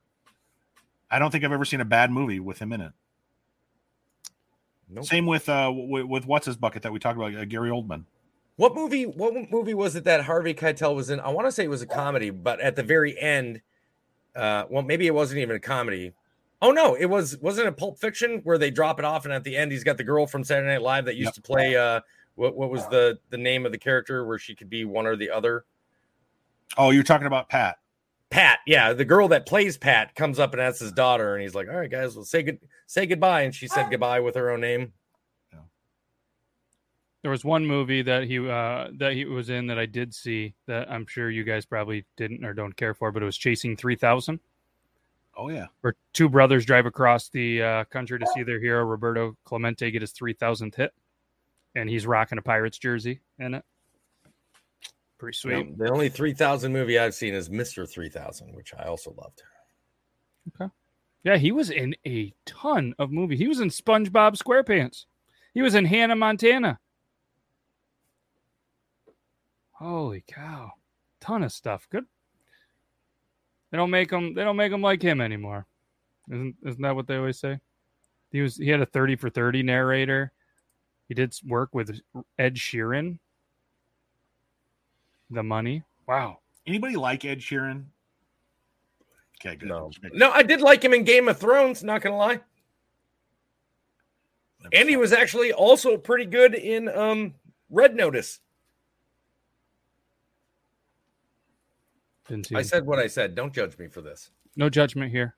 I 1.09 1.19
don't 1.19 1.29
think 1.31 1.43
I've 1.43 1.51
ever 1.51 1.65
seen 1.65 1.81
a 1.81 1.85
bad 1.85 2.09
movie 2.11 2.39
with 2.39 2.59
him 2.59 2.71
in 2.71 2.79
it. 2.81 2.93
Nope. 4.89 5.05
Same 5.05 5.25
with 5.25 5.49
uh 5.49 5.71
with, 5.73 6.05
with 6.05 6.25
what's 6.25 6.45
his 6.45 6.55
bucket 6.57 6.83
that 6.83 6.91
we 6.91 6.99
talked 6.99 7.17
about, 7.17 7.35
uh, 7.35 7.45
Gary 7.45 7.69
Oldman. 7.69 8.05
What 8.57 8.75
movie? 8.75 9.05
What 9.05 9.33
movie 9.49 9.73
was 9.73 9.95
it 9.95 10.03
that 10.03 10.21
Harvey 10.25 10.53
Keitel 10.53 10.95
was 10.95 11.09
in? 11.09 11.19
I 11.19 11.29
want 11.29 11.47
to 11.47 11.51
say 11.51 11.63
it 11.63 11.69
was 11.69 11.81
a 11.81 11.87
comedy, 11.87 12.29
but 12.29 12.59
at 12.59 12.75
the 12.75 12.83
very 12.83 13.19
end, 13.19 13.61
uh, 14.35 14.65
well, 14.69 14.83
maybe 14.83 15.07
it 15.07 15.13
wasn't 15.15 15.39
even 15.39 15.55
a 15.55 15.59
comedy. 15.59 16.13
Oh 16.61 16.71
no, 16.71 16.93
it 16.95 17.05
was. 17.05 17.37
Wasn't 17.39 17.67
it 17.67 17.75
Pulp 17.77 17.99
Fiction 17.99 18.41
where 18.43 18.57
they 18.57 18.69
drop 18.69 18.99
it 18.99 19.05
off, 19.05 19.25
and 19.25 19.33
at 19.33 19.43
the 19.43 19.57
end, 19.57 19.71
he's 19.71 19.83
got 19.83 19.97
the 19.97 20.03
girl 20.03 20.27
from 20.27 20.43
Saturday 20.43 20.67
Night 20.67 20.81
Live 20.81 21.05
that 21.05 21.15
used 21.15 21.27
Yep. 21.29 21.33
to 21.35 21.41
play. 21.41 21.75
Uh, 21.75 22.01
what 22.35 22.55
what 22.55 22.69
was 22.69 22.87
the 22.89 23.19
the 23.29 23.37
name 23.37 23.65
of 23.65 23.71
the 23.71 23.77
character 23.77 24.25
where 24.25 24.37
she 24.37 24.55
could 24.55 24.69
be 24.69 24.85
one 24.85 25.07
or 25.07 25.15
the 25.15 25.29
other? 25.31 25.65
Oh, 26.77 26.91
you're 26.91 27.03
talking 27.03 27.27
about 27.27 27.49
Pat. 27.49 27.77
Pat, 28.29 28.59
yeah, 28.65 28.93
the 28.93 29.03
girl 29.03 29.27
that 29.29 29.45
plays 29.45 29.77
Pat 29.77 30.15
comes 30.15 30.39
up 30.39 30.53
and 30.53 30.61
asks 30.61 30.79
his 30.79 30.93
daughter, 30.93 31.33
and 31.35 31.41
he's 31.41 31.53
like, 31.55 31.67
"All 31.67 31.75
right, 31.75 31.89
guys, 31.91 32.15
well, 32.15 32.23
say 32.23 32.43
good, 32.43 32.59
say 32.87 33.05
goodbye," 33.05 33.41
and 33.41 33.53
she 33.53 33.67
said 33.67 33.89
goodbye 33.89 34.19
with 34.21 34.35
her 34.35 34.51
own 34.51 34.61
name. 34.61 34.93
There 37.23 37.31
was 37.31 37.45
one 37.45 37.65
movie 37.65 38.01
that 38.01 38.23
he 38.23 38.39
uh, 38.39 38.87
that 38.97 39.13
he 39.13 39.25
was 39.25 39.49
in 39.51 39.67
that 39.67 39.77
I 39.77 39.85
did 39.85 40.13
see 40.13 40.55
that 40.65 40.89
I'm 40.89 41.05
sure 41.05 41.29
you 41.29 41.43
guys 41.43 41.65
probably 41.67 42.03
didn't 42.17 42.43
or 42.43 42.53
don't 42.53 42.75
care 42.75 42.93
for, 42.95 43.11
but 43.11 43.21
it 43.21 43.25
was 43.27 43.37
Chasing 43.37 43.75
Three 43.77 43.95
Thousand, 43.95 44.39
Oh 45.41 45.49
yeah. 45.49 45.65
where 45.81 45.95
two 46.13 46.29
brothers 46.29 46.67
drive 46.67 46.85
across 46.85 47.29
the 47.29 47.63
uh, 47.63 47.83
country 47.85 48.19
to 48.19 48.27
see 48.35 48.43
their 48.43 48.59
hero 48.59 48.83
Roberto 48.83 49.35
Clemente 49.43 49.89
get 49.89 50.03
his 50.03 50.11
three 50.11 50.33
thousandth 50.33 50.75
hit, 50.75 50.93
and 51.73 51.89
he's 51.89 52.05
rocking 52.05 52.37
a 52.37 52.43
Pirates 52.43 52.77
jersey 52.77 53.21
in 53.39 53.55
it. 53.55 53.65
Pretty 55.17 55.35
sweet. 55.35 55.79
The 55.79 55.89
only 55.89 56.09
three 56.09 56.35
thousand 56.35 56.73
movie 56.73 56.99
I've 56.99 57.15
seen 57.15 57.33
is 57.33 57.49
Mister 57.49 57.87
Three 57.87 58.09
Thousand, 58.09 58.53
which 58.55 58.71
I 58.77 58.83
also 58.83 59.15
loved. 59.17 59.41
Okay. 60.53 60.71
Yeah, 61.23 61.37
he 61.37 61.51
was 61.51 61.71
in 61.71 61.95
a 62.05 62.31
ton 62.45 62.93
of 62.99 63.09
movies. 63.11 63.39
He 63.39 63.47
was 63.47 63.61
in 63.61 63.69
SpongeBob 63.69 64.37
SquarePants. 64.37 65.05
He 65.55 65.63
was 65.63 65.73
in 65.73 65.85
Hannah 65.85 66.15
Montana. 66.15 66.77
Holy 69.71 70.23
cow. 70.27 70.73
Ton 71.19 71.41
of 71.41 71.51
stuff. 71.51 71.87
Good. 71.89 72.05
They 73.71 73.77
don't 73.77 73.89
make 73.89 74.11
him 74.11 74.33
they 74.33 74.43
don't 74.43 74.57
make 74.57 74.71
him 74.71 74.81
like 74.81 75.01
him 75.01 75.21
anymore. 75.21 75.65
Isn't 76.29 76.55
isn't 76.65 76.81
that 76.81 76.95
what 76.95 77.07
they 77.07 77.15
always 77.15 77.39
say? 77.39 77.59
He 78.31 78.41
was 78.41 78.57
he 78.57 78.69
had 78.69 78.81
a 78.81 78.85
30 78.85 79.15
for 79.15 79.29
30 79.29 79.63
narrator. 79.63 80.31
He 81.07 81.13
did 81.13 81.33
work 81.45 81.73
with 81.73 81.99
Ed 82.37 82.55
Sheeran. 82.55 83.19
The 85.29 85.43
money. 85.43 85.83
Wow. 86.07 86.39
Anybody 86.67 86.95
like 86.95 87.25
Ed 87.25 87.39
Sheeran? 87.39 87.85
Okay, 89.39 89.55
good. 89.55 89.69
No, 89.69 89.89
no, 90.13 90.31
I 90.31 90.43
did 90.43 90.61
like 90.61 90.83
him 90.83 90.93
in 90.93 91.03
Game 91.03 91.27
of 91.27 91.37
Thrones. 91.37 91.83
Not 91.83 92.01
gonna 92.01 92.17
lie, 92.17 92.39
and 94.71 94.87
he 94.87 94.97
was 94.97 95.11
actually 95.13 95.51
also 95.51 95.97
pretty 95.97 96.25
good 96.25 96.53
in 96.53 96.89
um 96.89 97.33
Red 97.69 97.95
Notice. 97.95 98.39
Didn't 102.31 102.47
see 102.47 102.55
I 102.55 102.59
him. 102.59 102.65
said 102.65 102.85
what 102.85 102.97
I 102.97 103.07
said. 103.07 103.35
Don't 103.35 103.53
judge 103.53 103.77
me 103.77 103.87
for 103.87 103.99
this. 103.99 104.31
No 104.55 104.69
judgment 104.69 105.11
here. 105.11 105.35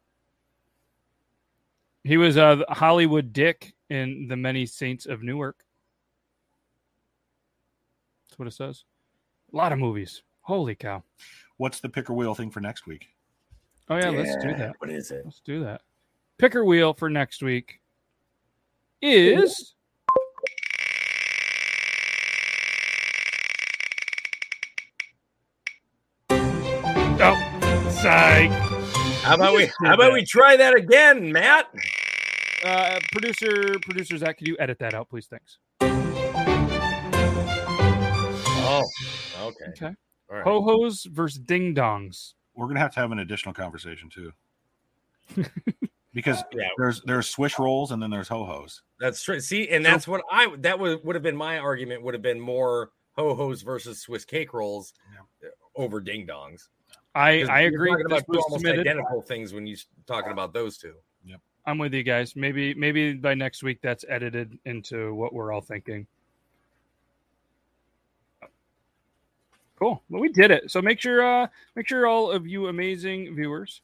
He 2.04 2.18
was 2.18 2.38
a 2.38 2.64
Hollywood 2.70 3.34
Dick 3.34 3.74
in 3.90 4.28
The 4.28 4.38
Many 4.38 4.68
Saints 4.68 5.08
of 5.08 5.24
Newark. 5.24 5.64
That's 8.28 8.38
what 8.38 8.48
it 8.48 8.54
says. 8.54 8.84
A 9.52 9.58
lot 9.58 9.72
of 9.72 9.80
movies. 9.80 10.22
Holy 10.42 10.76
cow. 10.76 11.04
What's 11.58 11.80
the 11.80 11.90
picker 11.90 12.14
wheel 12.14 12.36
thing 12.36 12.52
for 12.52 12.60
next 12.60 12.86
week? 12.86 13.08
Oh, 13.90 13.98
yeah, 13.98 14.10
let's 14.10 14.36
do 14.44 14.54
that. 14.56 14.76
What 14.78 14.92
is 14.92 15.10
it? 15.10 15.24
Let's 15.26 15.40
do 15.40 15.64
that. 15.64 15.82
Picker 16.38 16.64
wheel 16.64 16.94
for 16.94 17.10
next 17.10 17.42
week 17.42 17.80
is. 19.02 19.74
Psych. 28.04 28.52
How 29.22 29.36
about 29.36 29.56
we? 29.56 29.72
How 29.80 29.94
about 29.94 30.12
we 30.12 30.26
try 30.26 30.58
that 30.58 30.76
again, 30.76 31.32
Matt? 31.32 31.74
Uh, 32.62 33.00
producer, 33.14 33.80
producer 33.82 34.18
Zach, 34.18 34.38
could 34.38 34.46
you 34.46 34.58
edit 34.60 34.78
that 34.80 34.94
out, 34.94 35.10
please? 35.10 35.28
Thanks. 35.28 35.60
Oh, 38.66 38.84
okay. 39.40 39.70
Okay. 39.70 39.96
All 40.30 40.36
right. 40.36 40.44
Ho 40.44 40.62
hos 40.62 41.06
versus 41.06 41.40
ding 41.40 41.74
dongs. 41.74 42.34
We're 42.56 42.68
gonna 42.68 42.82
have 42.82 42.94
to 42.96 43.00
have 43.00 43.14
an 43.14 43.20
additional 43.20 43.54
conversation 43.54 44.10
too. 44.10 44.34
because 46.14 46.44
Yeah. 46.52 46.68
there's 46.78 47.02
there's 47.04 47.30
swish 47.30 47.58
rolls 47.58 47.94
and 47.94 48.04
then 48.04 48.10
there's 48.10 48.28
ho 48.28 48.44
hos. 48.44 48.82
That's 49.00 49.24
true. 49.24 49.40
See, 49.40 49.70
and 49.70 49.86
that's 49.86 50.10
what 50.10 50.24
I 50.30 50.54
that 50.58 50.78
would 50.78 51.06
would 51.06 51.16
have 51.16 51.24
been 51.24 51.38
my 51.38 51.58
argument. 51.58 52.04
Would 52.04 52.16
have 52.16 52.22
been 52.22 52.42
more 52.42 52.92
ho 53.14 53.34
hos 53.34 53.62
versus 53.62 54.02
Swiss 54.02 54.26
cake 54.26 54.54
rolls 54.54 54.94
over 55.78 56.02
ding 56.02 56.28
dongs. 56.28 56.68
I 57.16 57.42
'Cause 57.42 57.50
I 57.50 57.62
agree. 57.62 57.90
Talking 57.90 58.08
This 58.08 58.22
about 58.24 58.34
two 58.34 58.40
almost 58.40 58.54
submitted. 58.62 58.80
identical 58.88 59.22
things 59.22 59.54
when 59.54 59.68
you 59.68 59.74
s- 59.74 59.86
talking 60.08 60.32
about 60.32 60.52
those 60.54 60.78
two. 60.78 60.96
Yep. 61.26 61.40
I'm 61.66 61.78
with 61.78 61.94
you 61.94 62.04
guys. 62.04 62.36
Maybe 62.36 62.74
maybe 62.74 63.14
by 63.14 63.34
next 63.36 63.62
week 63.64 63.80
that's 63.82 64.04
edited 64.10 64.58
into 64.66 65.14
what 65.14 65.34
we're 65.34 65.52
all 65.52 65.62
thinking. 65.62 66.08
Cool. 69.78 70.02
Well, 70.10 70.22
we 70.22 70.30
did 70.30 70.52
it. 70.52 70.72
So 70.72 70.82
make 70.82 71.00
sure 71.00 71.24
uh 71.26 71.48
make 71.76 71.88
sure 71.88 72.08
all 72.08 72.32
of 72.32 72.48
you 72.48 72.68
amazing 72.68 73.36
viewers 73.36 73.82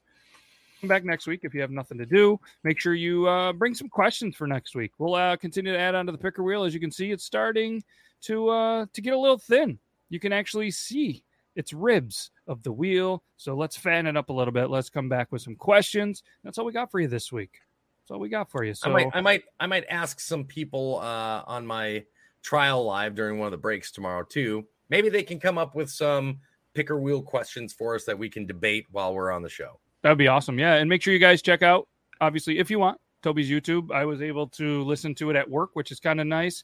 come 0.81 0.87
back 0.87 1.03
next 1.03 1.27
week 1.27 1.41
if 1.43 1.53
you 1.53 1.61
have 1.61 1.71
nothing 1.71 1.97
to 1.97 2.05
do. 2.05 2.39
Make 2.63 2.79
sure 2.79 2.93
you 2.93 3.27
uh 3.27 3.53
bring 3.53 3.73
some 3.73 3.89
questions 3.89 4.35
for 4.35 4.47
next 4.47 4.75
week. 4.75 4.91
We'll 4.97 5.15
uh 5.15 5.35
continue 5.37 5.71
to 5.73 5.79
add 5.79 5.95
on 5.95 6.05
to 6.05 6.11
the 6.11 6.17
picker 6.17 6.43
wheel. 6.43 6.63
As 6.63 6.73
you 6.73 6.79
can 6.79 6.91
see, 6.91 7.11
it's 7.11 7.23
starting 7.25 7.83
to 8.21 8.49
uh 8.49 8.85
to 8.93 9.01
get 9.01 9.13
a 9.13 9.17
little 9.17 9.37
thin. 9.37 9.77
You 10.09 10.19
can 10.19 10.31
actually 10.33 10.71
see 10.71 11.23
its 11.59 11.73
ribs 11.73 12.31
of 12.47 12.63
the 12.63 12.71
wheel. 12.71 13.21
So 13.35 13.53
let's 13.53 13.75
fan 13.75 14.07
it 14.07 14.15
up 14.15 14.29
a 14.29 14.33
little 14.33 14.53
bit. 14.53 14.69
Let's 14.69 14.89
come 14.89 15.09
back 15.09 15.29
with 15.33 15.41
some 15.41 15.55
questions. 15.55 16.23
That's 16.41 16.57
all 16.57 16.63
we 16.63 16.71
got 16.71 16.89
for 16.89 17.01
you 17.01 17.09
this 17.09 17.33
week. 17.33 17.59
That's 18.01 18.11
all 18.11 18.19
we 18.19 18.29
got 18.29 18.49
for 18.49 18.63
you. 18.63 18.73
So 18.73 18.89
I 18.89 18.93
might, 18.93 19.09
I 19.13 19.21
might, 19.21 19.43
I 19.59 19.67
might 19.67 19.85
ask 19.89 20.21
some 20.21 20.45
people 20.45 20.99
uh, 20.99 21.43
on 21.45 21.67
my 21.67 22.05
trial 22.43 22.85
live 22.85 23.13
during 23.13 23.39
one 23.39 23.47
of 23.47 23.51
the 23.51 23.57
breaks 23.57 23.91
tomorrow 23.91 24.23
too. 24.23 24.65
Maybe 24.89 25.09
they 25.09 25.21
can 25.21 25.37
come 25.37 25.57
up 25.57 25.75
with 25.75 25.89
some 25.89 26.39
picker 26.73 26.97
wheel 26.97 27.21
questions 27.21 27.73
for 27.73 27.93
us 27.93 28.05
that 28.05 28.17
we 28.17 28.29
can 28.29 28.45
debate 28.45 28.85
while 28.89 29.13
we're 29.13 29.29
on 29.29 29.43
the 29.43 29.49
show. 29.49 29.81
That'd 30.01 30.17
be 30.17 30.29
awesome. 30.29 30.57
Yeah. 30.57 30.75
And 30.75 30.89
make 30.89 31.01
sure 31.01 31.11
you 31.11 31.19
guys 31.19 31.41
check 31.41 31.61
out, 31.61 31.89
obviously, 32.21 32.57
if 32.57 32.71
you 32.71 32.79
want, 32.79 33.01
Toby's 33.21 33.49
YouTube. 33.49 33.91
I 33.91 34.05
was 34.05 34.21
able 34.21 34.47
to 34.47 34.81
listen 34.85 35.13
to 35.15 35.29
it 35.29 35.35
at 35.35 35.49
work, 35.49 35.71
which 35.73 35.91
is 35.91 35.99
kind 35.99 36.21
of 36.21 36.27
nice. 36.27 36.63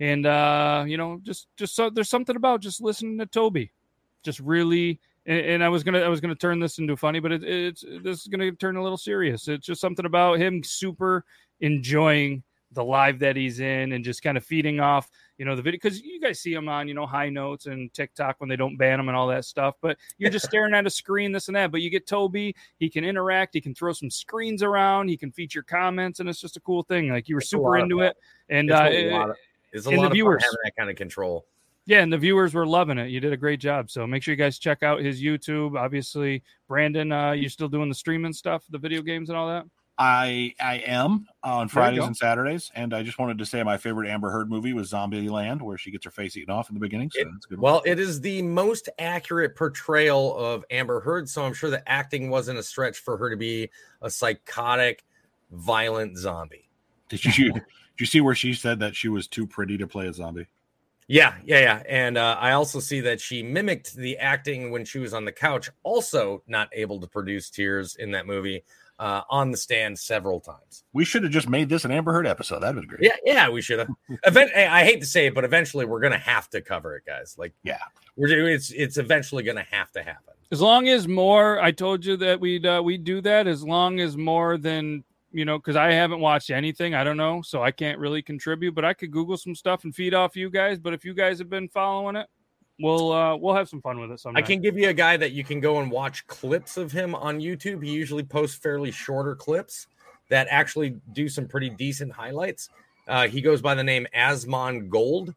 And 0.00 0.26
uh, 0.26 0.84
you 0.86 0.98
know, 0.98 1.18
just 1.22 1.46
just 1.56 1.74
so 1.74 1.88
there's 1.88 2.10
something 2.10 2.36
about 2.36 2.60
just 2.60 2.82
listening 2.82 3.16
to 3.18 3.26
Toby. 3.26 3.72
Just 4.24 4.40
really 4.40 5.00
and, 5.26 5.40
and 5.40 5.64
I 5.64 5.68
was 5.68 5.82
gonna 5.82 6.00
I 6.00 6.08
was 6.08 6.20
gonna 6.20 6.34
turn 6.34 6.60
this 6.60 6.78
into 6.78 6.96
funny, 6.96 7.20
but 7.20 7.32
it, 7.32 7.44
it's 7.44 7.84
this 8.02 8.20
is 8.20 8.26
gonna 8.26 8.52
turn 8.52 8.76
a 8.76 8.82
little 8.82 8.98
serious. 8.98 9.48
It's 9.48 9.66
just 9.66 9.80
something 9.80 10.06
about 10.06 10.38
him 10.38 10.62
super 10.62 11.24
enjoying 11.60 12.42
the 12.72 12.84
live 12.84 13.20
that 13.20 13.36
he's 13.36 13.60
in 13.60 13.92
and 13.92 14.04
just 14.04 14.22
kind 14.22 14.36
of 14.36 14.44
feeding 14.44 14.80
off 14.80 15.08
you 15.38 15.44
know 15.44 15.54
the 15.54 15.62
video 15.62 15.76
because 15.76 16.00
you 16.00 16.20
guys 16.20 16.40
see 16.40 16.52
him 16.52 16.68
on 16.68 16.88
you 16.88 16.94
know 16.94 17.06
high 17.06 17.28
notes 17.28 17.66
and 17.66 17.92
TikTok 17.94 18.36
when 18.38 18.48
they 18.48 18.56
don't 18.56 18.76
ban 18.76 19.00
him 19.00 19.08
and 19.08 19.16
all 19.16 19.26
that 19.28 19.44
stuff. 19.44 19.74
But 19.80 19.96
you're 20.18 20.30
just 20.30 20.44
staring 20.44 20.74
at 20.74 20.86
a 20.86 20.90
screen, 20.90 21.32
this 21.32 21.48
and 21.48 21.56
that. 21.56 21.72
But 21.72 21.80
you 21.80 21.90
get 21.90 22.06
Toby, 22.06 22.54
he 22.78 22.90
can 22.90 23.04
interact, 23.04 23.54
he 23.54 23.60
can 23.60 23.74
throw 23.74 23.92
some 23.92 24.10
screens 24.10 24.62
around, 24.62 25.08
he 25.08 25.16
can 25.16 25.32
feature 25.32 25.62
comments, 25.62 26.20
and 26.20 26.28
it's 26.28 26.40
just 26.40 26.56
a 26.56 26.60
cool 26.60 26.82
thing. 26.82 27.08
Like 27.08 27.28
you 27.28 27.36
were 27.36 27.40
It's 27.40 27.50
super 27.50 27.78
into 27.78 28.00
it, 28.00 28.16
and 28.48 28.70
It's 28.70 28.78
uh, 28.78 28.84
a 28.84 29.10
lot 29.10 29.30
of, 29.30 29.36
it's 29.72 29.86
a 29.86 29.90
lot 29.90 30.06
of 30.06 30.12
viewers. 30.12 30.42
having 30.44 30.58
that 30.64 30.76
kind 30.76 30.90
of 30.90 30.96
control. 30.96 31.46
Yeah, 31.86 32.00
and 32.00 32.12
the 32.12 32.16
viewers 32.18 32.54
were 32.54 32.66
loving 32.66 32.96
it. 32.98 33.10
You 33.10 33.20
did 33.20 33.32
a 33.32 33.36
great 33.36 33.60
job. 33.60 33.90
So 33.90 34.06
make 34.06 34.22
sure 34.22 34.32
you 34.32 34.38
guys 34.38 34.58
check 34.58 34.82
out 34.82 35.00
his 35.00 35.22
YouTube. 35.22 35.78
Obviously, 35.78 36.42
Brandon, 36.66 37.12
uh, 37.12 37.32
you're 37.32 37.50
still 37.50 37.68
doing 37.68 37.88
the 37.90 37.94
streaming 37.94 38.32
stuff, 38.32 38.64
the 38.70 38.78
video 38.78 39.02
games 39.02 39.28
and 39.28 39.36
all 39.36 39.48
that. 39.48 39.66
I 39.96 40.52
I 40.60 40.78
am 40.86 41.26
on 41.44 41.68
Fridays 41.68 42.02
and 42.02 42.16
Saturdays, 42.16 42.68
and 42.74 42.92
I 42.92 43.04
just 43.04 43.18
wanted 43.20 43.38
to 43.38 43.46
say 43.46 43.62
my 43.62 43.76
favorite 43.76 44.08
Amber 44.10 44.28
Heard 44.30 44.50
movie 44.50 44.72
was 44.72 44.90
Zombieland, 44.90 45.62
where 45.62 45.78
she 45.78 45.92
gets 45.92 46.04
her 46.04 46.10
face 46.10 46.36
eaten 46.36 46.52
off 46.52 46.68
in 46.68 46.74
the 46.74 46.80
beginning. 46.80 47.10
So 47.12 47.20
It- 47.20 47.28
that's 47.32 47.46
a 47.46 47.48
good. 47.50 47.60
one. 47.60 47.72
Well, 47.74 47.82
it 47.86 48.00
is 48.00 48.20
the 48.20 48.42
most 48.42 48.88
accurate 48.98 49.54
portrayal 49.54 50.36
of 50.36 50.64
Amber 50.72 50.98
Heard, 51.00 51.28
so 51.28 51.44
I'm 51.44 51.54
sure 51.54 51.70
the 51.70 51.88
acting 51.88 52.28
wasn't 52.28 52.58
a 52.58 52.62
stretch 52.64 52.98
for 52.98 53.16
her 53.18 53.30
to 53.30 53.36
be 53.36 53.70
a 54.02 54.10
psychotic, 54.10 55.04
violent 55.52 56.18
zombie. 56.18 56.68
did 57.08 57.24
you 57.38 57.52
did 57.52 57.62
you 58.00 58.06
see 58.06 58.20
where 58.20 58.34
she 58.34 58.52
said 58.54 58.80
that 58.80 58.96
she 58.96 59.08
was 59.08 59.28
too 59.28 59.46
pretty 59.46 59.76
to 59.78 59.86
play 59.86 60.08
a 60.08 60.12
zombie? 60.12 60.46
Yeah, 61.06 61.34
yeah, 61.44 61.60
yeah. 61.60 61.82
And 61.88 62.16
uh, 62.16 62.36
I 62.40 62.52
also 62.52 62.80
see 62.80 63.00
that 63.00 63.20
she 63.20 63.42
mimicked 63.42 63.94
the 63.94 64.16
acting 64.18 64.70
when 64.70 64.84
she 64.84 64.98
was 64.98 65.12
on 65.12 65.24
the 65.24 65.32
couch, 65.32 65.68
also 65.82 66.42
not 66.46 66.68
able 66.72 67.00
to 67.00 67.06
produce 67.06 67.50
tears 67.50 67.96
in 67.96 68.10
that 68.12 68.26
movie, 68.26 68.64
uh, 68.98 69.22
on 69.28 69.50
the 69.50 69.56
stand 69.56 69.98
several 69.98 70.40
times. 70.40 70.84
We 70.92 71.04
should 71.04 71.22
have 71.24 71.32
just 71.32 71.48
made 71.48 71.68
this 71.68 71.84
an 71.84 71.90
Amber 71.90 72.12
Heard 72.12 72.26
episode. 72.26 72.60
That'd 72.60 72.76
been 72.76 72.86
great. 72.88 73.02
Yeah, 73.02 73.16
yeah, 73.24 73.48
we 73.50 73.60
should 73.60 73.80
have. 73.80 73.88
Event- 74.24 74.52
I 74.54 74.84
hate 74.84 75.00
to 75.00 75.06
say 75.06 75.26
it, 75.26 75.34
but 75.34 75.44
eventually 75.44 75.84
we're 75.84 76.00
gonna 76.00 76.16
have 76.16 76.48
to 76.50 76.60
cover 76.62 76.96
it, 76.96 77.04
guys. 77.04 77.34
Like, 77.38 77.52
Yeah. 77.64 77.78
we're 78.16 78.48
it's 78.48 78.70
it's 78.70 78.96
eventually 78.96 79.42
gonna 79.42 79.66
have 79.70 79.90
to 79.92 80.02
happen. 80.02 80.32
As 80.52 80.60
long 80.60 80.88
as 80.88 81.08
more, 81.08 81.60
I 81.60 81.72
told 81.72 82.04
you 82.04 82.16
that 82.18 82.38
we'd 82.40 82.64
uh, 82.64 82.80
we'd 82.84 83.02
do 83.04 83.20
that. 83.22 83.46
As 83.48 83.64
long 83.64 83.98
as 84.00 84.16
more 84.16 84.56
than 84.56 85.02
you 85.34 85.44
know, 85.44 85.58
because 85.58 85.76
I 85.76 85.92
haven't 85.92 86.20
watched 86.20 86.50
anything. 86.50 86.94
I 86.94 87.04
don't 87.04 87.16
know, 87.16 87.42
so 87.42 87.62
I 87.62 87.70
can't 87.70 87.98
really 87.98 88.22
contribute. 88.22 88.74
But 88.74 88.84
I 88.84 88.94
could 88.94 89.10
Google 89.10 89.36
some 89.36 89.54
stuff 89.54 89.84
and 89.84 89.94
feed 89.94 90.14
off 90.14 90.36
you 90.36 90.48
guys. 90.48 90.78
But 90.78 90.94
if 90.94 91.04
you 91.04 91.12
guys 91.12 91.38
have 91.38 91.50
been 91.50 91.68
following 91.68 92.16
it, 92.16 92.28
we'll 92.78 93.12
uh, 93.12 93.36
we'll 93.36 93.54
have 93.54 93.68
some 93.68 93.82
fun 93.82 94.00
with 94.00 94.10
it. 94.12 94.20
Sometime. 94.20 94.42
I 94.42 94.46
can 94.46 94.62
give 94.62 94.78
you 94.78 94.88
a 94.88 94.94
guy 94.94 95.16
that 95.16 95.32
you 95.32 95.44
can 95.44 95.60
go 95.60 95.80
and 95.80 95.90
watch 95.90 96.26
clips 96.26 96.76
of 96.76 96.92
him 96.92 97.14
on 97.14 97.40
YouTube. 97.40 97.84
He 97.84 97.90
usually 97.90 98.22
posts 98.22 98.56
fairly 98.56 98.92
shorter 98.92 99.34
clips 99.34 99.88
that 100.30 100.46
actually 100.50 100.96
do 101.12 101.28
some 101.28 101.46
pretty 101.46 101.68
decent 101.68 102.12
highlights. 102.12 102.70
Uh, 103.08 103.28
he 103.28 103.42
goes 103.42 103.60
by 103.60 103.74
the 103.74 103.84
name 103.84 104.06
Asmongold, 104.16 105.34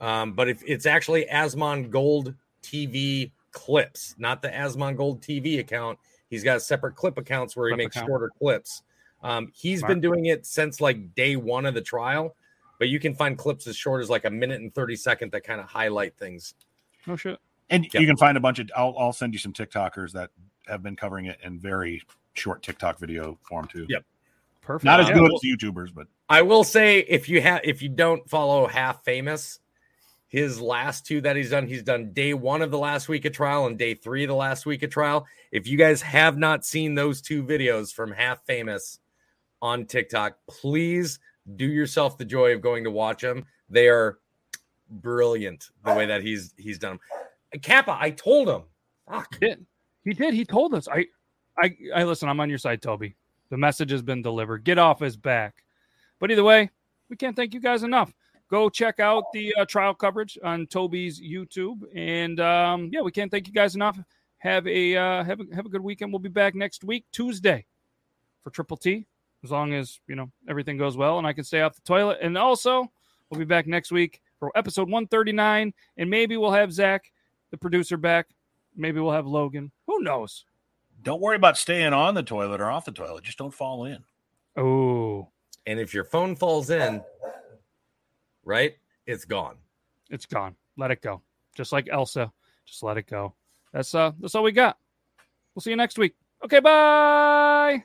um, 0.00 0.34
but 0.34 0.48
if 0.48 0.62
it's 0.64 0.86
actually 0.86 1.26
Asmongold 1.26 2.36
TV 2.62 3.32
clips, 3.56 4.14
not 4.18 4.42
the 4.42 4.48
Asmongold 4.48 5.22
TV 5.22 5.60
account. 5.60 5.98
He's 6.28 6.44
got 6.44 6.60
separate 6.60 6.94
clip 6.94 7.16
accounts 7.16 7.56
where 7.56 7.68
he 7.68 7.72
Clip 7.72 7.78
makes 7.78 7.96
account. 7.96 8.08
shorter 8.08 8.30
clips. 8.38 8.82
Um, 9.26 9.50
he's 9.54 9.80
Smart. 9.80 9.90
been 9.90 10.00
doing 10.00 10.26
it 10.26 10.46
since 10.46 10.80
like 10.80 11.14
day 11.14 11.36
one 11.36 11.66
of 11.66 11.74
the 11.74 11.80
trial, 11.80 12.36
but 12.78 12.88
you 12.88 13.00
can 13.00 13.14
find 13.14 13.36
clips 13.36 13.66
as 13.66 13.76
short 13.76 14.02
as 14.02 14.08
like 14.08 14.24
a 14.24 14.30
minute 14.30 14.60
and 14.60 14.72
30 14.74 14.94
second 14.96 15.32
that 15.32 15.42
kind 15.44 15.60
of 15.60 15.66
highlight 15.66 16.16
things. 16.16 16.54
No 17.06 17.16
shit. 17.16 17.38
And 17.70 17.88
Yeah. 17.92 18.00
you 18.00 18.06
can 18.06 18.16
find 18.16 18.36
a 18.36 18.40
bunch 18.40 18.60
of. 18.60 18.70
I'll 18.76 18.94
I'll 18.98 19.12
send 19.12 19.32
you 19.32 19.38
some 19.40 19.52
TikTokers 19.52 20.12
that 20.12 20.30
have 20.68 20.82
been 20.82 20.94
covering 20.94 21.26
it 21.26 21.38
in 21.42 21.58
very 21.58 22.02
short 22.34 22.62
TikTok 22.62 22.98
video 22.98 23.38
form 23.48 23.66
too. 23.66 23.86
Yep. 23.88 24.04
Perfect. 24.62 24.84
Not 24.84 25.00
as 25.00 25.08
Yeah. 25.08 25.14
good 25.14 25.32
as 25.32 25.40
YouTubers, 25.44 25.92
but 25.94 26.06
I 26.28 26.42
will 26.42 26.62
say 26.64 27.00
if 27.00 27.28
you 27.28 27.40
have 27.40 27.60
if 27.64 27.82
you 27.82 27.88
don't 27.88 28.28
follow 28.30 28.66
half 28.68 29.04
famous, 29.04 29.58
his 30.28 30.60
last 30.60 31.06
two 31.06 31.20
that 31.22 31.34
he's 31.36 31.50
done, 31.50 31.66
he's 31.66 31.82
done 31.82 32.12
day 32.12 32.34
one 32.34 32.62
of 32.62 32.70
the 32.70 32.78
last 32.78 33.08
week 33.08 33.24
of 33.24 33.32
trial 33.32 33.66
and 33.66 33.78
day 33.78 33.94
three 33.94 34.22
of 34.24 34.28
the 34.28 34.34
last 34.34 34.66
week 34.66 34.82
of 34.84 34.90
trial. 34.90 35.26
If 35.50 35.66
you 35.66 35.76
guys 35.78 36.02
have 36.02 36.36
not 36.36 36.64
seen 36.64 36.94
those 36.94 37.20
two 37.20 37.42
videos 37.42 37.92
from 37.92 38.12
half 38.12 38.44
famous 38.44 39.00
on 39.66 39.84
TikTok, 39.84 40.38
please 40.48 41.18
do 41.56 41.66
yourself 41.66 42.16
the 42.16 42.24
joy 42.24 42.52
of 42.54 42.60
going 42.60 42.84
to 42.84 42.90
watch 42.90 43.22
them. 43.22 43.44
They 43.68 43.88
are 43.88 44.18
brilliant 44.88 45.70
the 45.84 45.94
way 45.94 46.06
that 46.06 46.22
he's 46.22 46.54
he's 46.56 46.78
done 46.78 46.98
them. 47.52 47.60
Kappa, 47.60 47.96
I 47.98 48.10
told 48.10 48.48
him. 48.48 48.62
Fuck. 49.08 49.38
did. 49.40 49.66
He 50.04 50.12
did. 50.14 50.34
He 50.34 50.44
told 50.44 50.74
us. 50.74 50.88
I, 50.88 51.06
I, 51.58 51.76
I 51.94 52.04
listen. 52.04 52.28
I'm 52.28 52.40
on 52.40 52.48
your 52.48 52.58
side, 52.58 52.82
Toby. 52.82 53.14
The 53.50 53.56
message 53.56 53.90
has 53.90 54.02
been 54.02 54.22
delivered. 54.22 54.64
Get 54.64 54.78
off 54.78 55.00
his 55.00 55.16
back. 55.16 55.64
But 56.18 56.30
either 56.30 56.44
way, 56.44 56.70
we 57.08 57.16
can't 57.16 57.36
thank 57.36 57.54
you 57.54 57.60
guys 57.60 57.82
enough. 57.82 58.14
Go 58.48 58.68
check 58.68 59.00
out 59.00 59.24
the 59.32 59.54
uh, 59.54 59.64
trial 59.64 59.94
coverage 59.94 60.38
on 60.44 60.66
Toby's 60.68 61.20
YouTube, 61.20 61.82
and 61.94 62.38
um, 62.38 62.90
yeah, 62.92 63.00
we 63.00 63.10
can't 63.10 63.30
thank 63.30 63.48
you 63.48 63.52
guys 63.52 63.74
enough. 63.74 63.98
Have 64.38 64.66
a 64.68 64.96
uh, 64.96 65.24
have 65.24 65.40
a 65.40 65.54
have 65.54 65.66
a 65.66 65.68
good 65.68 65.80
weekend. 65.80 66.12
We'll 66.12 66.20
be 66.20 66.28
back 66.28 66.54
next 66.54 66.84
week, 66.84 67.04
Tuesday, 67.10 67.66
for 68.44 68.50
Triple 68.50 68.76
T, 68.76 69.06
as 69.44 69.50
long 69.50 69.74
as 69.74 70.00
you 70.08 70.14
know 70.16 70.30
everything 70.48 70.76
goes 70.76 70.96
well 70.96 71.18
and 71.18 71.26
I 71.26 71.32
can 71.32 71.44
stay 71.44 71.60
off 71.62 71.74
the 71.74 71.80
toilet. 71.82 72.18
And 72.22 72.36
also, 72.36 72.90
we'll 73.30 73.38
be 73.38 73.44
back 73.44 73.66
next 73.66 73.90
week 73.92 74.20
for 74.38 74.50
episode 74.56 74.88
139, 74.88 75.72
and 75.96 76.10
maybe 76.10 76.36
we'll 76.36 76.52
have 76.52 76.72
Zach, 76.72 77.10
the 77.50 77.56
producer, 77.56 77.96
back. 77.96 78.28
Maybe 78.76 79.00
we'll 79.00 79.12
have 79.12 79.26
Logan. 79.26 79.70
Who 79.86 80.02
knows? 80.02 80.44
don't 81.02 81.20
worry 81.20 81.36
about 81.36 81.56
staying 81.56 81.92
on 81.92 82.14
the 82.14 82.22
toilet 82.22 82.60
or 82.60 82.70
off 82.70 82.84
the 82.86 82.90
toilet. 82.90 83.22
Just 83.22 83.38
don't 83.38 83.54
fall 83.54 83.84
in. 83.84 84.02
Oh, 84.56 85.28
And 85.66 85.78
if 85.78 85.94
your 85.94 86.02
phone 86.04 86.34
falls 86.34 86.70
in, 86.70 87.02
right, 88.44 88.74
it's 89.06 89.24
gone. 89.24 89.56
it's 90.10 90.26
gone. 90.26 90.56
Let 90.76 90.90
it 90.90 91.02
go. 91.02 91.22
Just 91.54 91.70
like 91.72 91.88
Elsa. 91.92 92.32
Just 92.64 92.82
let 92.82 92.96
it 92.96 93.06
go. 93.06 93.34
That's 93.72 93.94
uh 93.94 94.12
that's 94.18 94.34
all 94.34 94.42
we 94.42 94.52
got. 94.52 94.78
We'll 95.54 95.60
see 95.62 95.70
you 95.70 95.76
next 95.76 95.96
week. 95.98 96.14
Okay, 96.44 96.60
bye. 96.60 97.84